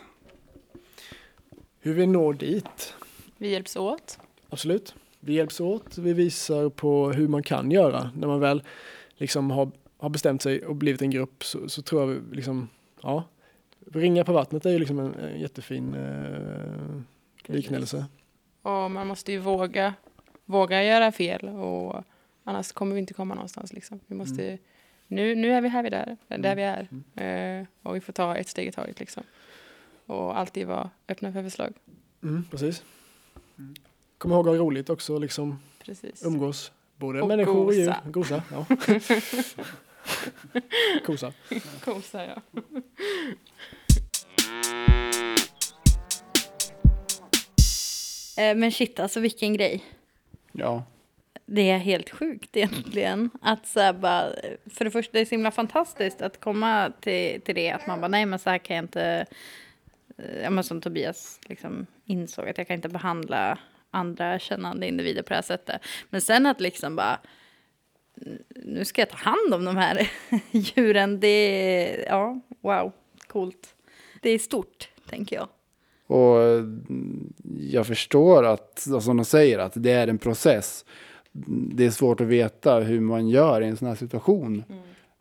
Hur 1.79 1.93
vi 1.93 2.07
når 2.07 2.33
dit? 2.33 2.93
vi 3.37 3.49
hjälps 3.49 3.75
åt. 3.75 4.19
Absolut. 4.49 4.95
Vi 5.19 5.33
hjälps 5.33 5.59
åt, 5.59 5.97
vi 5.97 6.13
visar 6.13 6.69
på 6.69 7.11
hur 7.11 7.27
man 7.27 7.43
kan 7.43 7.71
göra. 7.71 8.11
När 8.15 8.27
man 8.27 8.39
väl 8.39 8.63
liksom 9.19 9.51
har, 9.51 9.71
har 9.97 10.09
bestämt 10.09 10.41
sig 10.41 10.65
och 10.65 10.75
blivit 10.75 11.01
en 11.01 11.09
grupp 11.09 11.43
så, 11.43 11.69
så 11.69 11.81
tror 11.81 12.01
jag 12.01 12.07
vi 12.07 12.35
liksom, 12.35 12.69
ja, 13.01 13.23
ringa 13.91 14.23
på 14.23 14.33
vattnet 14.33 14.65
är 14.65 14.69
ju 14.69 14.79
liksom 14.79 14.99
en, 14.99 15.13
en 15.13 15.39
jättefin 15.39 15.93
eh, 15.93 17.01
liknelse. 17.53 18.05
Och 18.61 18.91
man 18.91 19.07
måste 19.07 19.31
ju 19.31 19.37
våga, 19.39 19.93
våga 20.45 20.83
göra 20.83 21.11
fel 21.11 21.49
och 21.49 22.03
annars 22.43 22.71
kommer 22.71 22.93
vi 22.93 22.99
inte 23.01 23.13
komma 23.13 23.33
någonstans. 23.35 23.73
Liksom. 23.73 23.99
Vi 24.07 24.15
måste, 24.15 24.43
Mm. 24.43 24.59
nu, 25.07 25.35
nu 25.35 25.51
är 25.53 25.61
vi 25.61 25.69
här 25.69 25.83
vi 25.83 25.89
där, 25.89 26.17
där 26.27 26.55
vi 26.55 26.61
är. 26.63 26.87
Mm. 27.15 27.61
Eh, 27.61 27.67
och 27.83 27.95
vi 27.95 28.01
får 28.01 28.13
ta 28.13 28.35
ett 28.35 28.47
steg 28.47 28.67
i 28.67 28.71
taget. 28.71 28.99
Liksom. 28.99 29.23
Och 30.05 30.37
alltid 30.39 30.67
vara 30.67 30.89
öppna 31.07 31.33
för 31.33 31.43
förslag. 31.43 31.73
Mm, 32.23 32.43
precis. 32.51 32.83
Kom 34.17 34.31
ihåg 34.31 34.47
att 34.47 34.53
ha 34.57 34.63
roligt 34.63 34.89
också, 34.89 35.17
liksom 35.19 35.59
Precis. 35.85 36.25
umgås. 36.25 36.71
Både 36.99 37.21
Och 37.21 37.27
människor 37.27 37.65
och 37.65 37.73
djur. 37.73 37.93
gosa. 38.05 38.43
Ja. 38.51 38.65
Kosa. 41.05 41.33
Kosa, 41.85 42.25
ja. 42.25 42.41
Eh, 48.37 48.55
Men 48.57 48.71
shit, 48.71 48.99
alltså 48.99 49.19
vilken 49.19 49.53
grej. 49.53 49.83
Ja, 50.51 50.83
Det 51.45 51.69
är 51.69 51.77
helt 51.77 52.09
sjukt 52.09 52.57
egentligen. 52.57 53.29
Att 53.41 53.67
så 53.67 53.79
här 53.79 53.93
bara, 53.93 54.29
för 54.73 54.85
det 54.85 54.91
första, 54.91 55.11
det 55.13 55.19
är 55.19 55.25
så 55.25 55.29
himla 55.35 55.51
fantastiskt 55.51 56.21
att 56.21 56.39
komma 56.39 56.91
till, 57.01 57.41
till 57.41 57.55
det. 57.55 57.71
Att 57.71 57.87
man 57.87 58.01
bara, 58.01 58.07
nej 58.07 58.25
men 58.25 58.39
så 58.39 58.49
här 58.49 58.57
kan 58.57 58.75
jag 58.75 58.83
inte, 58.83 59.25
eh, 60.17 60.41
ja 60.43 60.49
men 60.49 60.63
som 60.63 60.81
Tobias 60.81 61.39
liksom 61.45 61.85
insåg, 62.05 62.49
att 62.49 62.57
jag 62.57 62.67
kan 62.67 62.75
inte 62.75 62.89
behandla 62.89 63.57
andra 63.91 64.39
kännande 64.39 64.87
individer 64.87 65.21
på 65.21 65.29
det 65.29 65.35
här 65.35 65.41
sättet. 65.41 65.81
Men 66.09 66.21
sen 66.21 66.45
att 66.45 66.61
liksom 66.61 66.95
bara, 66.95 67.19
nu 68.55 68.85
ska 68.85 69.01
jag 69.01 69.09
ta 69.09 69.17
hand 69.17 69.53
om 69.53 69.65
de 69.65 69.77
här 69.77 70.11
djuren. 70.51 71.19
Det 71.19 71.27
är, 71.27 72.05
ja, 72.07 72.39
wow, 72.61 72.91
coolt. 73.27 73.75
Det 74.21 74.29
är 74.29 74.39
stort, 74.39 74.89
tänker 75.09 75.35
jag. 75.35 75.47
och 76.07 76.41
mm, 76.41 77.33
jag 77.59 77.87
förstår 77.87 78.45
att, 78.45 78.79
som 78.79 79.17
de 79.17 79.25
säger, 79.25 79.59
att 79.59 79.73
det 79.75 79.91
är 79.91 80.07
en 80.07 80.17
process. 80.17 80.85
Det 81.73 81.85
är 81.85 81.91
svårt 81.91 82.21
att 82.21 82.27
veta 82.27 82.79
hur 82.79 82.99
man 82.99 83.29
gör 83.29 83.61
i 83.61 83.67
en 83.67 83.77
sån 83.77 83.87
här 83.87 83.95
situation. 83.95 84.63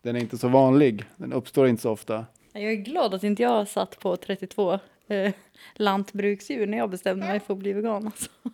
Den 0.01 0.15
är 0.15 0.19
inte 0.19 0.37
så 0.37 0.47
vanlig, 0.47 1.03
den 1.17 1.33
uppstår 1.33 1.67
inte 1.67 1.81
så 1.81 1.91
ofta. 1.91 2.25
Jag 2.53 2.71
är 2.71 2.75
glad 2.75 3.13
att 3.13 3.23
inte 3.23 3.43
jag 3.43 3.67
satt 3.67 3.99
på 3.99 4.17
32 4.17 4.79
eh, 5.09 5.33
lantbruksdjur 5.73 6.67
när 6.67 6.77
jag 6.77 6.89
bestämde 6.89 7.25
mig 7.27 7.39
för 7.39 7.53
att 7.53 7.59
bli 7.59 7.73
vegan. 7.73 8.05
Alltså. 8.05 8.29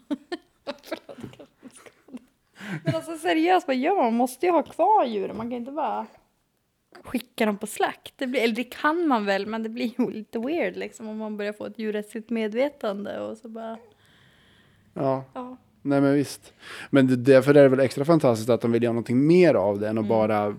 Men 2.84 2.96
alltså 2.96 3.18
seriöst, 3.18 3.68
vad 3.68 3.76
gör 3.76 3.96
man? 3.96 4.06
Man 4.06 4.13
måste 4.13 4.46
ju 4.46 4.52
ha 4.52 4.63
kvar 4.63 5.06
djuren. 5.06 5.38
Man 5.38 5.50
kan 5.50 5.58
inte 5.58 5.72
bara 5.72 6.06
skicka 7.04 7.46
dem 7.46 7.58
på 7.58 7.68
slakt. 7.68 8.13
Det 8.18 8.28
blir, 8.28 8.41
eller 8.41 8.56
det 8.56 8.63
kan 8.63 9.08
man 9.08 9.26
väl, 9.26 9.46
men 9.48 9.63
det 9.63 9.70
blir 9.70 9.91
ju 10.00 10.12
lite 10.12 10.39
weird 10.39 10.78
liksom 10.78 11.08
om 11.08 11.18
man 11.18 11.38
börjar 11.38 11.54
få 11.54 11.65
ett 11.65 11.80
djurrättsligt 11.80 12.30
medvetande 12.30 13.20
och 13.20 13.38
så 13.38 13.50
bara, 13.50 13.78
Ja, 14.94 15.24
ja. 15.34 15.58
nej 15.82 16.02
men 16.02 16.13
visst. 16.13 16.54
Men 16.89 17.08
det, 17.08 17.15
därför 17.15 17.56
är 17.56 17.63
det 17.63 17.70
väl 17.70 17.80
extra 17.80 18.06
fantastiskt 18.06 18.50
att 18.50 18.62
de 18.62 18.72
vill 18.72 18.84
göra 18.84 18.94
någonting 18.94 19.28
mer 19.28 19.54
av 19.54 19.80
det 19.80 19.89
än 19.89 19.98
att 19.98 20.08
bara 20.08 20.56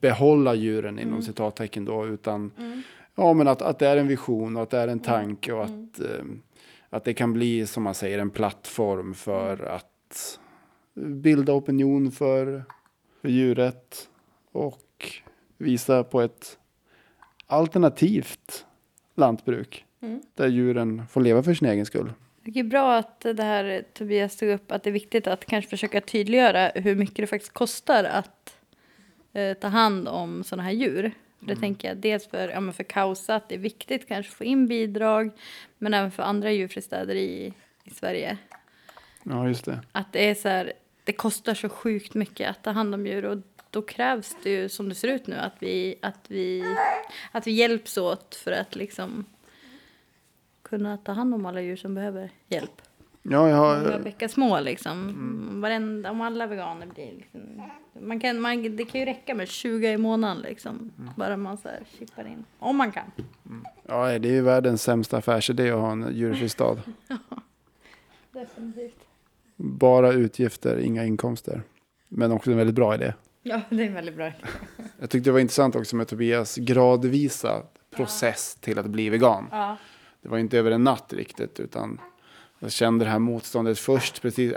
behålla 0.00 0.54
djuren 0.54 0.98
inom 0.98 1.22
citattecken 1.22 1.84
då, 1.84 2.06
utan 2.06 2.50
ja, 3.14 3.32
men 3.32 3.48
att, 3.48 3.62
att 3.62 3.78
det 3.78 3.88
är 3.88 3.96
en 3.96 4.08
vision 4.08 4.56
och 4.56 4.62
att 4.62 4.70
det 4.70 4.78
är 4.78 4.88
en 4.88 5.00
tanke 5.00 5.52
och 5.52 5.64
att, 5.64 6.00
eh, 6.00 6.24
att 6.90 7.04
det 7.04 7.14
kan 7.14 7.32
bli, 7.32 7.66
som 7.66 7.82
man 7.82 7.94
säger, 7.94 8.18
en 8.18 8.30
plattform 8.30 9.14
för 9.14 9.64
att 9.64 10.38
bilda 10.94 11.52
opinion 11.52 12.12
för, 12.12 12.64
för 13.20 13.28
djuret 13.28 14.08
och 14.52 15.12
visa 15.58 16.04
på 16.04 16.20
ett 16.20 16.58
alternativt 17.46 18.66
lantbruk 19.14 19.84
där 20.34 20.48
djuren 20.48 21.06
får 21.06 21.20
leva 21.20 21.42
för 21.42 21.54
sin 21.54 21.68
egen 21.68 21.86
skull. 21.86 22.12
Det 22.44 22.60
är 22.60 22.64
bra 22.64 22.96
att 22.96 23.20
det 23.20 23.42
här 23.42 23.84
Tobias 23.92 24.36
tog 24.36 24.48
upp 24.48 24.72
att 24.72 24.82
det 24.82 24.90
är 24.90 24.92
viktigt 24.92 25.26
att 25.26 25.46
kanske 25.46 25.70
försöka 25.70 26.00
tydliggöra 26.00 26.72
hur 26.74 26.96
mycket 26.96 27.16
det 27.16 27.26
faktiskt 27.26 27.52
kostar 27.52 28.04
att 28.04 28.56
eh, 29.32 29.54
ta 29.54 29.68
hand 29.68 30.08
om 30.08 30.44
sådana 30.44 30.62
här 30.62 30.72
djur. 30.72 31.12
Det 31.46 31.56
tänker 31.56 31.88
jag 31.88 31.96
dels 31.96 32.26
för, 32.26 32.48
ja, 32.48 32.72
för 32.72 32.84
Kausa 32.84 33.34
att 33.34 33.48
det 33.48 33.54
är 33.54 33.58
viktigt 33.58 34.08
kanske 34.08 34.32
få 34.32 34.44
in 34.44 34.66
bidrag 34.66 35.30
men 35.78 35.94
även 35.94 36.10
för 36.10 36.22
andra 36.22 36.52
djurfristäder 36.52 37.14
i, 37.14 37.54
i 37.84 37.90
Sverige. 37.90 38.38
Ja, 39.22 39.48
just 39.48 39.64
det. 39.64 39.80
Att 39.92 40.12
det 40.12 40.30
är 40.30 40.34
så 40.34 40.48
här, 40.48 40.72
det 41.04 41.12
kostar 41.12 41.54
så 41.54 41.68
sjukt 41.68 42.14
mycket 42.14 42.50
att 42.50 42.62
ta 42.62 42.70
hand 42.70 42.94
om 42.94 43.06
djur 43.06 43.24
och 43.24 43.38
då 43.70 43.82
krävs 43.82 44.36
det 44.42 44.50
ju 44.50 44.68
som 44.68 44.88
det 44.88 44.94
ser 44.94 45.08
ut 45.08 45.26
nu 45.26 45.36
att 45.36 45.56
vi, 45.58 45.94
att 46.02 46.24
vi, 46.28 46.64
att 47.32 47.46
vi 47.46 47.52
hjälps 47.52 47.98
åt 47.98 48.34
för 48.34 48.52
att 48.52 48.76
liksom 48.76 49.24
kunna 50.62 50.96
ta 50.96 51.12
hand 51.12 51.34
om 51.34 51.46
alla 51.46 51.60
djur 51.60 51.76
som 51.76 51.94
behöver 51.94 52.30
hjälp. 52.48 52.82
Ja, 53.22 53.48
jag 53.48 53.58
Många 53.58 53.92
har, 53.92 53.98
bäckar 53.98 54.28
små 54.28 54.60
liksom. 54.60 55.60
Varenda, 55.60 56.10
om 56.10 56.20
alla 56.20 56.46
veganer 56.46 56.86
blir 56.86 57.12
liksom, 57.12 57.62
man 58.00 58.20
kan, 58.20 58.40
man, 58.40 58.76
Det 58.76 58.84
kan 58.84 59.00
ju 59.00 59.06
räcka 59.06 59.34
med 59.34 59.48
20 59.48 59.92
i 59.92 59.96
månaden 59.96 60.42
liksom. 60.42 60.92
Bara 61.16 61.36
man 61.36 61.56
så 61.56 61.68
här 61.68 61.80
chippar 61.98 62.26
in. 62.26 62.44
Om 62.58 62.76
man 62.76 62.92
kan. 62.92 63.12
ja, 63.86 64.18
det 64.18 64.28
är 64.28 64.32
ju 64.32 64.40
världens 64.40 64.82
sämsta 64.82 65.16
affärsidé 65.16 65.70
att 65.70 65.80
ha 65.80 65.92
en 65.92 66.14
djurfri 66.14 66.48
stad. 66.48 66.82
Definitivt. 68.32 69.06
Bara 69.56 70.12
utgifter, 70.12 70.78
inga 70.78 71.04
inkomster. 71.04 71.62
Men 72.08 72.32
också 72.32 72.50
en 72.50 72.56
väldigt 72.56 72.76
bra 72.76 72.94
idé. 72.94 73.14
Ja, 73.42 73.60
det 73.70 73.82
är 73.82 73.86
en 73.86 73.94
väldigt 73.94 74.16
bra. 74.16 74.32
Jag 74.98 75.10
tyckte 75.10 75.30
det 75.30 75.32
var 75.32 75.40
intressant 75.40 75.76
också 75.76 75.96
med 75.96 76.08
Tobias 76.08 76.56
gradvisa 76.56 77.62
process 77.96 78.54
till 78.60 78.78
att 78.78 78.86
bli 78.86 79.10
vegan. 79.10 79.48
Ja. 79.50 79.76
Det 80.22 80.28
var 80.28 80.38
inte 80.38 80.58
över 80.58 80.70
en 80.70 80.84
natt 80.84 81.12
riktigt, 81.12 81.60
utan 81.60 82.00
jag 82.62 82.72
kände 82.72 83.04
det 83.04 83.10
här 83.10 83.18
motståndet 83.18 83.78
först, 83.78 84.22
precis, 84.22 84.52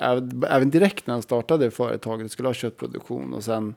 även 0.50 0.70
direkt 0.70 1.08
när 1.08 1.14
han 1.14 1.22
startade 1.22 1.72
företaget, 1.72 2.32
skulle 2.32 2.50
ha 2.50 2.54
köttproduktion 2.54 3.34
och 3.34 3.44
sen 3.44 3.76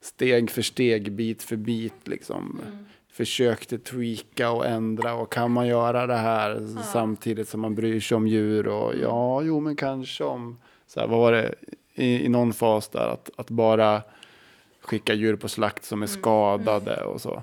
steg 0.00 0.50
för 0.50 0.62
steg, 0.62 1.12
bit 1.12 1.42
för 1.42 1.56
bit 1.56 2.08
liksom 2.08 2.60
försökte 3.12 3.78
tweaka 3.78 4.50
och 4.50 4.66
ändra 4.66 5.14
och 5.14 5.32
kan 5.32 5.50
man 5.50 5.66
göra 5.66 6.06
det 6.06 6.16
här 6.16 6.66
samtidigt 6.92 7.48
som 7.48 7.60
man 7.60 7.74
bryr 7.74 8.00
sig 8.00 8.16
om 8.16 8.28
djur 8.28 8.68
och 8.68 8.94
ja, 9.02 9.42
jo 9.42 9.60
men 9.60 9.76
kanske 9.76 10.24
om, 10.24 10.58
så 10.86 11.00
här, 11.00 11.06
vad 11.06 11.18
var 11.18 11.32
det 11.32 11.54
i, 11.94 12.24
i 12.24 12.28
någon 12.28 12.52
fas 12.52 12.88
där, 12.88 13.08
att, 13.08 13.30
att 13.36 13.50
bara 13.50 14.02
skicka 14.80 15.14
djur 15.14 15.36
på 15.36 15.48
slakt 15.48 15.84
som 15.84 16.02
är 16.02 16.06
skadade 16.06 17.04
och 17.04 17.20
så. 17.20 17.42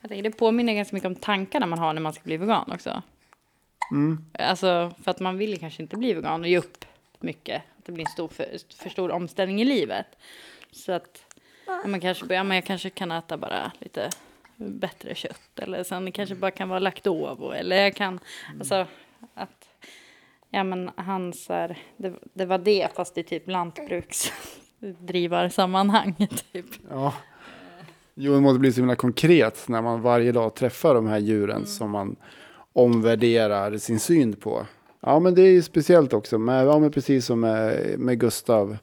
Jag 0.00 0.08
tänker, 0.08 0.22
det 0.22 0.30
påminner 0.30 0.74
ganska 0.74 0.96
mycket 0.96 1.06
om 1.06 1.14
tankarna 1.14 1.66
man 1.66 1.78
har 1.78 1.92
när 1.92 2.00
man 2.00 2.12
ska 2.12 2.22
bli 2.24 2.36
vegan 2.36 2.72
också. 2.72 3.02
Mm. 3.90 4.24
Alltså, 4.32 4.92
för 5.02 5.10
att 5.10 5.20
man 5.20 5.38
vill 5.38 5.60
kanske 5.60 5.82
inte 5.82 5.96
bli 5.96 6.14
vegan 6.14 6.40
och 6.40 6.48
ge 6.48 6.58
upp 6.58 6.84
mycket. 7.20 7.62
Att 7.78 7.84
det 7.84 7.92
blir 7.92 8.04
en 8.04 8.12
stor, 8.12 8.28
för, 8.28 8.46
för 8.82 8.90
stor 8.90 9.10
omställning 9.10 9.60
i 9.60 9.64
livet. 9.64 10.06
Så 10.72 10.92
att 10.92 11.24
man 11.84 12.00
kanske, 12.00 12.34
ja, 12.34 12.42
men 12.42 12.54
jag 12.54 12.64
kanske 12.64 12.90
kan 12.90 13.10
äta 13.10 13.36
bara 13.36 13.72
lite 13.78 14.10
bättre 14.56 15.14
kött. 15.14 15.58
Eller 15.58 15.84
sen 15.84 16.12
kanske 16.12 16.34
bara 16.34 16.50
kan 16.50 16.68
vara 16.68 16.78
laktovo. 16.78 17.52
Eller 17.52 17.76
jag 17.76 17.94
kan, 17.94 18.20
alltså 18.58 18.86
att, 19.34 19.68
ja 20.50 20.64
men 20.64 20.90
hans 20.96 21.50
är, 21.50 21.78
det, 21.96 22.14
det 22.32 22.46
var 22.46 22.58
det 22.58 22.88
fast 22.96 23.18
i 23.18 23.22
typ 23.22 23.48
lantbruksdrivarsammanhang 23.48 26.14
typ. 26.52 26.66
Ja. 26.90 27.14
Jo, 28.14 28.34
det 28.34 28.40
måste 28.40 28.58
bli 28.58 28.72
så 28.72 28.80
himla 28.80 28.96
konkret 28.96 29.68
när 29.68 29.82
man 29.82 30.02
varje 30.02 30.32
dag 30.32 30.54
träffar 30.54 30.94
de 30.94 31.06
här 31.06 31.18
djuren 31.18 31.66
som 31.66 31.90
man 31.90 32.16
omvärderar 32.78 33.76
sin 33.76 34.00
syn 34.00 34.36
på. 34.36 34.66
Ja, 35.00 35.18
men 35.18 35.34
det 35.34 35.42
är 35.42 35.50
ju 35.50 35.62
speciellt 35.62 36.12
också, 36.12 36.38
med, 36.38 36.66
ja, 36.66 36.78
men 36.78 36.90
precis 36.90 37.26
som 37.26 37.40
med, 37.40 37.98
med 37.98 38.20
Gustav 38.20 38.76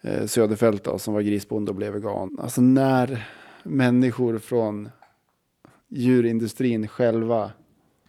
eh, 0.00 0.26
Söderfält 0.26 0.84
då, 0.84 0.98
som 0.98 1.14
var 1.14 1.20
grisbonde 1.20 1.70
och 1.70 1.76
blev 1.76 1.92
vegan. 1.92 2.38
Alltså 2.40 2.60
när 2.60 3.28
människor 3.62 4.38
från 4.38 4.88
djurindustrin 5.88 6.88
själva 6.88 7.50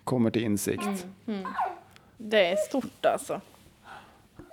kommer 0.04 0.32
till 0.32 0.44
insikt. 0.44 1.06
Det 2.18 2.46
är 2.46 2.56
stort 2.56 3.06
alltså. 3.06 3.42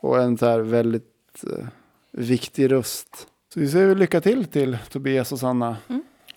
Och 0.00 0.22
en 0.22 0.38
så 0.38 0.46
här 0.46 0.60
väldigt 0.60 1.44
eh, 1.44 1.66
viktig 2.10 2.72
röst. 2.72 3.28
Så 3.54 3.60
vi 3.60 3.68
säger 3.68 3.94
lycka 3.94 4.20
till 4.20 4.44
till 4.44 4.78
Tobias 4.90 5.32
och 5.32 5.38
Sanna. 5.38 5.76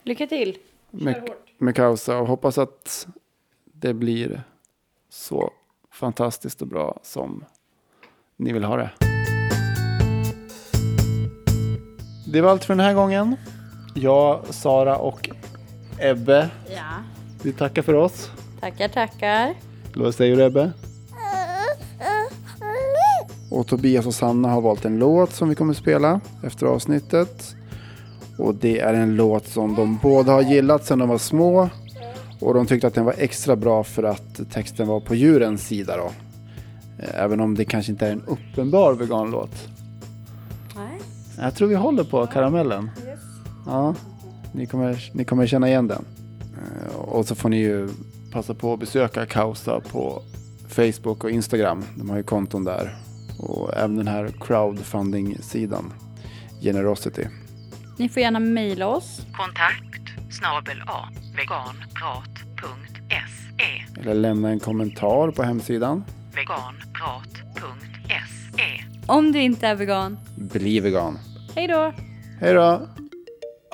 Lycka 0.04 0.28
till. 0.28 0.58
med, 0.92 1.30
med 1.58 1.76
Kausa 1.76 2.18
och 2.18 2.28
hoppas 2.28 2.58
att 2.58 3.08
det 3.82 3.94
blir 3.94 4.44
så 5.10 5.52
fantastiskt 5.92 6.62
och 6.62 6.68
bra 6.68 7.00
som 7.04 7.46
ni 8.38 8.54
vill 8.54 8.64
ha 8.64 8.78
det. 8.78 8.90
Det 12.32 12.42
var 12.42 12.50
allt 12.52 12.64
för 12.66 12.76
den 12.76 12.86
här 12.86 12.94
gången. 12.94 13.36
Jag, 13.96 14.46
Sara 14.50 14.98
och 14.98 15.30
Ebbe, 16.00 16.50
Ja. 16.76 16.84
vi 17.44 17.54
tackar 17.54 17.82
för 17.82 17.94
oss. 17.94 18.32
Tackar, 18.60 18.88
tackar. 18.88 19.54
Vad 19.96 20.16
säger 20.16 20.36
du 20.36 20.44
Ebbe? 20.44 20.72
Och 23.52 23.68
Tobias 23.68 24.06
och 24.06 24.14
Sanna 24.14 24.50
har 24.50 24.62
valt 24.62 24.86
en 24.86 25.00
låt 25.00 25.32
som 25.34 25.50
vi 25.50 25.56
kommer 25.56 25.74
spela 25.74 26.22
efter 26.44 26.66
avsnittet. 26.66 27.56
Och 28.38 28.56
det 28.56 28.80
är 28.80 28.94
en 28.94 29.16
låt 29.16 29.48
som 29.48 29.76
de 29.76 29.98
båda 30.04 30.32
har 30.32 30.42
gillat 30.42 30.86
sedan 30.86 31.00
de 31.00 31.10
var 31.10 31.18
små. 31.18 31.70
Och 32.42 32.54
de 32.54 32.66
tyckte 32.66 32.88
att 32.88 32.94
den 32.94 33.06
var 33.06 33.16
extra 33.18 33.56
bra 33.56 33.84
för 33.84 34.04
att 34.04 34.52
texten 34.52 34.88
var 34.88 35.00
på 35.00 35.16
djurens 35.16 35.68
sida 35.68 35.98
då. 35.98 36.12
Eh, 37.04 37.24
Även 37.24 37.40
om 37.40 37.56
det 37.56 37.66
kanske 37.66 37.92
inte 37.92 38.08
är 38.08 38.12
en 38.12 38.24
uppenbar 38.28 38.94
veganlåt. 38.94 39.68
Nej. 40.76 41.02
Jag 41.38 41.56
tror 41.56 41.68
vi 41.68 41.76
håller 41.76 42.04
på 42.04 42.28
karamellen. 42.28 42.90
Ja, 43.66 43.96
ni 44.54 44.66
kommer, 44.66 45.10
ni 45.14 45.26
kommer 45.26 45.48
känna 45.48 45.68
igen 45.68 45.88
den. 45.88 46.06
Eh, 46.58 46.96
Och 46.96 47.26
så 47.28 47.36
får 47.36 47.50
ni 47.50 47.58
ju 47.58 47.90
passa 48.32 48.54
på 48.54 48.74
att 48.74 48.80
besöka 48.80 49.26
Kausa 49.26 49.80
på 49.80 50.22
Facebook 50.68 51.24
och 51.24 51.32
Instagram. 51.32 51.84
De 51.96 52.10
har 52.10 52.18
ju 52.18 52.24
konton 52.24 52.64
där. 52.64 52.98
Och 53.40 53.74
även 53.78 53.96
den 53.96 54.08
här 54.08 54.28
crowdfunding-sidan. 54.42 55.94
Generosity. 56.62 57.26
Ni 57.98 58.10
får 58.10 58.22
gärna 58.22 58.40
mejla 58.40 58.88
oss. 58.88 59.22
Kontakt 59.38 60.01
snabel 60.32 60.82
A 60.88 61.10
veganprat.se 61.38 64.00
Eller 64.02 64.14
lämna 64.14 64.50
en 64.50 64.60
kommentar 64.60 65.32
på 65.32 65.44
hemsidan. 65.44 66.04
veganprat.se 66.36 68.84
Om 69.08 69.32
du 69.32 69.42
inte 69.42 69.68
är 69.68 69.76
vegan. 69.76 70.20
Bli 70.36 70.80
vegan. 70.80 71.20
Hej 71.56 71.68
då! 71.68 71.94
Hej 72.40 72.54
då! 72.54 72.88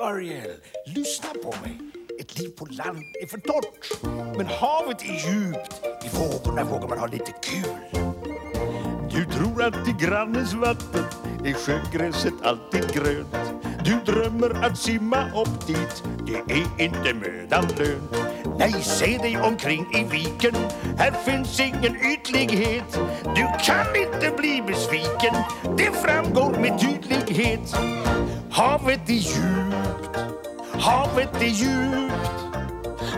Ariel, 0.02 0.50
lyssna 0.86 1.28
på 1.44 1.54
mig. 1.62 1.78
Ett 2.20 2.38
liv 2.38 2.48
på 2.58 2.66
land 2.66 2.98
är 3.22 3.26
för 3.26 3.38
torrt. 3.38 4.02
Men 4.36 4.46
havet 4.46 5.02
är 5.02 5.06
djupt. 5.06 5.80
I 6.04 6.08
vågorna 6.16 6.64
vågar 6.64 6.88
man 6.88 6.98
ha 6.98 7.06
lite 7.06 7.32
kul. 7.42 7.70
Du 9.10 9.24
tror 9.24 9.62
att 9.64 9.88
i 9.88 9.92
grannens 10.06 10.54
vatten 10.54 11.04
är 11.44 11.52
sjögräset 11.52 12.34
alltid 12.42 12.92
grönt. 12.92 13.57
Du 13.88 14.12
drömmer 14.12 14.64
att 14.64 14.78
simma 14.78 15.30
upp 15.30 15.66
dit, 15.66 16.02
det 16.26 16.52
är 16.52 16.84
inte 16.84 17.14
mödan 17.14 17.64
lönt. 17.78 18.58
Nej, 18.58 18.72
se 18.72 19.18
dig 19.18 19.40
omkring 19.40 19.86
i 19.94 20.04
viken, 20.04 20.54
här 20.98 21.12
finns 21.24 21.60
ingen 21.60 21.96
ytlighet. 22.12 23.00
Du 23.24 23.46
kan 23.64 23.86
inte 23.96 24.36
bli 24.36 24.62
besviken, 24.66 25.34
det 25.76 25.90
framgår 26.02 26.58
med 26.60 26.80
tydlighet. 26.80 27.76
Havet 28.50 29.08
är 29.08 29.12
djupt, 29.12 30.16
havet 30.80 31.42
är 31.42 31.46
djupt. 31.46 32.30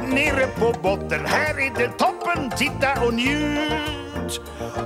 Nere 0.08 0.46
på 0.46 0.74
botten, 0.82 1.20
här 1.26 1.60
är 1.60 1.74
det 1.78 1.88
toppen, 1.88 2.50
titta 2.56 3.06
och 3.06 3.14
njut. 3.14 4.09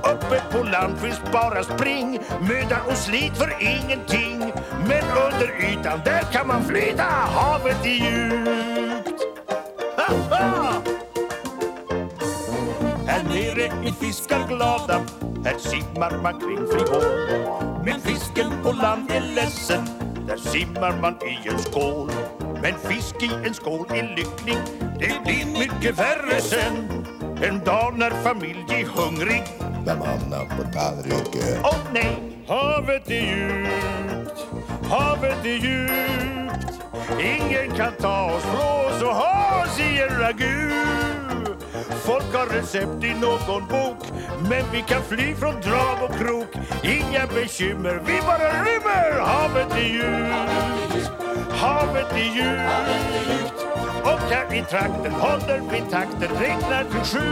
Uppe 0.03 0.41
på 0.51 0.63
land 0.63 0.99
finns 0.99 1.21
bara 1.33 1.63
spring, 1.63 2.19
möda 2.41 2.77
och 2.87 2.97
slit 2.97 3.37
för 3.37 3.53
ingenting. 3.59 4.53
Men 4.87 5.03
under 5.25 5.71
ytan, 5.71 6.01
där 6.05 6.21
kan 6.21 6.47
man 6.47 6.63
flyta, 6.63 7.03
havet 7.03 7.85
är 7.85 7.89
djupt. 7.89 9.21
Ha-ha! 9.97 10.81
Här 13.07 13.23
nere 13.23 13.65
är 13.65 13.91
fiskar 13.91 14.47
glada, 14.47 15.01
här 15.45 15.57
simmar 15.57 16.17
man 16.23 16.39
kring 16.39 16.67
frivån. 16.67 17.83
Men 17.85 18.01
fisken 18.01 18.51
på 18.63 18.71
land 18.71 19.11
är 19.11 19.21
ledsen, 19.35 19.85
där 20.27 20.37
simmar 20.37 21.01
man 21.01 21.13
i 21.13 21.49
en 21.49 21.59
skål. 21.59 22.11
Men 22.61 22.73
fisk 22.79 23.23
i 23.23 23.29
en 23.47 23.53
skål 23.53 23.85
är 23.89 24.15
lycklig, 24.15 24.57
det 24.99 25.23
blir 25.23 25.59
mycket 25.59 25.99
värre 25.99 26.41
sen. 26.41 27.04
En 27.43 27.63
dag 27.63 27.97
när 27.97 28.09
familj 28.09 28.65
är 28.69 28.85
hungrig, 28.85 29.43
med 29.85 29.97
mannen 29.99 30.47
på 30.57 30.63
tallriken. 30.73 31.61
åh 31.63 31.77
nej! 31.93 32.17
Havet 32.47 33.07
är 33.07 33.21
djupt, 33.21 34.45
havet 34.89 35.45
är 35.45 35.49
djupt. 35.49 36.81
Ingen 37.19 37.75
kan 37.77 37.91
ta 38.01 38.31
oss 38.31 38.43
från 38.43 38.85
oss 38.85 39.01
och 39.01 39.15
ha 39.15 39.63
oss 39.63 39.79
i 39.79 40.01
en 40.01 40.19
ragu. 40.19 40.69
Folk 41.89 42.33
har 42.33 42.45
recept 42.45 43.03
i 43.03 43.13
någon 43.13 43.67
bok, 43.67 44.07
men 44.49 44.63
vi 44.71 44.81
kan 44.81 45.01
fly 45.03 45.35
från 45.35 45.61
drag 45.61 46.03
och 46.03 46.15
krok. 46.17 46.47
Inga 46.83 47.27
bekymmer, 47.27 48.01
vi 48.05 48.21
bara 48.21 48.49
rymmer. 48.63 49.19
Havet 49.19 49.71
är 49.71 49.87
djupt, 49.87 51.11
havet 51.51 52.11
är 52.11 52.35
djupt. 52.35 53.54
Och 54.05 54.19
här 54.19 54.53
i 54.53 54.63
trakten 54.63 55.11
håller 55.11 55.61
vi 55.71 55.81
takten, 55.91 56.29
räknar 56.39 56.83
till 56.83 56.99
sju. 56.99 57.29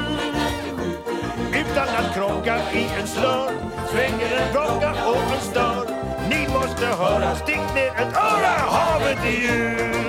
Utan 1.53 1.87
att 1.89 2.13
krocka 2.13 2.57
i 2.73 2.87
en 2.99 3.07
slör 3.07 3.51
Svänger 3.91 4.37
en 4.37 4.53
rocka 4.53 4.91
och 4.91 5.33
en 5.33 5.41
stör 5.41 5.85
Ni 6.29 6.47
måste 6.53 6.85
höra, 6.85 7.35
stick 7.35 7.75
ner 7.75 7.87
ett 7.87 8.15
öra 8.15 8.55
Havet 8.69 9.17
är 9.25 9.31
djupt 9.31 10.02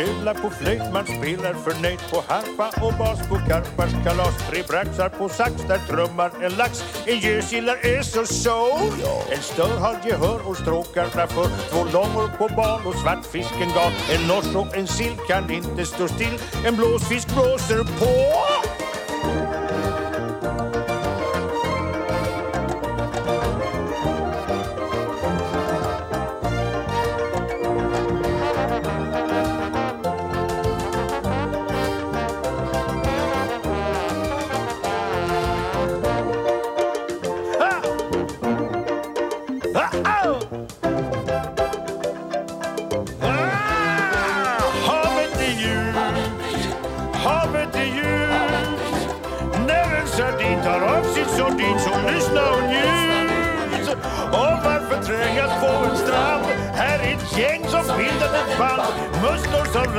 ödla 0.00 0.34
på 0.34 0.50
flöjt, 0.50 0.92
man 0.92 1.04
spelar 1.04 1.54
förnöjt 1.54 2.10
på 2.10 2.22
harpa 2.28 2.86
och 2.86 2.94
bas 2.98 3.28
på 3.28 3.34
karpars 3.48 3.92
kalas. 4.04 4.34
Tre 4.50 4.62
braxar 4.68 5.08
på 5.08 5.28
sax, 5.28 5.52
där 5.68 5.78
trummar 5.88 6.30
en 6.42 6.52
lax. 6.52 6.84
En 7.06 7.18
gös 7.18 7.52
gillar 7.52 7.76
ös 7.84 8.16
och 8.16 8.28
soul 8.28 8.92
En 9.30 9.42
stör 9.42 9.78
har 9.78 9.96
gehör 10.06 10.40
och 10.48 10.56
stråkarna 10.56 11.26
för. 11.26 11.48
Två 11.70 11.84
långor 11.92 12.28
på 12.38 12.48
bal 12.56 12.80
och 12.86 12.94
svartfisken 12.94 13.70
gal. 13.74 13.92
En 14.14 14.28
nors 14.28 14.54
och 14.54 14.76
en 14.76 14.86
sill 14.86 15.16
kan 15.28 15.50
inte 15.50 15.84
stå 15.84 16.08
still. 16.08 16.38
En 16.64 16.76
blåsfisk 16.76 17.28
blåser 17.34 17.78
på 17.78 18.59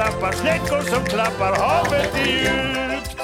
rappar, 0.02 0.32
snäckor 0.32 0.82
som 0.82 1.04
klappar, 1.06 1.54
havet 1.56 2.16
är 2.16 2.26
djupt. 2.26 3.18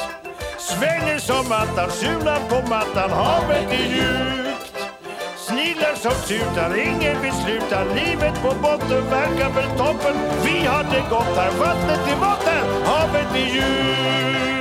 Svänger 0.57 1.19
som 1.19 1.51
attan, 1.51 1.91
sulan 1.91 2.41
på 2.49 2.69
mattan, 2.69 3.11
havet 3.11 3.71
är 3.71 3.87
djupt. 3.95 4.73
Sniglar 5.37 5.95
som 5.95 6.15
tutar, 6.27 6.77
ingen 6.77 7.21
vill 7.21 7.33
sluta 7.33 7.83
Livet 7.83 8.41
på 8.41 8.51
botten 8.61 9.09
verkar 9.09 9.49
väl 9.49 9.69
toppen 9.77 10.15
Vi 10.45 10.65
har 10.65 10.83
det 10.83 11.03
gott 11.09 11.37
här, 11.37 11.51
vattnet 11.51 12.07
i 12.07 12.15
botten 12.19 12.85
Havet 12.85 13.35
är 13.35 13.53
djupt 13.55 14.56